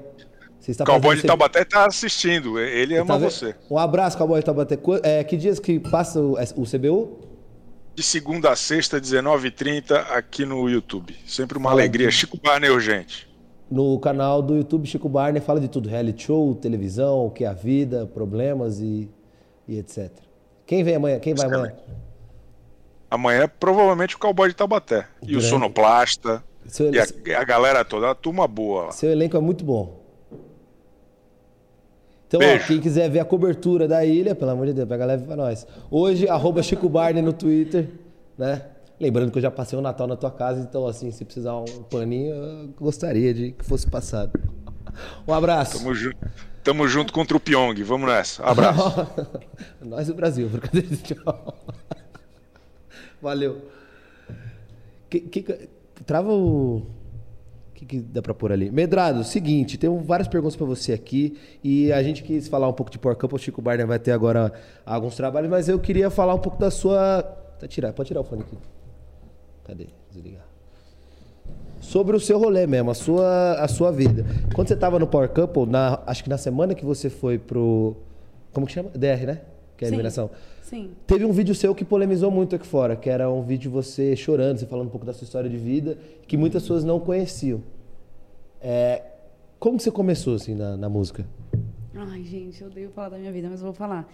[0.60, 3.54] Você está O Cowboy de Taubaté tá assistindo, ele ama Tá você.
[3.70, 4.78] Um abraço, Cowboy de Taubaté.
[5.02, 7.18] É, que dias que passa o, o CBU?
[7.94, 11.16] De segunda a sexta, 19h30, aqui no YouTube.
[11.26, 12.10] Sempre uma Fala alegria.
[12.10, 13.26] Chico Barney urgente.
[13.74, 17.48] No canal do YouTube Chico Barney fala de tudo: reality show, televisão, o que é
[17.48, 19.10] a vida, problemas e,
[19.66, 20.12] e etc.
[20.64, 21.18] Quem vem amanhã?
[21.18, 21.74] Quem vai amanhã?
[23.10, 25.08] Amanhã, provavelmente, o Cowboy de Taubaté.
[25.26, 25.40] E o.
[25.40, 26.40] Sonoplasta.
[26.68, 28.92] Seu, E a, a galera toda, a turma boa lá.
[28.92, 30.04] seu elenco é muito bom.
[32.28, 35.24] Então, ó, quem quiser ver a cobertura da ilha, pelo amor de Deus, pega leve
[35.24, 35.66] pra nós.
[35.90, 37.88] Hoje, arroba Chico Barney no Twitter,
[38.38, 38.66] né?
[39.00, 41.64] Lembrando que eu já passei o Natal na tua casa, então, assim, se precisar um
[41.90, 44.32] paninho, eu gostaria de que fosse passado.
[45.26, 45.78] Um abraço.
[45.78, 46.12] Tamo, ju
[46.62, 47.74] tamo junto contra o Pyong.
[47.82, 48.44] Vamos nessa.
[48.44, 49.06] Abraço.
[49.84, 50.88] Nós do Brasil, brincadeira.
[50.96, 51.54] Tchau.
[53.20, 53.62] Valeu.
[55.10, 55.68] Que, que-
[56.06, 56.76] trava o.
[56.76, 58.70] O que, que dá pra pôr ali?
[58.70, 62.90] Medrado, seguinte, tem várias perguntas pra você aqui e a gente quis falar um pouco
[62.92, 63.34] de Power Couple.
[63.36, 64.52] O Chico Barney vai ter agora
[64.86, 67.22] alguns trabalhos, mas eu queria falar um pouco da sua.
[67.58, 68.56] Tá tirar, pode tirar o fone aqui.
[69.64, 69.86] Cadê?
[70.10, 70.46] Desligar.
[71.80, 74.24] Sobre o seu rolê mesmo, a sua, a sua vida.
[74.54, 77.96] Quando você tava no Power Couple, na, acho que na semana que você foi pro.
[78.52, 78.90] Como que chama?
[78.90, 79.40] DR, né?
[79.76, 79.94] Que é a Sim.
[79.96, 80.30] eliminação.
[80.62, 80.92] Sim.
[81.06, 84.16] Teve um vídeo seu que polemizou muito aqui fora, que era um vídeo de você
[84.16, 87.62] chorando, você falando um pouco da sua história de vida, que muitas pessoas não conheciam.
[88.62, 89.02] É,
[89.58, 91.26] como que você começou, assim, na, na música?
[91.94, 94.08] Ai, gente, eu odeio falar da minha vida, mas eu vou falar.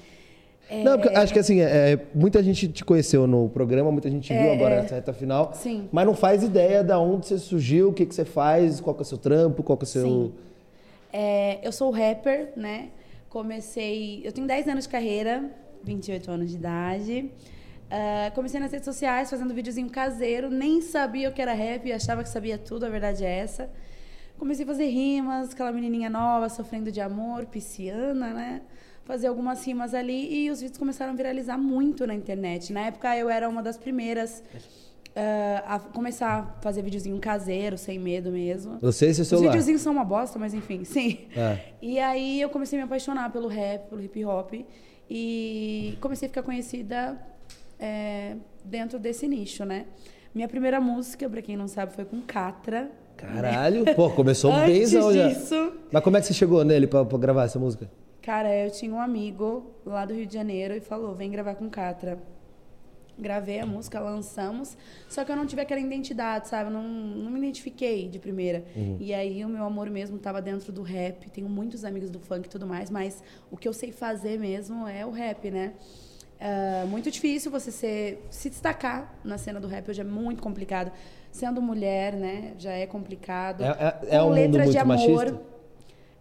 [0.71, 4.33] É, Não, porque acho que assim, é, muita gente te conheceu no programa, muita gente
[4.33, 4.83] viu É, agora é.
[4.83, 5.89] nessa reta final, Sim.
[5.91, 9.01] mas não faz ideia de onde você surgiu, o que, que você faz, qual que
[9.01, 10.03] é o seu trampo, qual que é o seu...
[10.07, 10.33] Sim.
[11.13, 12.91] É, eu sou rapper, né?
[13.29, 14.23] Comecei.
[14.25, 15.51] Eu tenho 10 anos de carreira,
[15.83, 17.31] 28 anos de idade.
[17.91, 22.23] Ah, comecei nas redes sociais fazendo videozinho caseiro, nem sabia o que era rap, achava
[22.23, 23.69] que sabia tudo, a verdade é essa.
[24.39, 28.63] Comecei a fazer rimas, aquela menininha nova, sofrendo de amor, pisciana, né?
[29.11, 32.73] Fazer algumas rimas ali e os vídeos começaram a viralizar muito na internet.
[32.73, 34.41] Na época eu era uma das primeiras
[35.17, 38.79] ah, a começar a fazer videozinho caseiro, sem medo mesmo.
[38.81, 39.49] Você e seu Os celular.
[39.49, 41.27] videozinhos são uma bosta, mas enfim, sim.
[41.37, 41.59] É.
[41.83, 44.55] E aí eu comecei a me apaixonar pelo rap, pelo hip hop.
[45.11, 47.21] E comecei a ficar conhecida
[47.81, 49.87] é, dentro desse nicho, né?
[50.33, 52.89] Minha primeira música, pra quem não sabe, foi com Catra.
[53.17, 55.29] Caralho, pô, começou Antes bemzão já.
[55.91, 57.91] Mas como é que você chegou nele pra gravar essa música?
[58.23, 61.69] Cara, eu tinha um amigo lá do Rio de Janeiro e falou: vem gravar com
[61.69, 62.19] Catra.
[63.19, 66.71] Gravei a música, lançamos, só que eu não tive aquela identidade, sabe?
[66.71, 68.65] Não, não me identifiquei de primeira.
[68.99, 71.29] E aí o meu amor mesmo estava dentro do rap.
[71.31, 74.89] Tenho muitos amigos do funk e tudo mais, mas o que eu sei fazer mesmo
[74.89, 75.75] é o rap, né?
[76.41, 80.91] Ah, muito difícil você ser, se destacar na cena do rap, hoje é muito complicado.
[81.31, 82.55] Sendo mulher, né?
[82.57, 83.63] Já é complicado.
[83.63, 83.69] É-
[84.11, 84.97] é- é um letras de amor.
[84.97, 85.43] machista?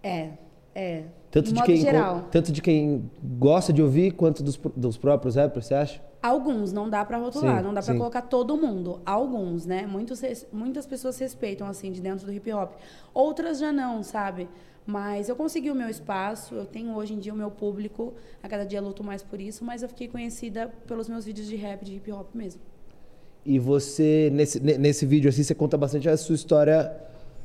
[0.04, 0.32] É,
[0.76, 1.04] é.
[1.32, 2.28] Tanto de quem, geral.
[2.32, 6.02] tanto de quem gosta de ouvir, quanto dos, dos próprios rappers, você acha?
[6.22, 7.98] Alguns, não dá pra rotular, Sim, não dá pra sim.
[7.98, 9.00] colocar todo mundo.
[9.06, 9.86] Alguns, né?
[9.86, 10.22] Muitos,
[10.52, 12.74] muitas pessoas respeitam, assim, de dentro do hip hop.
[13.14, 14.50] Outras já não, sabe?
[14.86, 18.50] Mas eu consegui o meu espaço, eu tenho hoje em dia o meu público, a
[18.50, 21.86] cada dia luto mais por isso, mas eu fiquei conhecida pelos meus vídeos de rap,
[21.86, 22.60] de hip hop mesmo.
[23.46, 26.92] E você, nesse, nesse vídeo assim, você conta bastante a sua história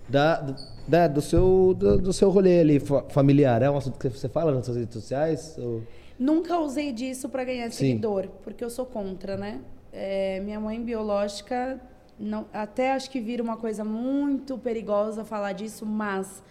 [0.08, 0.54] da,
[0.86, 3.62] da do, seu, do, do, seu rolê ali familiar.
[3.62, 5.56] É um assunto que você fala nas suas redes sociais?
[5.58, 5.82] Ou...
[6.18, 7.88] Nunca usei disso para ganhar Sim.
[7.88, 9.60] seguidor, porque eu sou contra, né?
[9.92, 11.80] É, minha mãe biológica,
[12.18, 16.42] não, até acho que vira uma coisa muito perigosa falar disso, mas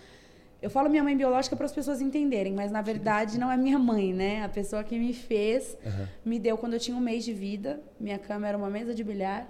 [0.61, 3.77] eu falo minha mãe biológica para as pessoas entenderem, mas na verdade não é minha
[3.77, 4.43] mãe, né?
[4.43, 6.07] A pessoa que me fez uhum.
[6.23, 7.81] me deu quando eu tinha um mês de vida.
[7.99, 9.45] Minha cama era uma mesa de bilhar.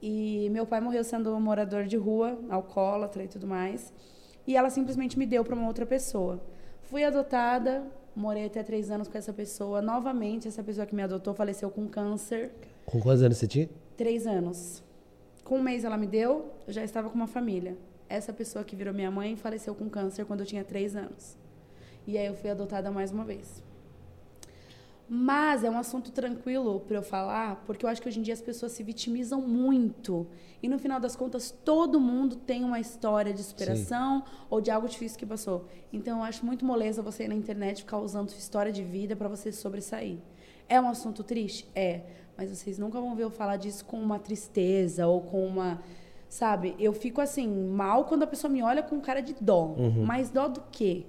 [0.00, 3.92] E meu pai morreu sendo um morador de rua, alcoólatra e tudo mais.
[4.46, 6.40] E ela simplesmente me deu para uma outra pessoa.
[6.82, 7.84] Fui adotada,
[8.14, 9.82] morei até três anos com essa pessoa.
[9.82, 12.52] Novamente, essa pessoa que me adotou faleceu com câncer.
[12.84, 13.68] Com quantos anos você tinha?
[13.96, 14.82] Três anos.
[15.42, 17.76] Com um mês ela me deu, eu já estava com uma família
[18.08, 21.36] essa pessoa que virou minha mãe faleceu com câncer quando eu tinha três anos.
[22.06, 23.62] E aí eu fui adotada mais uma vez.
[25.08, 28.34] Mas é um assunto tranquilo para eu falar, porque eu acho que hoje em dia
[28.34, 30.26] as pessoas se vitimizam muito.
[30.60, 34.32] E no final das contas, todo mundo tem uma história de superação Sim.
[34.50, 35.66] ou de algo difícil que passou.
[35.92, 39.14] Então eu acho muito moleza você ir na internet ficar usando sua história de vida
[39.14, 40.18] para você sobressair.
[40.68, 41.70] É um assunto triste?
[41.72, 42.02] É.
[42.36, 45.80] Mas vocês nunca vão ver eu falar disso com uma tristeza ou com uma
[46.28, 46.74] Sabe?
[46.78, 49.74] Eu fico assim, mal quando a pessoa me olha com cara de dó.
[49.78, 50.04] Uhum.
[50.04, 51.06] Mas dó do quê?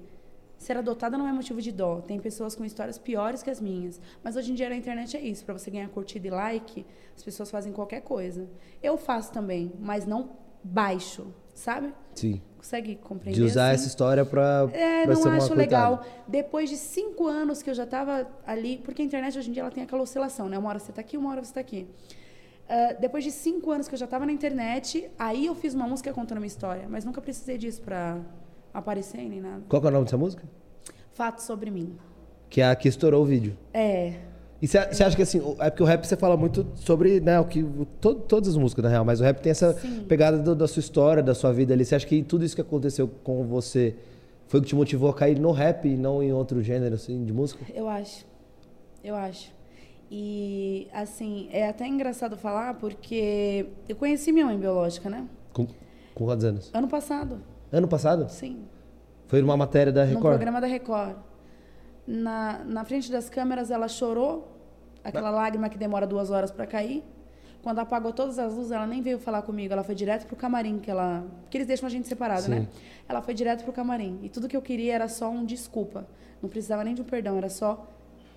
[0.58, 2.02] Ser adotada não é motivo de dó.
[2.02, 4.02] Tem pessoas com histórias piores que as minhas.
[4.24, 5.46] Mas hoje em dia na internet é isso.
[5.46, 6.86] Para você ganhar curtida e like,
[7.16, 8.50] as pessoas fazem qualquer coisa.
[8.82, 10.32] Eu faço também, mas não
[10.64, 11.94] baixo, sabe?
[12.16, 12.42] Sim.
[12.58, 13.40] Consegue compreender?
[13.40, 13.76] De usar assim?
[13.76, 14.68] essa história para.
[14.74, 16.04] É, pra não acho legal.
[16.28, 19.62] Depois de cinco anos que eu já estava ali, porque a internet hoje em dia
[19.62, 20.58] ela tem aquela oscilação, né?
[20.58, 21.88] Uma hora você está aqui, uma hora você está aqui.
[22.68, 25.88] Uh, depois de cinco anos que eu já estava na internet, aí eu fiz uma
[25.88, 28.20] música contando uma história, mas nunca precisei disso para
[28.80, 29.64] aparecer nem nada.
[29.68, 30.44] Qual é o nome dessa música?
[31.14, 31.96] Fatos sobre mim.
[32.50, 33.58] Que é a que estourou o vídeo.
[33.74, 34.14] É.
[34.62, 37.46] E você acha que assim, é porque o rap você fala muito sobre, né, o
[37.46, 37.64] que
[38.02, 40.04] to, todas as músicas na real, mas o rap tem essa Sim.
[40.08, 41.86] pegada do, da sua história, da sua vida ali.
[41.86, 43.96] Você acha que tudo isso que aconteceu com você
[44.48, 47.24] foi o que te motivou a cair no rap e não em outro gênero assim
[47.24, 47.64] de música?
[47.74, 48.26] Eu acho.
[49.04, 49.52] Eu acho.
[50.10, 55.28] E, assim, é até engraçado falar porque eu conheci minha mãe biológica, né?
[55.54, 55.68] Com,
[56.16, 56.72] com quantos anos?
[56.74, 57.42] Ano passado.
[57.72, 58.30] Ano passado?
[58.30, 58.66] Sim.
[59.28, 60.24] Foi numa matéria da Record?
[60.24, 61.16] No programa da Record.
[62.06, 64.48] Na, na frente das câmeras, ela chorou,
[65.04, 65.42] aquela Mas...
[65.42, 67.04] lágrima que demora duas horas para cair.
[67.62, 69.74] Quando apagou todas as luzes, ela nem veio falar comigo.
[69.74, 71.26] Ela foi direto pro camarim, que ela...
[71.42, 72.60] Porque eles deixam a gente separado, né?
[72.60, 72.62] Sim.
[72.62, 72.68] né?
[73.10, 74.20] Ela foi direto pro camarim.
[74.24, 76.08] E tudo que eu queria era só um desculpa.
[76.42, 77.86] Não precisava nem de um perdão, era só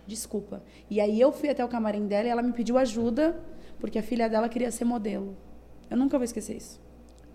[0.06, 0.60] desculpa.
[0.90, 3.38] E aí eu fui até o camarim dela e ela me pediu ajuda,
[3.78, 5.36] porque a filha dela queria ser modelo.
[5.88, 6.80] Eu nunca vou esquecer isso.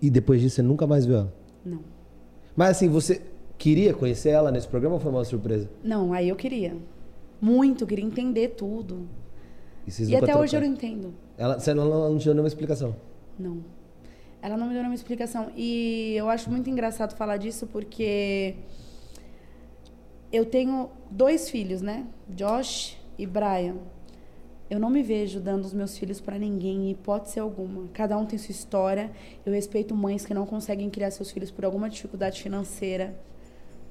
[0.02, 1.45] E depois disso você nunca mais viu ela?
[1.66, 1.80] Não.
[2.56, 3.22] Mas assim, você
[3.58, 5.70] queria conhecer ela nesse programa ou foi uma surpresa?
[5.84, 6.78] Não, aí eu queria.
[7.42, 9.08] Muito, queria entender tudo.
[9.88, 11.14] E, e até hoje eu não entendo.
[11.38, 12.96] Ela, você não, não te deu nenhuma explicação?
[13.38, 13.64] Não.
[14.42, 15.52] Ela não me deu nenhuma explicação.
[15.56, 18.56] E eu acho muito engraçado falar disso porque
[20.32, 22.06] eu tenho dois filhos, né?
[22.30, 23.76] Josh e Brian.
[24.70, 27.88] Eu não me vejo dando os meus filhos para ninguém, em hipótese alguma.
[27.94, 29.12] Cada um tem sua história.
[29.46, 33.16] Eu respeito mães que não conseguem criar seus filhos por alguma dificuldade financeira.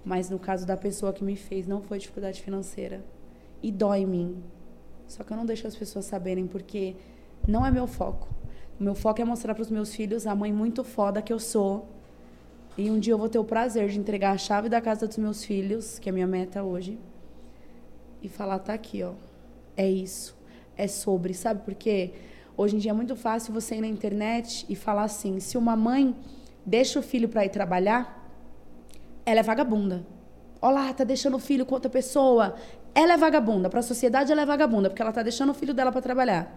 [0.04, 3.04] Mas no caso da pessoa que me fez, não foi dificuldade financeira.
[3.62, 4.42] E dói em mim.
[5.06, 6.96] Só que eu não deixo as pessoas saberem, porque
[7.46, 8.28] não é meu foco.
[8.78, 11.38] O meu foco é mostrar para os meus filhos a mãe muito foda que eu
[11.38, 11.88] sou
[12.76, 15.16] e um dia eu vou ter o prazer de entregar a chave da casa dos
[15.16, 16.98] meus filhos, que é a minha meta hoje,
[18.20, 19.12] e falar: tá aqui, ó.
[19.76, 20.33] É isso.
[20.76, 21.34] É sobre.
[21.34, 22.12] Sabe por quê?
[22.56, 25.76] Hoje em dia é muito fácil você ir na internet e falar assim: se uma
[25.76, 26.14] mãe
[26.64, 28.30] deixa o filho para ir trabalhar,
[29.26, 30.04] ela é vagabunda.
[30.60, 32.54] Olá, tá deixando o filho com outra pessoa.
[32.94, 33.68] Ela é vagabunda.
[33.68, 36.56] Para a sociedade, ela é vagabunda, porque ela tá deixando o filho dela para trabalhar.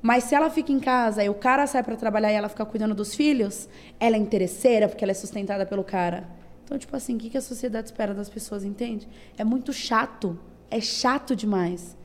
[0.00, 2.64] Mas se ela fica em casa e o cara sai para trabalhar e ela fica
[2.64, 3.68] cuidando dos filhos,
[3.98, 6.28] ela é interesseira porque ela é sustentada pelo cara.
[6.64, 9.08] Então, tipo assim, o que a sociedade espera das pessoas, entende?
[9.36, 10.38] É muito chato.
[10.70, 11.95] É chato demais.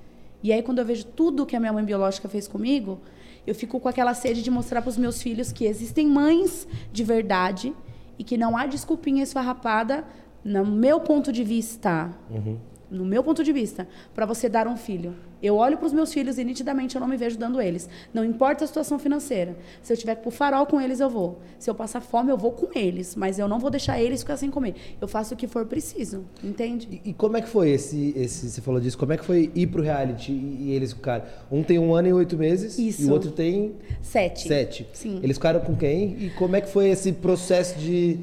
[0.43, 2.99] E aí, quando eu vejo tudo que a minha mãe biológica fez comigo,
[3.45, 7.03] eu fico com aquela sede de mostrar para os meus filhos que existem mães de
[7.03, 7.73] verdade
[8.17, 10.05] e que não há desculpinha esfarrapada,
[10.43, 12.11] no meu ponto de vista.
[12.29, 12.57] Uhum.
[12.89, 15.15] No meu ponto de vista, para você dar um filho.
[15.41, 17.89] Eu olho para os meus filhos e nitidamente eu não me vejo dando eles.
[18.13, 19.55] Não importa a situação financeira.
[19.81, 21.39] Se eu tiver que ir pro farol com eles, eu vou.
[21.57, 23.15] Se eu passar fome, eu vou com eles.
[23.15, 24.75] Mas eu não vou deixar eles ficar sem comer.
[24.99, 26.23] Eu faço o que for preciso.
[26.43, 27.01] Entende?
[27.05, 28.49] E, e como é que foi esse, esse.
[28.49, 31.25] Você falou disso, como é que foi ir pro reality e, e eles ficaram?
[31.51, 33.09] Um tem um ano e oito meses e Isso.
[33.09, 34.47] o outro tem Sete.
[34.47, 34.87] sete.
[34.93, 35.19] Sim.
[35.23, 36.15] Eles ficaram com quem?
[36.19, 38.19] E como é que foi esse processo de.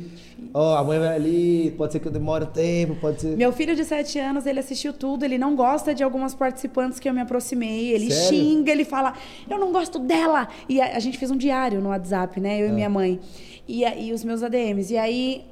[0.54, 3.36] Ó, a mãe vai ali, pode ser que eu demore um tempo, pode ser.
[3.36, 7.07] Meu filho de 7 anos, ele assistiu tudo, ele não gosta de algumas participantes que
[7.08, 8.28] eu me aproximei, ele Sério?
[8.38, 9.14] xinga, ele fala,
[9.48, 10.48] eu não gosto dela.
[10.68, 12.70] E a, a gente fez um diário no WhatsApp, né, eu Ah.
[12.70, 13.18] e minha mãe,
[13.66, 14.92] e, e os meus ADMs.
[14.92, 15.44] E aí,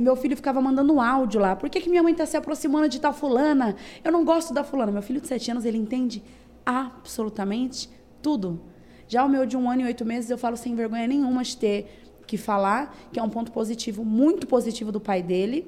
[0.00, 2.88] meu filho ficava mandando um áudio lá, por que, que minha mãe tá se aproximando
[2.88, 3.74] de tal fulana?
[4.04, 4.92] Eu não gosto da fulana.
[4.92, 6.22] Meu filho de 7 anos, ele entende
[6.64, 7.88] absolutamente
[8.22, 8.60] tudo.
[9.08, 11.56] Já o meu de um ano e oito meses, eu falo sem vergonha nenhuma de
[11.56, 15.66] ter que falar, que é um ponto positivo, muito positivo do pai dele.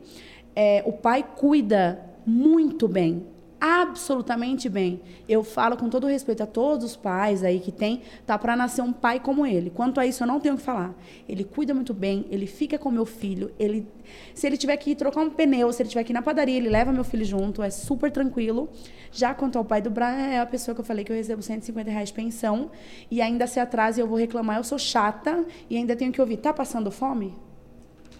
[0.54, 3.26] É, o pai cuida muito bem,
[3.60, 5.00] absolutamente bem.
[5.28, 8.82] Eu falo com todo respeito a todos os pais aí que tem, tá para nascer
[8.82, 9.70] um pai como ele.
[9.70, 10.94] Quanto a isso eu não tenho o que falar.
[11.28, 13.86] Ele cuida muito bem, ele fica com meu filho, ele
[14.34, 16.56] se ele tiver que ir trocar um pneu, se ele tiver que ir na padaria,
[16.56, 18.68] ele leva meu filho junto, é super tranquilo.
[19.10, 21.42] Já quanto ao pai do Brian, é a pessoa que eu falei que eu recebo
[21.42, 22.70] 150 reais de pensão
[23.10, 26.20] e ainda se atrasa e eu vou reclamar, eu sou chata e ainda tenho que
[26.20, 27.34] ouvir, tá passando fome?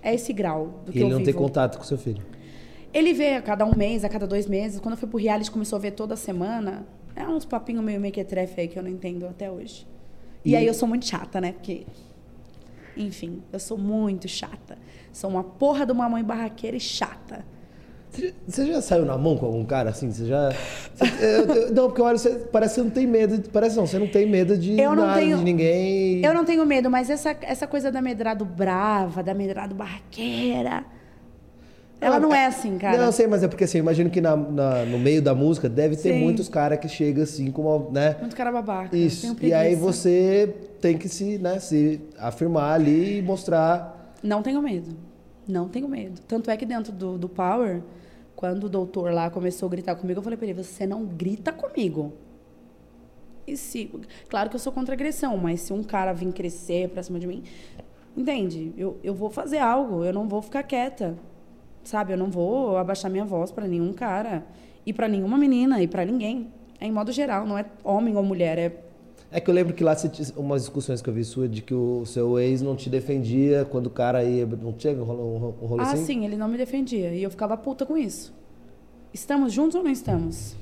[0.03, 1.39] É esse grau do que ele eu não tem vivo.
[1.39, 2.23] contato com seu filho.
[2.97, 4.81] Ele vê a cada um mês, a cada dois meses.
[4.81, 6.87] Quando eu fui pro reality, começou a ver toda semana.
[7.15, 9.87] É uns papinhos meio mequetrefe aí que eu não entendo até hoje.
[10.45, 11.53] E, E- aí eu sou muito chata, né?
[11.53, 11.87] Porque...
[12.97, 14.79] Enfim, eu sou muito chata.
[15.13, 17.45] Sou uma porra de uma mãe barraqueira e chata.
[18.49, 20.11] Você já- saiu na mão com algum cara assim?
[20.11, 20.49] Você já.
[20.95, 21.05] você-
[21.67, 23.37] eu- não, porque olha, você, parece que você não tem medo.
[23.39, 26.25] de- Parece não, você não tem medo de Eu não nada, tenho- de ninguém.
[26.25, 30.83] Eu não tenho medo, mas essa, essa coisa da medrado brava, da medrado barraqueira...
[32.01, 32.99] Ela não é assim, cara.
[32.99, 35.35] Não, eu sei, mas é porque assim, eu imagino que na, na- no meio da
[35.35, 36.21] música deve ter Sim.
[36.21, 38.17] muitos caras que chegam assim, como, né?
[38.21, 38.95] Muito cara babaca.
[38.97, 39.35] Isso.
[39.35, 44.15] Tenho E aí você tem que se, né, se afirmar ali e mostrar.
[44.23, 44.95] Não tenho medo.
[45.49, 46.21] Não tenho medo.
[46.29, 47.81] Tanto é que dentro do, do Power,
[48.35, 51.51] quando o doutor lá começou a gritar comigo, eu falei pra ele: você não grita
[51.51, 52.13] comigo.
[53.47, 53.91] E se.
[54.29, 57.27] Claro que eu sou contra agressão, mas se um cara vir crescer pra cima de
[57.27, 57.43] mim.
[58.15, 58.73] Entende?
[58.77, 61.17] Eu, eu vou fazer algo, eu não vou ficar quieta.
[61.87, 62.13] Sabe?
[62.13, 64.45] Eu não vou abaixar minha voz pra nenhum cara.
[64.85, 66.49] E pra nenhuma menina, e pra ninguém.
[66.81, 68.83] É em modo geral, não é homem ou mulher, é
[69.31, 71.63] É que eu lembro que lá você tinha umas discussões que eu vi sua de
[71.63, 74.45] que o seu ex não te defendia quando o cara ia.
[74.45, 76.05] Não teve um rolo, um, rolo Ah, assim?
[76.05, 77.15] sim, ele não me defendia.
[77.15, 78.35] E eu ficava puta com isso.
[79.15, 80.57] Estamos juntos ou não estamos?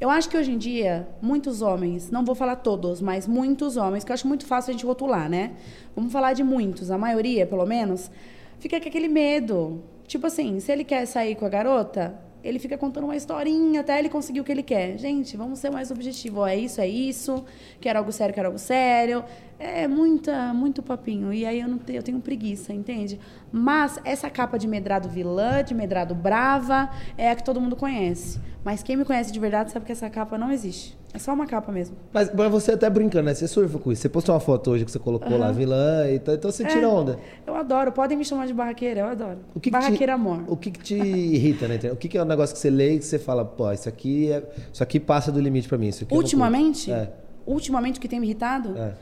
[0.00, 4.02] Eu acho que hoje em dia, muitos homens, não vou falar todos, mas muitos homens,
[4.02, 5.52] que eu acho muito fácil a gente rotular, né?
[5.94, 8.10] Vamos falar de muitos, a maioria, pelo menos,
[8.58, 9.82] fica com aquele medo.
[10.10, 13.96] Tipo assim, se ele quer sair com a garota, ele fica contando uma historinha até
[13.96, 14.98] ele conseguir o que ele quer.
[14.98, 16.40] Gente, vamos ser mais objetivos.
[16.40, 17.44] Ó, é isso, é isso.
[17.80, 19.24] Quero algo sério, quero algo sério.
[19.62, 21.30] É muita, muito papinho.
[21.34, 23.20] E aí eu, não tenho, eu tenho preguiça, entende?
[23.52, 26.88] Mas essa capa de medrado vilã, de medrado brava,
[27.18, 28.40] é a que todo mundo conhece.
[28.64, 30.98] Mas quem me conhece de verdade sabe que essa capa não existe.
[31.12, 31.94] É só uma capa mesmo.
[32.10, 33.34] Mas, mas você até brincando, né?
[33.34, 34.00] Você surfa com isso.
[34.00, 36.82] Você postou uma foto hoje que você colocou lá, vilã, e tal, então você tira
[36.82, 37.18] É, onda.
[37.46, 37.92] Eu adoro.
[37.92, 39.40] Podem me chamar de barraqueira, eu adoro.
[39.54, 40.44] O que que barraqueira te, amor.
[40.46, 41.94] O que, que te irrita na internet?
[41.94, 43.88] O que, que é um negócio que você lê e que você fala, pô, isso
[43.88, 44.42] aqui, é,
[44.72, 45.88] isso aqui passa do limite pra mim.
[45.88, 46.14] Isso aqui.
[46.14, 46.90] Ultimamente?
[46.90, 47.12] É.
[47.46, 48.78] Ultimamente o que tem me irritado?
[48.78, 48.94] É.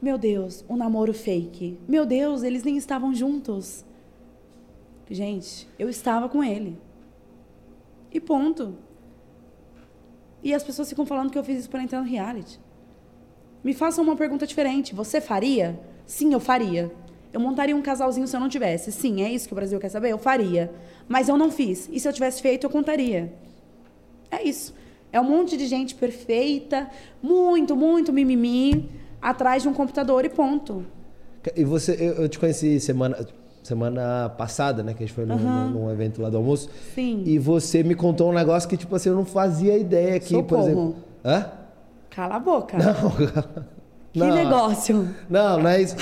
[0.00, 1.78] Meu Deus, um namoro fake.
[1.88, 3.84] Meu Deus, eles nem estavam juntos.
[5.10, 6.76] Gente, eu estava com ele.
[8.12, 8.76] E ponto.
[10.42, 12.60] E as pessoas ficam falando que eu fiz isso para entrar no reality.
[13.64, 14.94] Me façam uma pergunta diferente.
[14.94, 15.78] Você faria?
[16.06, 16.92] Sim, eu faria.
[17.32, 18.92] Eu montaria um casalzinho se eu não tivesse.
[18.92, 20.10] Sim, é isso que o Brasil quer saber?
[20.12, 20.72] Eu faria.
[21.08, 21.88] Mas eu não fiz.
[21.90, 23.32] E se eu tivesse feito, eu contaria.
[24.30, 24.74] É isso.
[25.12, 26.90] É um monte de gente perfeita,
[27.22, 28.88] muito, muito mimimi,
[29.20, 30.84] atrás de um computador e ponto.
[31.54, 33.16] E você, eu, te conheci semana,
[33.62, 34.94] semana passada, né?
[34.94, 36.68] Que a gente foi num, num- num evento lá do almoço.
[36.94, 37.22] Sim.
[37.24, 40.58] E você me contou um negócio que, tipo assim, eu não fazia ideia que, por
[40.58, 40.62] Socorro.
[40.66, 40.96] exemplo.
[41.24, 41.46] Hã?
[42.10, 42.76] Cala a boca.
[42.78, 43.10] Não.
[44.12, 44.34] que não.
[44.34, 45.08] negócio.
[45.30, 45.96] Não, não é isso.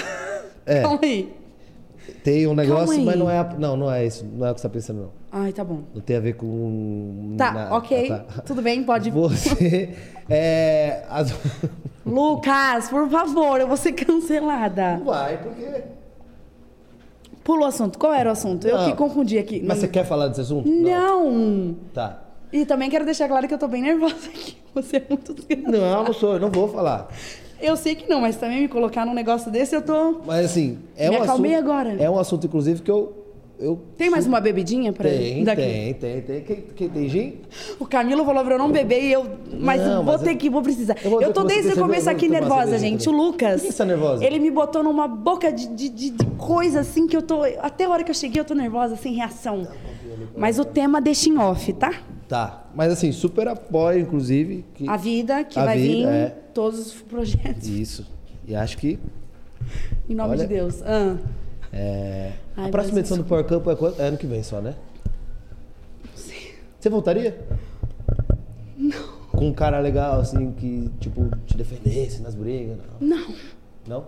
[0.65, 1.35] É, Calma aí.
[2.25, 4.25] Tem um negócio, mas não é, a- não, não é isso.
[4.25, 5.11] Não é o que você tá pensando, não.
[5.31, 5.83] Ai, tá bom.
[5.95, 7.35] Não tem a ver com.
[7.37, 8.11] Tá, na- ok.
[8.11, 8.43] ah, tá.
[8.43, 9.11] Tudo bem, pode.
[9.11, 9.95] Você
[10.29, 11.05] é.
[11.11, 11.33] as-
[12.05, 15.01] Lucas, por favor, eu vou ser cancelada.
[15.05, 15.83] Vai, porque.
[17.45, 17.99] Pula o assunto.
[17.99, 18.67] Qual era o assunto?
[18.67, 18.91] Eu Não.
[18.91, 19.63] que confundi aqui.
[19.63, 20.67] Mas você quer falar desse assunto?
[20.69, 21.77] Não.
[21.93, 22.21] Tá.
[22.51, 24.57] E também quero deixar claro que eu tô bem nervosa aqui.
[24.75, 25.35] Você é muito.
[25.71, 27.09] Não, não sou, eu não vou falar.
[27.65, 30.21] Eu sei que não, mas também me colocar num negócio desse, eu tô.
[30.27, 31.71] Mas assim, é Me um acalmei assunto.
[31.71, 31.97] agora.
[31.99, 33.13] É um assunto, inclusive, que eu,
[33.59, 35.63] eu Tem mais uma bebidinha pra tem, daqui?
[35.63, 36.41] tem, tem, tem.
[36.43, 37.35] Quem, quem tem gin?
[37.81, 39.25] O Camilo falou pra eu não beber e eu.
[39.59, 40.97] Mas Não, vou mas ter eu- que, vou precisar.
[41.03, 43.05] eu Eu, vou ter tô desde o começo aqui eu nervosa, gente.
[43.05, 43.21] também.
[43.21, 43.61] O Lucas.
[43.63, 44.25] Por que você tá nervosa?
[44.25, 47.43] Ele me botou numa boca de, de, de, de coisa assim que eu tô.
[47.61, 49.67] Até a hora que eu cheguei, eu tô nervosa, sem reação.
[50.37, 51.93] Mas o tema deixa em off, tá?
[52.29, 52.65] Tá.
[52.75, 54.65] Mas assim, super apoio, inclusive.
[54.75, 56.29] que- A vida que A vai vida, vir, é.
[56.55, 57.69] todos os projetos.
[57.69, 58.07] Isso.
[58.47, 58.99] E acho que
[60.09, 60.47] Em nome Olha.
[60.47, 60.83] de Deus.
[60.83, 61.17] Ah.
[61.73, 62.33] é...
[62.57, 64.75] Ai, a próxima edição do Power Camp é, é ano que vem só, né?
[66.15, 67.39] Você voltaria?
[68.77, 69.15] Não.
[69.31, 72.79] Com um cara legal, assim, que, tipo, te defendesse nas brigas?
[73.01, 73.19] Não.
[73.19, 73.35] Não.
[73.87, 74.07] Não?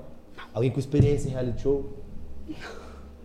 [0.53, 1.91] Alguém com experiência em reality show?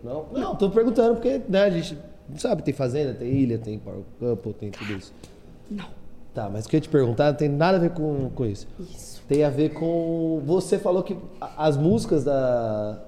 [0.02, 0.26] Não.
[0.32, 2.02] Não, não tô perguntando porque, né, a gente não
[2.36, 5.12] sabe, tem fazenda, tem ilha, tem Power Couple, tem tudo isso.
[5.70, 5.86] Não.
[6.34, 8.46] Tá, mas o que eu ia te perguntar não tem nada a ver com, com
[8.46, 8.66] isso.
[8.80, 9.22] Isso.
[9.28, 10.40] Tem a ver com.
[10.46, 11.16] Você falou que
[11.58, 12.98] as músicas da.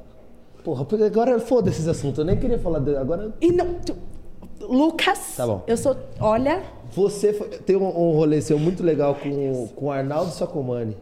[0.63, 2.19] Porra, porque agora foda esses assuntos.
[2.19, 2.81] Eu nem queria falar.
[2.81, 2.95] De...
[2.97, 3.33] Agora.
[3.41, 3.75] E não.
[3.75, 3.97] tu-
[4.61, 5.35] Lucas.
[5.37, 5.63] Tá bom.
[5.67, 5.97] Eu sou.
[6.21, 6.63] Olha.
[6.93, 10.97] Você foi- tem um, um rolê seu muito legal com, com o Arnaldo Sacomani.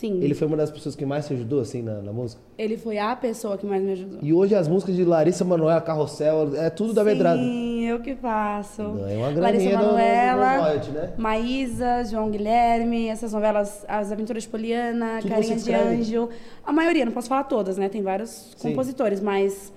[0.00, 0.18] Sim.
[0.22, 2.40] Ele foi uma das pessoas que mais te ajudou, assim, na, na música.
[2.56, 4.18] Ele foi a pessoa que mais me ajudou.
[4.22, 7.38] E hoje as músicas de Larissa Manoela, Carrossel, é tudo da medrada.
[7.38, 8.82] Sim, eu que faço.
[8.82, 11.12] Ganha uma Larissa no- no- no Manuela, royalty, né?
[11.18, 15.74] Maísa, João Guilherme, essas novelas, As Aventuras de Poliana, Tudo Carinha de?
[15.74, 16.28] Anjo.
[16.64, 17.90] A maioria, não posso falar todas, né?
[17.90, 18.70] Tem vários Sim.
[18.70, 19.70] compositores, mas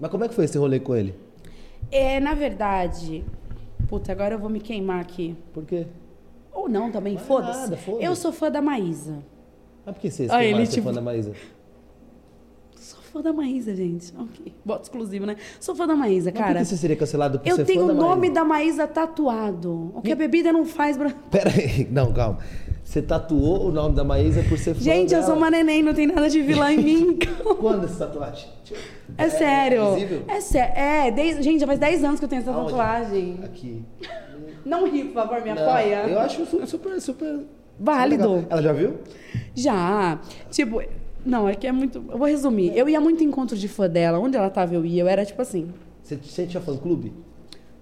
[0.00, 1.14] Mas como é que foi esse rolê com ele?
[1.92, 3.22] é, na verdade.
[3.86, 5.36] Puta, agora eu vou me queimar aqui.
[5.52, 5.86] Por quê?
[6.56, 7.76] Ou não também, foda-se.
[7.76, 8.04] foda-se.
[8.04, 9.18] eu sou fã da Maísa.
[9.84, 11.32] Mas por que você Ah, ele, fã tipo- da Maísa?
[12.76, 14.12] Sou fã da Maísa, gente.
[14.18, 14.54] Ok.
[14.64, 15.36] Voto exclusivo, né?
[15.60, 16.58] Sou fã da Maísa, Mas por cara.
[16.60, 18.34] que você seria cancelado por Eu ser tenho fã o da nome Maísa?
[18.34, 19.92] da Maísa tatuado.
[19.94, 21.10] O que a bebida não faz pra.
[21.30, 22.38] Pera aí, não, calma.
[22.86, 25.22] Você tatuou o nome da Maísa por ser fã Gente, eu dela?
[25.24, 27.18] sou uma neném, não tem nada de vilã em mim.
[27.58, 28.48] Quando essa tatuagem?
[29.18, 29.94] É sério.
[29.94, 30.22] visível?
[30.28, 30.72] É sério.
[30.76, 32.70] É, dez- gente, já faz 10 anos que eu tenho essa Aonde?
[32.70, 33.40] tatuagem.
[33.42, 33.82] Aqui.
[34.64, 36.06] Não ri, por favor, me Não, apoia.
[36.08, 37.40] Eu acho su- super, super...
[37.78, 38.28] Válido.
[38.34, 38.46] legal.
[38.48, 38.94] Ela já viu?
[39.54, 40.20] Já.
[40.50, 40.80] Tipo,
[41.24, 42.04] não, é que é muito.
[42.08, 42.70] Eu vou resumir.
[42.76, 44.18] Eu ia muito em encontro de fã dela.
[44.20, 45.02] Onde ela tava, eu ia.
[45.02, 45.70] Eu era tipo assim.
[46.04, 47.12] Você, você tinha fã-clube?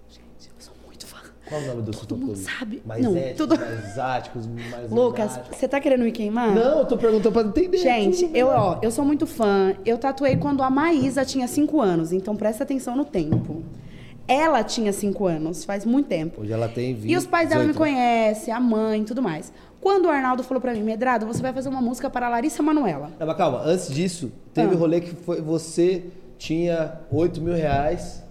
[0.08, 1.18] Gente, eu sou muito fã.
[1.54, 2.82] Qual o nome do seu Todo mundo sabe.
[2.84, 6.54] Mais Não, éticos, tudo- mais exáticos, mais Lucas, você tá querendo me queimar?
[6.54, 7.78] Não, eu tô perguntando pra entender.
[7.78, 9.74] Gente, eu, ó, eu sou muito fã.
[9.84, 13.62] Eu tatuei quando a Maísa tinha 5 anos, então presta atenção no tempo.
[14.26, 16.40] Ela tinha 5 anos, faz muito tempo.
[16.40, 17.78] Hoje ela tem 20, E os pais dela me 18.
[17.78, 19.52] conhecem, a mãe e tudo mais.
[19.82, 22.62] Quando o Arnaldo falou pra mim, Medrado, você vai fazer uma música para a Larissa
[22.62, 23.10] Manoela.
[23.20, 24.76] Não, mas calma, antes disso, teve Ah.
[24.76, 26.04] um rolê que foi, você
[26.38, 28.23] tinha 8 mil reais.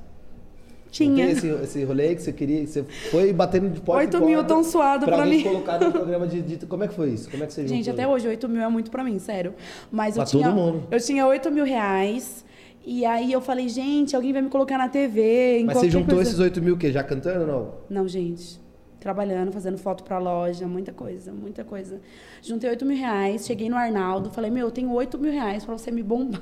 [0.94, 1.26] Tinha.
[1.32, 4.44] esse, esse rolê que você queria, que você foi batendo de porta 8 em mil
[4.44, 5.42] tão suado pra pra mim.
[5.42, 7.30] colocar no programa de, de- Como é que foi isso?
[7.32, 9.56] Como é que você Gente, até hoje 8 mil é muito pra mim, sério.
[9.92, 10.84] Mas eu Pra tinha, todo mundo.
[10.92, 12.46] eu tinha 8 mil reais.
[12.86, 15.60] E aí eu falei, gente, alguém vai me colocar na TV.
[15.60, 16.30] Em Mas você juntou coisa.
[16.30, 16.92] esses 8 mil o quê?
[16.92, 17.72] Já cantando ou não?
[18.02, 18.62] Não, gente.
[19.00, 22.00] Trabalhando, fazendo foto pra loja, muita coisa, muita coisa.
[22.42, 25.78] Juntei 8 mil reais, cheguei no Arnaldo, falei, meu, eu tenho 8 mil reais pra
[25.78, 26.42] você me bombar.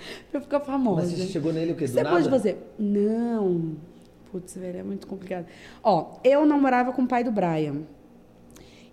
[0.30, 1.02] pra eu ficar famosa.
[1.02, 1.84] Mas você chegou nele o quê?
[1.86, 2.16] Do Você nada?
[2.16, 2.72] pode fazer?
[2.78, 3.76] Não.
[4.30, 5.46] Putz, velho, é muito complicado.
[5.82, 7.82] Ó, eu namorava com o pai do Brian.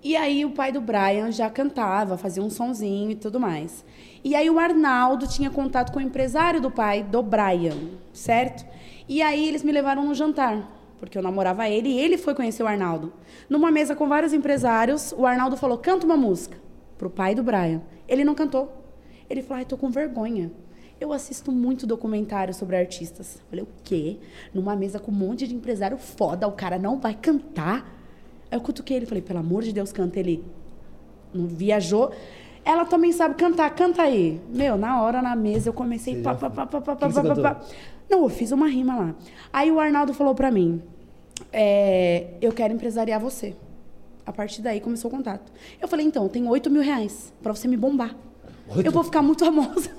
[0.04, 3.84] E aí o pai do Brian já cantava, fazia um sonzinho e tudo mais.
[4.24, 7.76] E aí o Arnaldo tinha contato com o empresário do pai do Brian,
[8.14, 8.66] certo?
[9.10, 12.62] E aí eles me levaram no jantar, porque eu namorava ele e ele foi conhecer
[12.62, 13.14] o Arnaldo.
[13.50, 16.58] Numa mesa com vários empresários, o Arnaldo falou: "Canta uma música"
[16.98, 17.82] pro pai do Brian.
[18.08, 18.72] Ele não cantou.
[19.28, 20.52] Ele falou: "Ai, tô com vergonha".
[21.00, 23.42] Eu assisto muito documentário sobre artistas.
[23.50, 24.18] Falei, o quê?
[24.54, 27.86] Numa mesa com um monte de empresário foda, o cara não vai cantar?
[28.50, 30.20] Aí eu cutuquei ele, falei, pelo amor de Deus, canta.
[30.20, 30.44] Ele
[31.34, 32.12] não viajou.
[32.64, 34.42] Ela também sabe cantar, canta aí.
[34.50, 36.22] Meu, na hora, na mesa, eu comecei...
[36.22, 37.62] Pá, pá, pá, pá, pá, pá, pá, pá.
[38.10, 39.16] Não, eu fiz uma rima lá.
[39.52, 40.82] Aí o Arnaldo falou pra mim,
[41.52, 43.56] é, eu quero empresariar você.
[44.26, 45.52] A partir daí começou o contato.
[45.80, 48.16] Eu falei, então, eu tenho 8 mil reais pra você me bombar.
[48.70, 48.86] Oito?
[48.86, 49.92] Eu vou ficar muito famosa.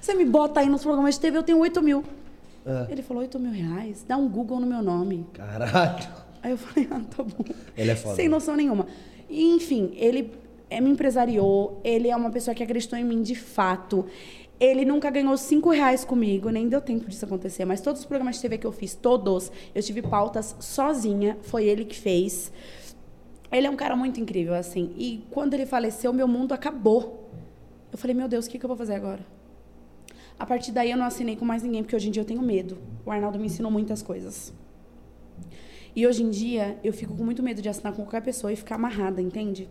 [0.00, 2.04] Você me bota aí nos programas de TV, eu tenho 8 mil.
[2.66, 2.86] Ah.
[2.90, 4.04] Ele falou, 8 mil reais?
[4.06, 5.26] Dá um Google no meu nome.
[5.32, 6.08] Caralho.
[6.42, 7.44] Aí eu falei, ah, tá bom.
[7.76, 8.14] Ele é foda.
[8.16, 8.86] Sem noção nenhuma.
[9.28, 10.32] E, enfim, ele
[10.68, 14.06] é, me empresariou, ele é uma pessoa que acreditou em mim de fato.
[14.58, 17.64] Ele nunca ganhou cinco reais comigo, nem deu tempo disso acontecer.
[17.64, 21.66] Mas todos os programas de TV que eu fiz, todos, eu tive pautas sozinha, foi
[21.66, 22.50] ele que fez.
[23.52, 24.92] Ele é um cara muito incrível, assim.
[24.96, 27.30] E quando ele faleceu, meu mundo acabou.
[27.92, 29.20] Eu falei, meu Deus, o que, que eu vou fazer agora?
[30.38, 32.42] A partir daí eu não assinei com mais ninguém, porque hoje em dia eu tenho
[32.42, 32.78] medo.
[33.04, 34.52] O Arnaldo me ensinou muitas coisas.
[35.94, 38.56] E hoje em dia eu fico com muito medo de assinar com qualquer pessoa e
[38.56, 39.68] ficar amarrada, entende?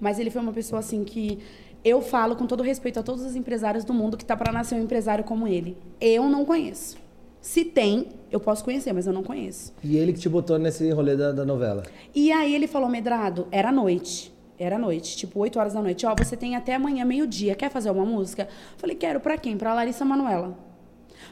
[0.00, 1.38] Mas ele foi uma pessoa assim que
[1.84, 4.76] eu falo com todo respeito a todos os empresários do mundo que tá para nascer
[4.76, 5.76] um empresário como ele.
[6.00, 6.96] Eu não conheço.
[7.40, 9.72] Se tem, eu posso conhecer, mas eu não conheço.
[9.82, 11.84] E ele que te botou nesse rolê da, da novela.
[12.14, 14.32] E aí ele falou, Medrado, era noite.
[14.62, 16.04] Era noite, tipo 8 horas da noite.
[16.04, 17.54] Ó, você tem até amanhã, meio-dia.
[17.54, 18.46] Quer fazer uma música?
[18.76, 19.18] Falei, quero.
[19.18, 19.56] Pra quem?
[19.56, 20.54] Pra Larissa Manoela.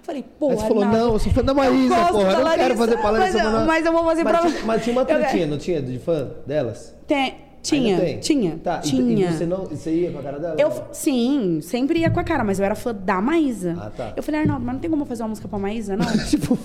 [0.02, 1.52] Falei, pô, Aí você falou, não, eu sou fã da
[1.88, 2.32] gosto porra.
[2.32, 3.66] Eu não quero fazer pra Larissa mas, Manoela.
[3.66, 4.50] mas eu vou fazer mas pra...
[4.50, 5.82] Tinha, mas tinha uma Eu- tretinha, não tinha?
[5.82, 6.94] De fã delas?
[7.06, 9.28] Tem, tinha, tinha, Tá, e- tinha.
[9.28, 10.56] E, você, não, você ia com a cara dela?
[10.58, 13.76] Eu, sim, sempre ia com a cara, mas eu era fã da Maísa.
[13.78, 14.12] Ah, tá.
[14.16, 16.06] Eu falei, Arnaldo, mas não tem como fazer uma música pra Maísa, não?
[16.28, 16.56] tipo,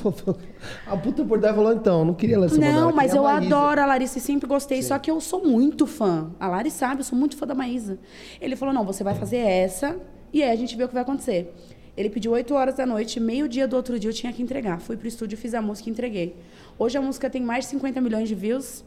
[0.88, 3.46] a puta por trás falou, então, não queria Larissa Manoela, Não, mas eu Maísa.
[3.46, 6.32] adoro a Larissa e sempre gostei, só que eu sou muito fã.
[6.40, 7.98] A Lari sabe, eu sou muito fã da Maísa.
[8.40, 9.98] Ele falou: não, você vai fazer essa
[10.32, 11.54] e aí a gente vê o que vai acontecer.
[11.96, 14.80] Ele pediu 8 horas da noite, meio-dia do outro dia eu tinha que entregar.
[14.80, 16.36] Fui pro estúdio, fiz a música e entreguei.
[16.80, 18.84] Hoje a música tem mais de 50 milhões de views.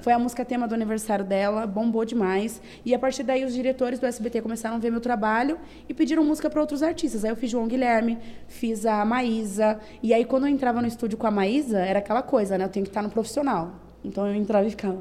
[0.00, 2.60] Foi a música tema do aniversário dela, bombou demais.
[2.84, 6.24] E a partir daí os diretores do SBT começaram a ver meu trabalho e pediram
[6.24, 7.24] música para outros artistas.
[7.24, 9.78] Aí eu fiz João Guilherme, fiz a Maísa.
[10.02, 12.64] E aí quando eu entrava no estúdio com a Maísa, era aquela coisa, né?
[12.64, 13.72] Eu tenho que estar no profissional.
[14.04, 14.98] Então eu entrava e ficava,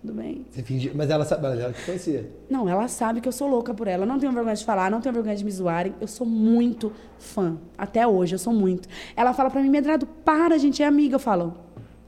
[0.00, 0.46] tudo bem?
[0.50, 2.30] Você fingia, mas ela sabe, ela te conhecia.
[2.48, 4.04] Não, ela sabe que eu sou louca por ela.
[4.04, 5.94] Eu não tenho vergonha de falar, não tenho vergonha de me zoarem.
[6.00, 7.56] Eu sou muito fã.
[7.76, 8.88] Até hoje, eu sou muito.
[9.16, 11.16] Ela fala pra mim, Medrado, para, a gente é amiga.
[11.16, 11.56] Eu falo,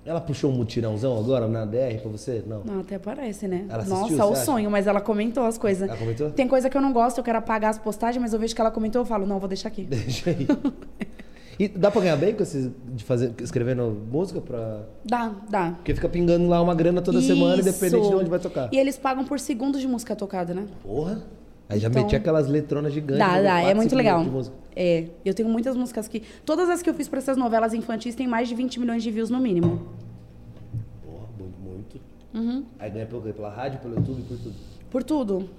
[0.08, 2.42] Ela puxou um mutirãozão agora na DR pra você?
[2.46, 2.62] Não.
[2.64, 3.66] não, até parece, né?
[3.68, 4.44] Ela assistiu, Nossa, o acha?
[4.44, 5.86] sonho, mas ela comentou as coisas.
[5.86, 6.30] Ela comentou?
[6.30, 8.60] Tem coisa que eu não gosto, eu quero apagar as postagens, mas eu vejo que
[8.60, 9.84] ela comentou, eu falo, não, vou deixar aqui.
[9.90, 10.46] Deixa aí.
[11.58, 14.82] E dá pra ganhar bem com esses, de fazer, escrevendo música pra...
[15.04, 15.72] Dá, dá.
[15.72, 17.68] Porque fica pingando lá uma grana toda semana, Isso.
[17.68, 18.70] independente de onde vai tocar.
[18.72, 20.66] E eles pagam por segundos de música tocada, né?
[20.82, 21.22] Porra.
[21.68, 23.18] Aí já Então- meti aquelas letronas gigantes.
[23.18, 23.42] Dá, né?
[23.42, 24.24] dá, é muito legal.
[24.74, 26.22] É, eu tenho muitas músicas que.
[26.46, 29.10] Todas as que eu fiz pra essas novelas infantis têm mais de 20 milhões de
[29.10, 29.86] views no mínimo.
[32.34, 32.64] Uhum.
[32.78, 33.32] Aí ganha pelo quê?
[33.32, 34.54] Pela rádio, pelo YouTube, por tudo.
[34.90, 35.50] Por tudo.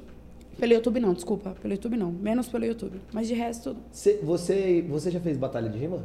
[0.57, 1.51] Pelo YouTube não, desculpa.
[1.61, 2.11] Pelo YouTube não.
[2.11, 2.99] Menos pelo YouTube.
[3.13, 3.81] Mas de resto, tudo.
[3.91, 6.03] Cê- você, você já fez batalha de rima?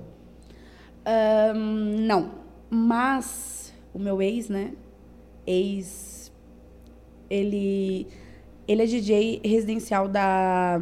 [1.04, 2.30] Ahn, não.
[2.70, 4.72] Mas o meu ex, né?
[5.46, 6.32] Ex.
[7.28, 8.06] Ele.
[8.66, 10.80] Ele é DJ residencial da.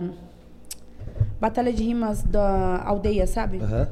[1.41, 3.59] Batalha de Rimas da aldeia, sabe?
[3.59, 3.89] Aham.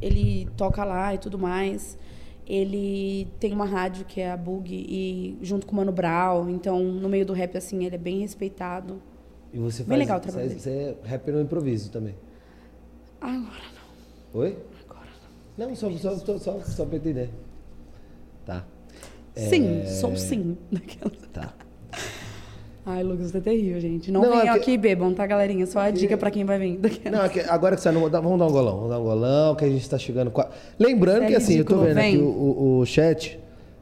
[0.00, 1.98] Ele toca lá e tudo mais.
[2.48, 6.82] Ele tem uma rádio que é a Bug e junto com o Mano Brown, então
[6.82, 9.02] no meio do rap assim, ele é bem respeitado.
[9.52, 9.88] E você faz...
[9.88, 12.14] Bem legal o trabalho Você, você é rapper no improviso também.
[13.20, 14.56] Agora não, Oi?
[14.88, 15.08] agora
[15.58, 17.28] Não, só, só, só, só, só pra entender.
[18.46, 18.64] Tá.
[19.36, 19.48] não.
[19.50, 20.56] Sim, sou sim.
[21.34, 21.52] Tá.
[22.90, 24.10] Ai, Lucas, tá terrível, gente.
[24.10, 25.66] Não Não, venham é que- aqui e bebam, tá, galerinha?
[25.66, 26.80] Só a dica pra quem vai vir.
[27.12, 28.00] Não, é que agora que você não.
[28.08, 28.76] Vamos dar um golão.
[28.76, 30.30] Vamos dar um golão, que a gente tá chegando.
[30.30, 32.22] qua- Lembrando É que assim, eu tô vendo aqui vem.
[32.22, 33.38] o, o- o chat.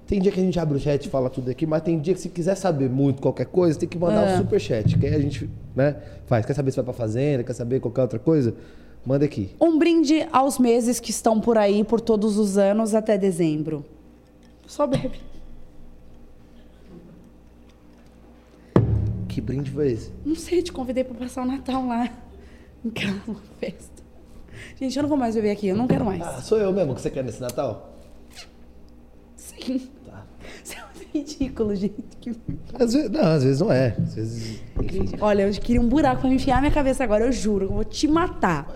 [0.09, 2.15] Tem dia que a gente abre o chat e fala tudo aqui, mas tem dia
[2.15, 4.35] que se quiser saber muito qualquer coisa, tem que mandar É.
[4.35, 4.99] um super chat.
[4.99, 5.97] Que aí a gente, né,
[6.27, 6.45] faz.
[6.45, 8.55] Quer saber se vai pra fazenda, quer saber qualquer outra coisa?
[9.05, 9.51] Manda aqui.
[9.61, 13.85] Um brinde aos meses que estão por aí por todos os anos até dezembro.
[14.67, 15.13] Só bebe.
[19.37, 20.11] Que brinde foi esse?
[20.25, 22.09] Não sei, te convidei pra passar o Natal lá.
[22.83, 24.03] Em casa, uma festa.
[24.81, 26.23] Gente, eu não vou mais beber aqui, eu não quero mais.
[26.23, 27.99] Ah, sou eu mesmo que você quer nesse Natal?
[29.37, 29.91] Sim.
[30.07, 30.25] Tá.
[30.65, 32.03] Isso é muito ridículo, gente.
[32.19, 32.35] Que-
[32.81, 33.95] Às vezes, não, às vezes não é.
[33.99, 34.63] Às vezes.
[35.21, 37.71] Olha, eu queria um buraco pra me enfiar na minha cabeça agora, eu juro, eu
[37.73, 38.75] vou te matar.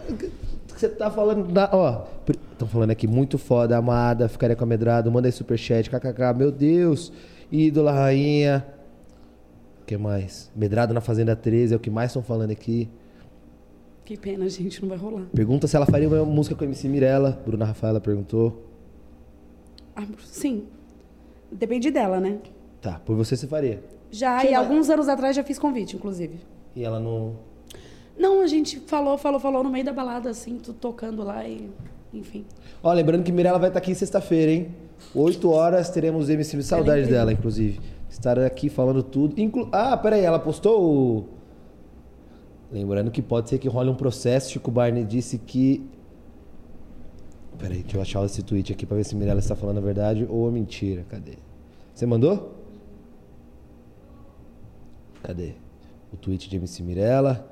[0.77, 1.71] Você tá falando da.
[1.73, 2.05] Ó,
[2.53, 6.53] estão falando aqui, muito foda, amada, ficaria com a medrado, manda aí superchat, kkk, meu
[6.53, 7.11] Deus,
[7.51, 8.67] ídola, rainha.
[9.91, 10.49] O que mais?
[10.55, 12.88] Medrado na Fazenda 13, é o que mais estão falando aqui.
[14.05, 15.24] Que pena, gente, não vai rolar.
[15.34, 18.66] Pergunta se ela faria uma música com a MC Mirella, Bruna Rafaela perguntou.
[19.97, 20.66] Ah, sim.
[21.51, 22.38] Depende dela, né?
[22.80, 23.82] Tá, por você você faria.
[24.12, 26.38] Já, Quem e vai- alguns anos atrás já fiz convite, inclusive.
[26.76, 27.34] E ela não.
[28.16, 31.68] Não, a gente falou, falou, falou no meio da balada, assim, tu tocando lá e.
[32.14, 32.45] Enfim.
[32.80, 34.68] Ó, lembrando que Mirella vai estar aqui sexta-feira, hein?
[35.14, 36.57] 8 horas teremos MC,
[37.01, 37.18] incrível.
[37.18, 37.80] dela, inclusive.
[38.09, 39.40] Estará aqui falando tudo.
[39.40, 39.68] Inclu...
[39.72, 41.28] Ah, peraí, ela postou o.
[42.72, 44.51] Lembrando que pode ser que role um processo.
[44.51, 45.88] Chico Barney disse que.
[47.59, 50.26] Peraí, deixa eu achar esse tweet aqui pra ver se Mirella está falando a verdade
[50.28, 51.05] ou a mentira.
[51.09, 51.34] Cadê?
[51.94, 52.55] Você mandou?
[55.22, 55.53] Cadê?
[56.12, 57.48] O tweet de MC Mirella.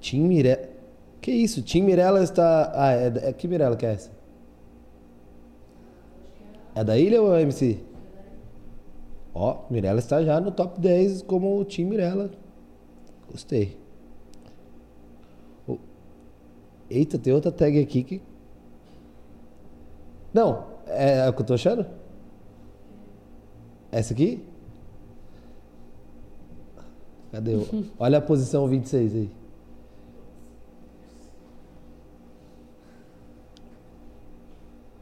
[0.00, 0.75] Tim Mirella.
[1.20, 1.62] Que isso?
[1.62, 2.72] Tim Mirella está.
[2.74, 4.10] Ah, é, é que Mirella que é essa?
[6.74, 7.78] É da ilha ou é MC?
[9.34, 12.30] Ó, Mirella está já no top 10 como o Tim Mirella.
[13.30, 13.76] Gostei.
[15.66, 15.78] O-
[16.88, 18.22] Eita, tem outra tag aqui que.
[20.32, 21.86] Não, é o que eu tô achando?
[23.90, 24.44] Essa aqui?
[27.32, 27.56] Cadê?
[27.98, 29.30] Olha a posição 26 aí.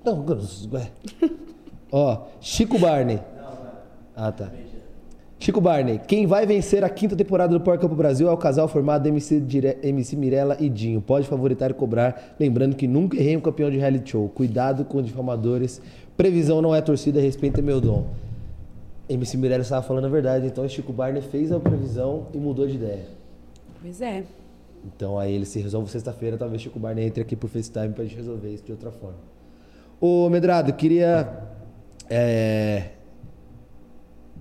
[0.04, 0.24] Não,
[0.72, 0.90] ué.
[1.90, 3.20] Ó, Chico Barney.
[4.14, 4.50] Ah, tá.
[5.38, 8.66] Chico Barney, quem vai vencer a quinta temporada do Power Campo Brasil é o casal
[8.66, 9.78] formado MC, Dire...
[9.82, 11.00] MC Mirella e Dinho.
[11.00, 14.28] Pode favoritar e cobrar, lembrando que nunca errei um campeão de reality show.
[14.28, 15.82] Cuidado com difamadores.
[16.16, 18.06] Previsão não é torcida, respeita meu dom.
[19.08, 22.76] MC Mirella estava falando a verdade, então Chico Barney fez a previsão e mudou de
[22.76, 23.04] ideia.
[23.82, 24.24] Pois é.
[24.84, 28.16] Então aí ele se resolve sexta-feira, talvez Chico Barney entre aqui pro FaceTime pra gente
[28.16, 29.33] resolver isso de outra forma.
[30.06, 31.48] Ô Medrado, queria.
[32.10, 32.90] é,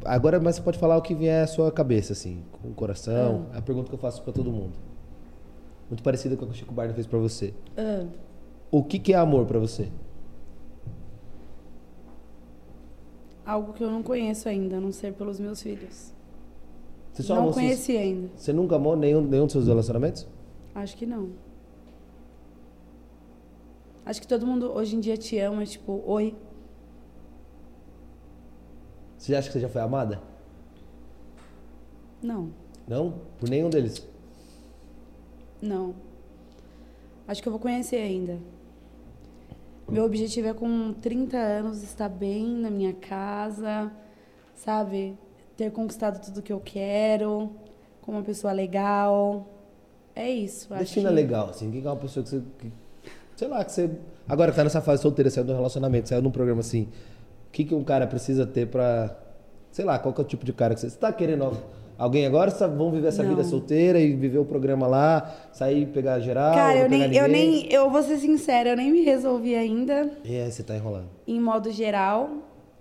[0.04, 3.46] Agora, mas você pode falar o que vier à sua cabeça, assim, com o coração.
[3.54, 4.74] É a pergunta que eu faço pra todo mundo.
[5.90, 7.54] Muito parecida com a que o Chico Barney fez pra você.
[7.78, 8.06] Ah,
[8.70, 9.88] O que, que é amor pra você?
[13.46, 16.14] algo que eu não conheço ainda, a não ser pelos meus filhos.
[17.14, 18.30] Você só não amou seus- conheci ainda.
[18.36, 20.28] Você nunca amou nenhum, nenhum dos seus relacionamentos?
[20.76, 21.30] Acho que não.
[24.06, 26.36] Acho que todo mundo hoje em dia te ama, tipo, oi.
[29.18, 30.22] Você acha que você já foi amada?
[32.22, 32.52] Não,
[32.88, 33.14] Não?
[33.40, 34.06] Por nenhum deles?
[35.62, 35.96] não.
[37.26, 38.38] Acho que eu vou conhecer ainda.
[39.88, 43.90] Meu objetivo é com 30 anos estar bem na minha casa,
[44.56, 45.18] sabe?
[45.56, 47.50] Ter conquistado tudo que eu quero,
[48.02, 49.48] com uma pessoa legal.
[50.14, 50.74] É isso.
[50.74, 51.72] acho Defina que- legal, assim.
[51.72, 52.44] Quem é uma pessoa que você.
[53.36, 53.90] Sei lá, que você.
[54.28, 56.84] Agora que tá nessa fase solteira, saiu do relacionamento, saiu num programa assim.
[57.48, 59.16] O que, que um cara precisa ter pra.
[59.72, 60.90] Sei lá, qual que é o tipo de cara que você.
[60.90, 61.52] Você tá querendo
[61.98, 62.50] alguém agora?
[62.52, 63.30] Você tá- vão viver essa Não.
[63.30, 66.54] vida solteira e viver o programa lá, sair pegar geral?
[66.54, 67.72] Cara, eu nem, eu nem.
[67.72, 70.10] Eu vou ser sincera, eu nem me resolvi ainda.
[70.24, 71.10] E aí você tá enrolando.
[71.28, 72.30] em modo geral.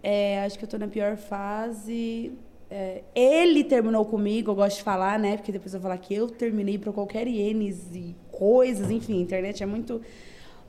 [0.03, 2.33] É, acho que eu tô na pior fase.
[2.71, 5.37] É, ele terminou comigo, eu gosto de falar, né?
[5.37, 9.23] Porque depois eu vou falar que eu terminei por qualquer ienes e coisas, enfim, a
[9.23, 10.01] internet é muito.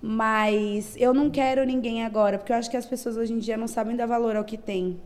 [0.06, 3.56] Mas eu não quero ninguém agora, porque eu acho que as pessoas hoje em dia
[3.56, 5.00] não sabem dar valor ao que tem.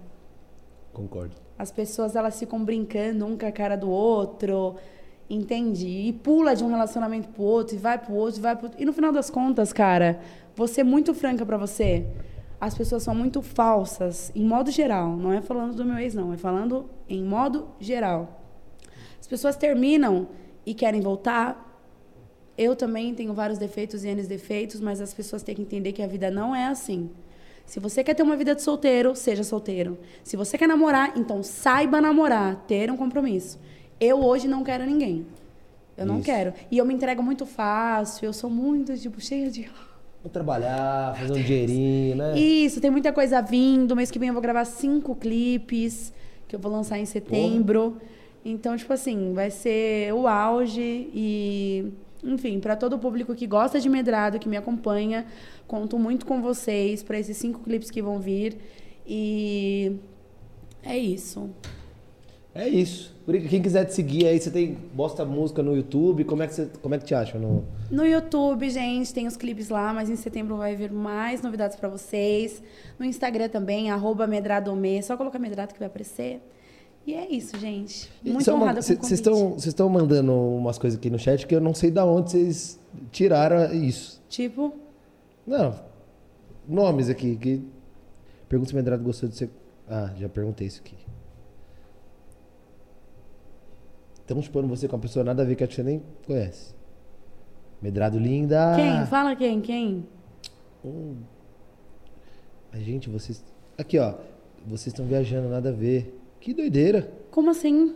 [0.91, 1.35] Concordo.
[1.55, 4.75] As pessoas elas ficam brincando um com a cara do outro,
[5.29, 5.87] entende?
[5.87, 8.81] E pula de um relacionamento pro outro, e vai pro outro, e vai pro outro.
[8.81, 10.19] E no final das contas, cara,
[10.55, 12.03] vou ser muito franca pra você.
[12.59, 15.15] As pessoas são muito falsas, em modo geral.
[15.15, 16.33] Não é falando do meu ex, não.
[16.33, 18.41] É falando em modo geral.
[19.19, 20.27] As pessoas terminam
[20.65, 21.66] e querem voltar.
[22.57, 26.01] Eu também tenho vários defeitos e N defeitos, mas as pessoas têm que entender que
[26.01, 27.09] a vida não é assim.
[27.65, 29.97] Se você quer ter uma vida de solteiro, seja solteiro.
[30.23, 33.59] Se você quer namorar, então saiba namorar, ter um compromisso.
[33.99, 35.25] Eu hoje não quero ninguém.
[35.97, 36.25] Eu não Isso.
[36.25, 36.53] quero.
[36.71, 39.69] E eu me entrego muito fácil, eu sou muito, tipo, cheia de.
[40.23, 42.39] Vou trabalhar, fazer um dinheirinho, né?
[42.39, 43.95] Isso, tem muita coisa vindo.
[43.95, 46.11] Mês que vem eu vou gravar cinco clipes
[46.47, 47.97] que eu vou lançar em setembro.
[48.43, 51.91] Então, tipo assim, vai ser o auge e,
[52.23, 55.25] enfim, para todo o público que gosta de medrado, que me acompanha,
[55.67, 58.57] conto muito com vocês para esses cinco clipes que vão vir.
[59.05, 59.97] E
[60.83, 61.49] é isso.
[62.53, 63.15] É isso.
[63.49, 66.67] Quem quiser te seguir aí, você tem bosta música no YouTube, como é que, você,
[66.81, 67.37] como é que te acha?
[67.37, 67.63] No...
[67.91, 71.87] No YouTube, gente, tem os clipes lá, mas em setembro vai vir mais novidades pra
[71.87, 72.63] vocês.
[72.97, 75.01] No Instagram também, arroba medradomê.
[75.03, 76.41] Só colocar medrado que vai aparecer.
[77.07, 78.11] E é isso, gente.
[78.21, 79.07] Muito Só uma- honrada com cê- convite.
[79.07, 82.05] Vocês estão vocês estão mandando umas coisas aqui no chat que eu não sei da
[82.05, 82.77] onde vocês
[83.11, 84.21] tiraram isso.
[84.27, 84.73] Tipo,
[85.45, 85.73] Não,
[86.67, 87.37] nomes aqui.
[87.37, 87.63] Que...
[88.49, 89.49] Pergunta se o Medrado gostou de ser.
[89.89, 90.95] Ah, já perguntei isso aqui.
[94.19, 96.75] Estão chupando você com uma pessoa nada a ver que que você nem conhece.
[97.81, 98.75] Medrado linda.
[98.75, 99.05] quem?
[99.05, 99.61] Fala quem?
[99.61, 100.05] Quem?
[102.73, 103.41] A gente, vocês.
[103.77, 104.15] Aqui, ó.
[104.65, 106.13] Vocês estão viajando, nada a ver.
[106.39, 107.11] Que doideira.
[107.31, 107.95] Como assim?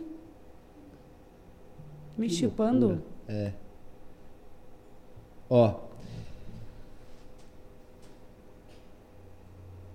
[2.16, 2.86] Me Que chupando?
[2.88, 3.04] loucura.
[3.28, 3.52] É.
[5.48, 5.74] Ó,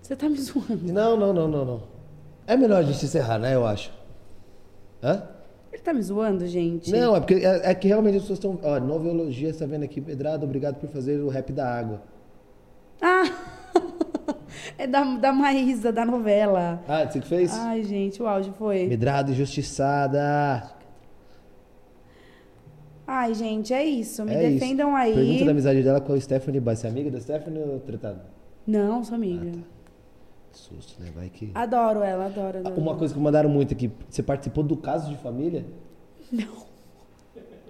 [0.01, 0.93] Você tá me zoando.
[0.93, 1.83] não, não, não, não, não.
[2.47, 3.53] É melhor a gente encerrar, né?
[3.53, 3.91] Eu acho.
[5.03, 5.27] Hã?
[5.69, 6.89] Ele tá me zoando, gente?
[6.93, 8.57] Não, é porque é, é que realmente as pessoas estão.
[8.63, 9.99] Ó, noveologia, você tá vendo aqui?
[9.99, 12.01] Pedrado, obrigado por fazer o rap da água.
[13.01, 13.56] Ah!
[14.77, 16.83] É da, da Maísa, da novela.
[16.87, 17.53] Ah, você que fez?
[17.53, 18.87] Ai, gente, o áudio foi.
[18.87, 20.71] Medrado injustiçada.
[23.07, 24.23] Ai, gente, é isso.
[24.25, 24.97] Me é defendam isso.
[24.97, 25.13] aí.
[25.13, 26.79] Pergunta da amizade dela com a Stephanie Bass.
[26.79, 28.19] Você é amiga da Stephanie ou tretado?
[28.65, 29.49] Não, sou amiga.
[29.49, 29.77] Ah, tá.
[30.51, 31.09] Susto, né?
[31.15, 31.51] Vai que.
[31.55, 32.59] Adoro ela, adoro.
[32.59, 32.75] adoro.
[32.75, 33.91] Uma coisa que mandaram muito aqui.
[34.09, 35.65] Você participou do caso de família?
[36.31, 36.66] Não.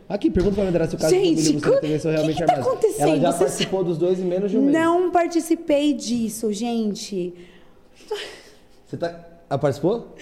[0.09, 2.45] Aqui, pergunta pra Medrado se o caso Gente, você co- teve são que realmente que
[2.45, 2.71] tá armados.
[2.73, 3.07] acontecendo?
[3.09, 4.73] Ela já Vocês- participou dos dois em menos de um mês.
[4.73, 7.33] Não participei disso, gente.
[8.85, 9.19] Você tá.
[9.49, 10.15] Ah, participou?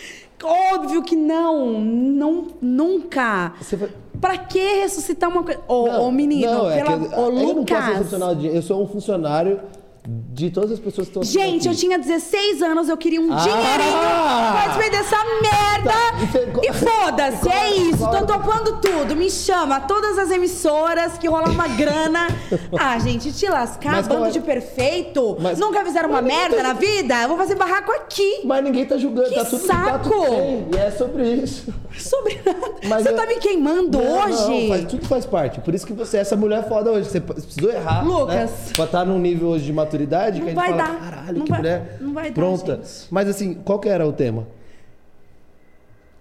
[0.44, 1.80] Óbvio que não.
[1.82, 3.53] Não, nunca.
[3.62, 3.90] Você foi...
[4.20, 5.60] Pra que ressuscitar uma coisa?
[5.68, 6.98] Ô, ô, menino, não, é pela...
[6.99, 7.98] que eu, ô, eu não posso ser Lucas.
[7.98, 9.60] funcionário de, Eu sou um funcionário
[10.07, 11.82] de todas as pessoas que estão Gente, eu aqui.
[11.82, 13.38] tinha 16 anos, eu queria um Ah!
[13.38, 14.64] dinheirinho.
[14.64, 15.86] Pode perder essa merda.
[15.86, 17.98] Tá, e E foda-se, é isso.
[17.99, 19.15] Qual- Tô topando tudo.
[19.15, 22.27] Me chama, todas as emissoras que rolar uma grana.
[22.77, 25.38] Ah, gente, te lascar, Mas bando é- de perfeito.
[25.40, 27.22] Mas- Nunca fizeram uma Mas merda tá- na vida?
[27.22, 28.41] Eu vou fazer barraco aqui.
[28.44, 29.86] Mas ninguém tá julgando, Que tá tudo saco!
[29.90, 31.73] Tá tudo bem, e é sobre isso.
[31.95, 32.60] Sobre nada.
[32.90, 34.49] Mas Você eu- tá me queimando Não, hoje?
[34.64, 35.61] Não, faz, tudo faz parte.
[35.61, 37.10] Por isso que você é essa mulher foda hoje.
[37.10, 38.06] Você precisou errar.
[38.06, 38.36] Lucas.
[38.36, 38.49] Né?
[38.76, 41.00] Pra estar num nível hoje de maturidade Não que a gente vai fala, dar.
[41.00, 42.76] caralho, Não que vai- mulher não vai dar, pronta.
[42.78, 43.08] gente.
[43.12, 44.48] Mas assim, qual que era o tema?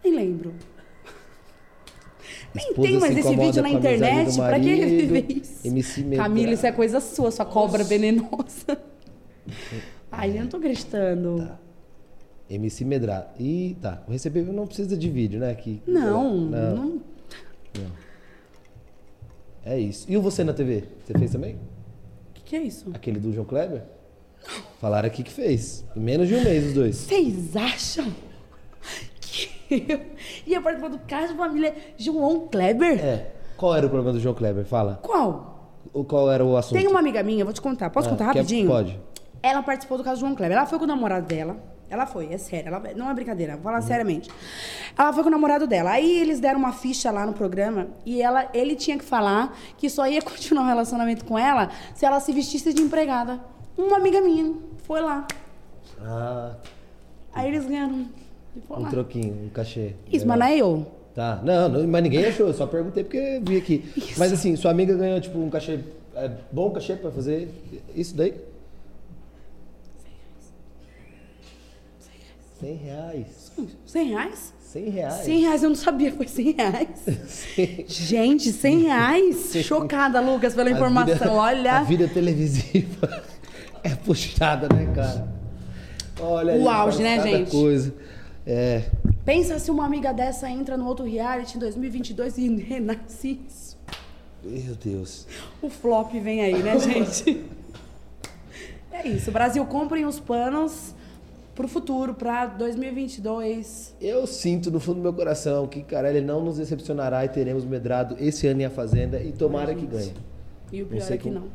[0.02, 0.54] Nem lembro.
[2.54, 4.36] Nem tem mais se esse vídeo na internet.
[4.36, 5.66] Pra que reviver isso?
[5.66, 6.04] MC.
[6.16, 8.78] Camila, isso é coisa sua, sua cobra venenosa.
[10.12, 11.38] Ai, eu não tô gritando.
[11.38, 11.58] Tá.
[12.48, 13.26] MC Medrado.
[13.40, 14.02] Ih, tá.
[14.06, 15.52] O recebível não precisa de vídeo, né?
[15.54, 16.74] Que, Não, não.
[16.76, 17.02] não.
[19.64, 20.06] É isso.
[20.08, 20.84] E o Você na TV?
[21.04, 21.58] Você fez também?
[22.44, 22.90] Que, é isso?
[22.94, 23.82] Aquele do João Kleber?
[24.80, 25.84] Falaram aqui que fez.
[25.96, 26.96] Em menos de um mês, os dois.
[26.96, 28.12] Vocês acham
[29.20, 29.50] que
[29.88, 30.00] eu
[30.46, 32.98] ia participar do caso de família João Kleber?
[33.04, 33.32] É.
[33.56, 34.64] Qual era o problema do João Kleber?
[34.64, 34.98] Fala.
[35.02, 35.80] Qual?
[35.92, 36.78] O- Qual era o assunto?
[36.78, 37.88] Tem uma amiga minha, vou te contar.
[37.90, 38.66] Posso Ah, contar quer- rapidinho?
[38.68, 39.00] Pode.
[39.42, 40.56] Ela participou do caso do João Kleber.
[40.58, 41.56] Ela foi com o namorado dela.
[41.90, 42.68] Ela foi, é sério.
[42.68, 43.64] Ela, não é brincadeira, vou Uhum.
[43.64, 44.30] falar seriamente.
[44.98, 45.90] Ela foi com o namorado dela.
[45.90, 49.88] Aí eles deram uma ficha lá no programa e ela, ele tinha que falar que
[49.90, 53.40] só ia continuar o relacionamento com ela se ela se vestisse de empregada.
[53.76, 54.54] Uma amiga minha
[54.84, 55.26] foi lá.
[56.00, 56.54] Ah,
[57.32, 58.06] Aí eles ganharam.
[58.70, 58.88] Um lá.
[58.88, 59.94] troquinho, um cachê.
[60.12, 60.86] Isso, mas não é eu.
[61.14, 61.40] Tá.
[61.42, 62.46] Não, não, mas ninguém achou.
[62.48, 63.84] Eu só perguntei porque vi aqui.
[64.16, 65.80] Mas assim, sua amiga ganhou, tipo, um cachê...
[66.16, 67.48] É, bom cachê pra fazer
[67.94, 68.34] isso daí?
[72.64, 73.52] 100 reais.
[73.86, 74.54] 100 reais?
[74.72, 75.14] 100 reais.
[75.24, 76.88] 100 reais, eu não sabia, foi 100 reais.
[77.86, 79.52] Gente, 100 reais?
[79.62, 81.14] Chocada, Lucas, pela A informação.
[81.14, 81.72] vida- Olha.
[81.78, 83.22] A vida televisiva
[83.84, 85.28] é puxada, né, cara?
[86.20, 87.50] Olha, O auge, né, gente?
[87.50, 87.94] coisa.
[88.46, 88.84] É.
[89.24, 93.76] Pensa se uma amiga dessa entra no outro reality em 2022 e renasce isso.
[94.42, 95.26] Meu Deus.
[95.62, 97.42] O flop vem aí, né, gente?
[98.92, 99.30] É isso.
[99.32, 100.93] Brasil, comprem os panos
[101.54, 103.94] pro futuro, pra 2022.
[104.00, 108.16] Eu sinto no fundo do meu coração que Carelli não nos decepcionará e teremos medrado
[108.18, 110.12] esse ano em A Fazenda e tomara que ganhe.
[110.72, 111.46] E o pior sei é que como- não.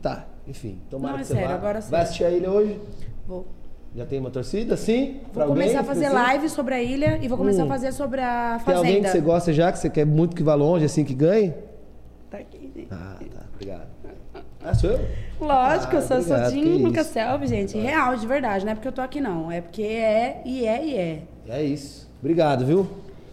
[0.00, 0.78] Tá, enfim.
[0.90, 1.54] Tomara Não, é que você sério, vá.
[1.54, 2.04] agora é Vai sério.
[2.04, 2.80] assistir a ilha hoje?
[3.26, 3.46] Vou,
[3.94, 4.74] Já tem uma torcida?
[4.76, 5.20] Sim?
[5.34, 7.66] Vou começar a fazer live sobre a ilha e vou começar Hum.
[7.66, 9.12] a fazer sobre a Tem alguém que Fazenda.
[9.12, 11.52] você gosta já, que você quer muito que vá longe, assim, que ganhe?
[12.30, 12.84] Tá aqui, né?
[12.90, 13.42] Ah, tá.
[13.54, 13.86] Obrigado.
[14.64, 15.00] Ah, sou eu?
[15.42, 17.06] Lógico, Ah, eu sou obrigado, Lucas.
[17.08, 17.76] Selvi, gente.
[17.76, 18.64] Real, de verdade.
[18.64, 19.50] Não é porque eu tô aqui, não.
[19.50, 21.22] É porque é e é e é.
[21.48, 22.08] É isso.
[22.20, 22.86] Obrigado, viu?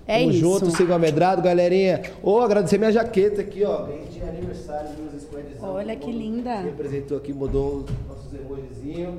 [0.07, 0.39] É Tamo isso.
[0.39, 2.01] junto, sigam a Medrado, galerinha.
[2.23, 3.83] Ô, agradecer minha jaqueta aqui, ó.
[3.83, 5.61] Ganhei de aniversário meus squads.
[5.61, 6.61] Olha que linda.
[6.61, 9.13] Representou aqui, mudou os nossos emojizinhos.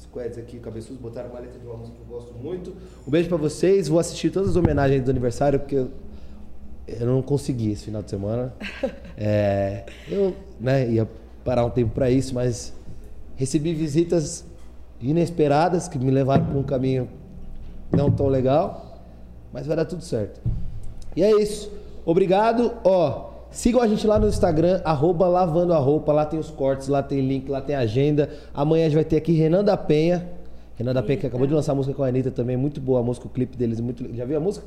[0.00, 2.72] Squads aqui, cabeçudos, botaram uma letra de uma música que eu gosto muito.
[3.06, 3.88] Um beijo pra vocês.
[3.88, 5.90] Vou assistir todas as homenagens do aniversário, porque eu,
[6.86, 8.54] eu não consegui esse final de semana.
[9.20, 11.08] É, eu né, ia
[11.48, 12.74] parar um tempo pra isso, mas
[13.34, 14.44] recebi visitas
[15.00, 17.08] inesperadas que me levaram para um caminho
[17.90, 19.00] não tão legal,
[19.50, 20.42] mas vai dar tudo certo.
[21.16, 21.72] E é isso.
[22.04, 22.74] Obrigado.
[22.84, 26.12] Ó, sigam a gente lá no Instagram, arroba lavando a roupa.
[26.12, 28.28] Lá tem os cortes, lá tem link, lá tem agenda.
[28.52, 30.28] Amanhã a gente vai ter aqui Renan da Penha.
[30.76, 33.00] Renan da Penha que acabou de lançar a música com a Anitta também, muito boa
[33.00, 34.14] a música, o clipe deles muito.
[34.14, 34.66] Já viu a música?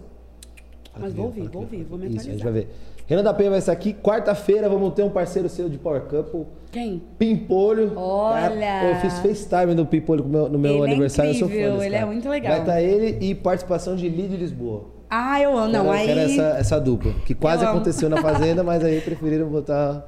[1.00, 2.70] Mas vou ouvir, vou ouvir, vou me Isso, a gente vai ver.
[3.08, 3.94] Renan da Penha vai estar aqui.
[3.94, 6.46] Quarta-feira vamos ter um parceiro seu de Power Couple.
[6.72, 7.02] Quem?
[7.18, 7.94] Pimpolho.
[7.98, 8.90] Olha!
[8.90, 11.32] Eu fiz FaceTime do Pimpolho no meu, Ele é aniversário.
[11.32, 12.12] eu sou fã incrível, ele é cara.
[12.12, 12.52] muito legal.
[12.52, 14.86] Vai estar ele e participação de Lídio Lisboa.
[15.10, 15.72] Ah, eu amo.
[15.74, 16.06] Não, aí.
[16.08, 17.14] quero essa, essa dupla.
[17.26, 17.78] Que quase Eu amo.
[17.80, 20.06] aconteceu na Fazenda, mas aí preferiram botar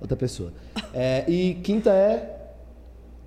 [0.00, 0.52] outra pessoa.
[0.92, 2.33] É, e quinta é.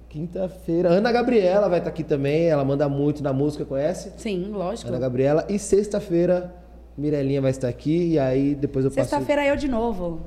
[0.09, 0.89] Quinta-feira.
[0.89, 2.45] Ana Gabriela vai estar aqui também.
[2.45, 4.11] Ela manda muito na música, conhece?
[4.17, 4.89] Sim, lógico.
[4.89, 5.45] Ana Gabriela.
[5.49, 6.53] E sexta-feira,
[6.97, 8.13] Mirelinha vai estar aqui.
[8.13, 9.09] E aí depois eu passo.
[9.09, 10.21] Sexta-feira eu de novo.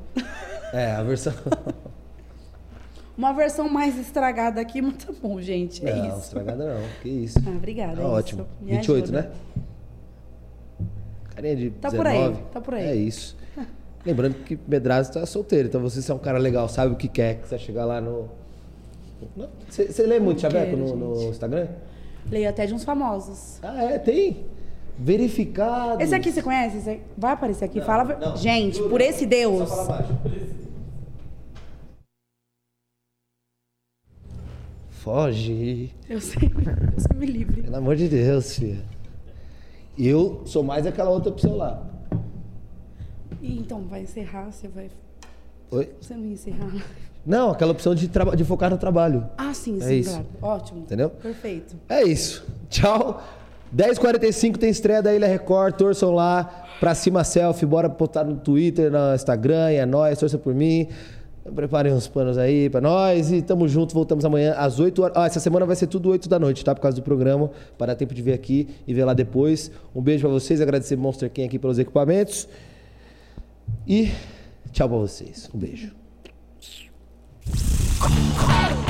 [0.73, 1.33] É, a versão.
[3.17, 5.87] Uma versão mais estragada aqui, mas tá bom, gente.
[5.87, 6.19] É não, isso.
[6.21, 6.81] estragada não.
[7.03, 7.39] Que isso.
[7.47, 7.97] Ah, obrigada.
[7.97, 8.43] Tá é ótimo.
[8.43, 8.65] isso.
[8.65, 9.23] Me 28, ajuda.
[9.23, 9.31] né?
[11.35, 11.97] Carinha de Tá 19.
[11.97, 12.85] por aí, tá por aí.
[12.85, 13.37] É isso.
[14.07, 17.09] Lembrando que Medrado está solteiro, então você se é um cara legal, sabe o que
[17.09, 18.29] quer, que você vai chegar lá no.
[19.69, 21.31] Você, você lê muito Chaveco no, no.
[21.31, 21.69] Instagram?
[22.31, 23.59] Leio até de uns famosos.
[23.63, 24.45] Ah, é, tem.
[24.99, 26.03] Verificado.
[26.03, 26.77] Esse aqui você conhece?
[26.79, 27.79] Esse Vai aparecer aqui.
[27.79, 28.05] Não, Fala.
[28.17, 28.37] não.
[28.37, 28.91] Gente, Juro.
[28.91, 29.69] por esse Deus.
[29.69, 30.13] Só fala baixo.
[34.91, 35.95] Foge.
[36.09, 36.49] Eu sei.
[36.51, 37.63] Deus que me livre.
[37.63, 38.85] Pelo amor de Deus, filha.
[39.99, 41.89] Eu sou mais aquela outra pro seu lado.
[43.41, 44.51] E então, vai encerrar?
[44.51, 44.91] Você vai.
[45.71, 45.91] Oi?
[46.01, 46.71] Você não ia encerrar?
[47.25, 49.27] Não, aquela opção de, de focar no trabalho.
[49.37, 50.11] Ah, sim, É sim, isso.
[50.41, 50.57] claro.
[50.57, 50.81] Ótimo.
[50.81, 51.11] Entendeu?
[51.11, 51.77] Perfeito.
[51.89, 52.45] É isso.
[52.69, 53.23] Tchau.
[53.77, 55.75] 10h45 tem estreia da Ilha Record.
[55.77, 56.67] Torçam lá.
[56.81, 57.67] Pra cima selfie.
[57.67, 59.71] Bora botar no Twitter, no Instagram.
[59.73, 60.19] e É nóis.
[60.19, 60.89] Torça por mim.
[61.55, 63.31] Preparem uns panos aí pra nós.
[63.31, 63.93] E tamo junto.
[63.95, 65.17] Voltamos amanhã às 8 horas.
[65.17, 66.75] Ah, essa semana vai ser tudo 8 da noite, tá?
[66.75, 67.51] Por causa do programa.
[67.77, 69.71] Para dar tempo de ver aqui e ver lá depois.
[69.95, 70.61] Um beijo pra vocês.
[70.61, 72.49] Agradecer Monster King aqui pelos equipamentos.
[73.87, 74.11] E
[74.73, 75.51] tchau pra vocês.
[75.55, 76.00] Um beijo.
[78.01, 78.90] Come on.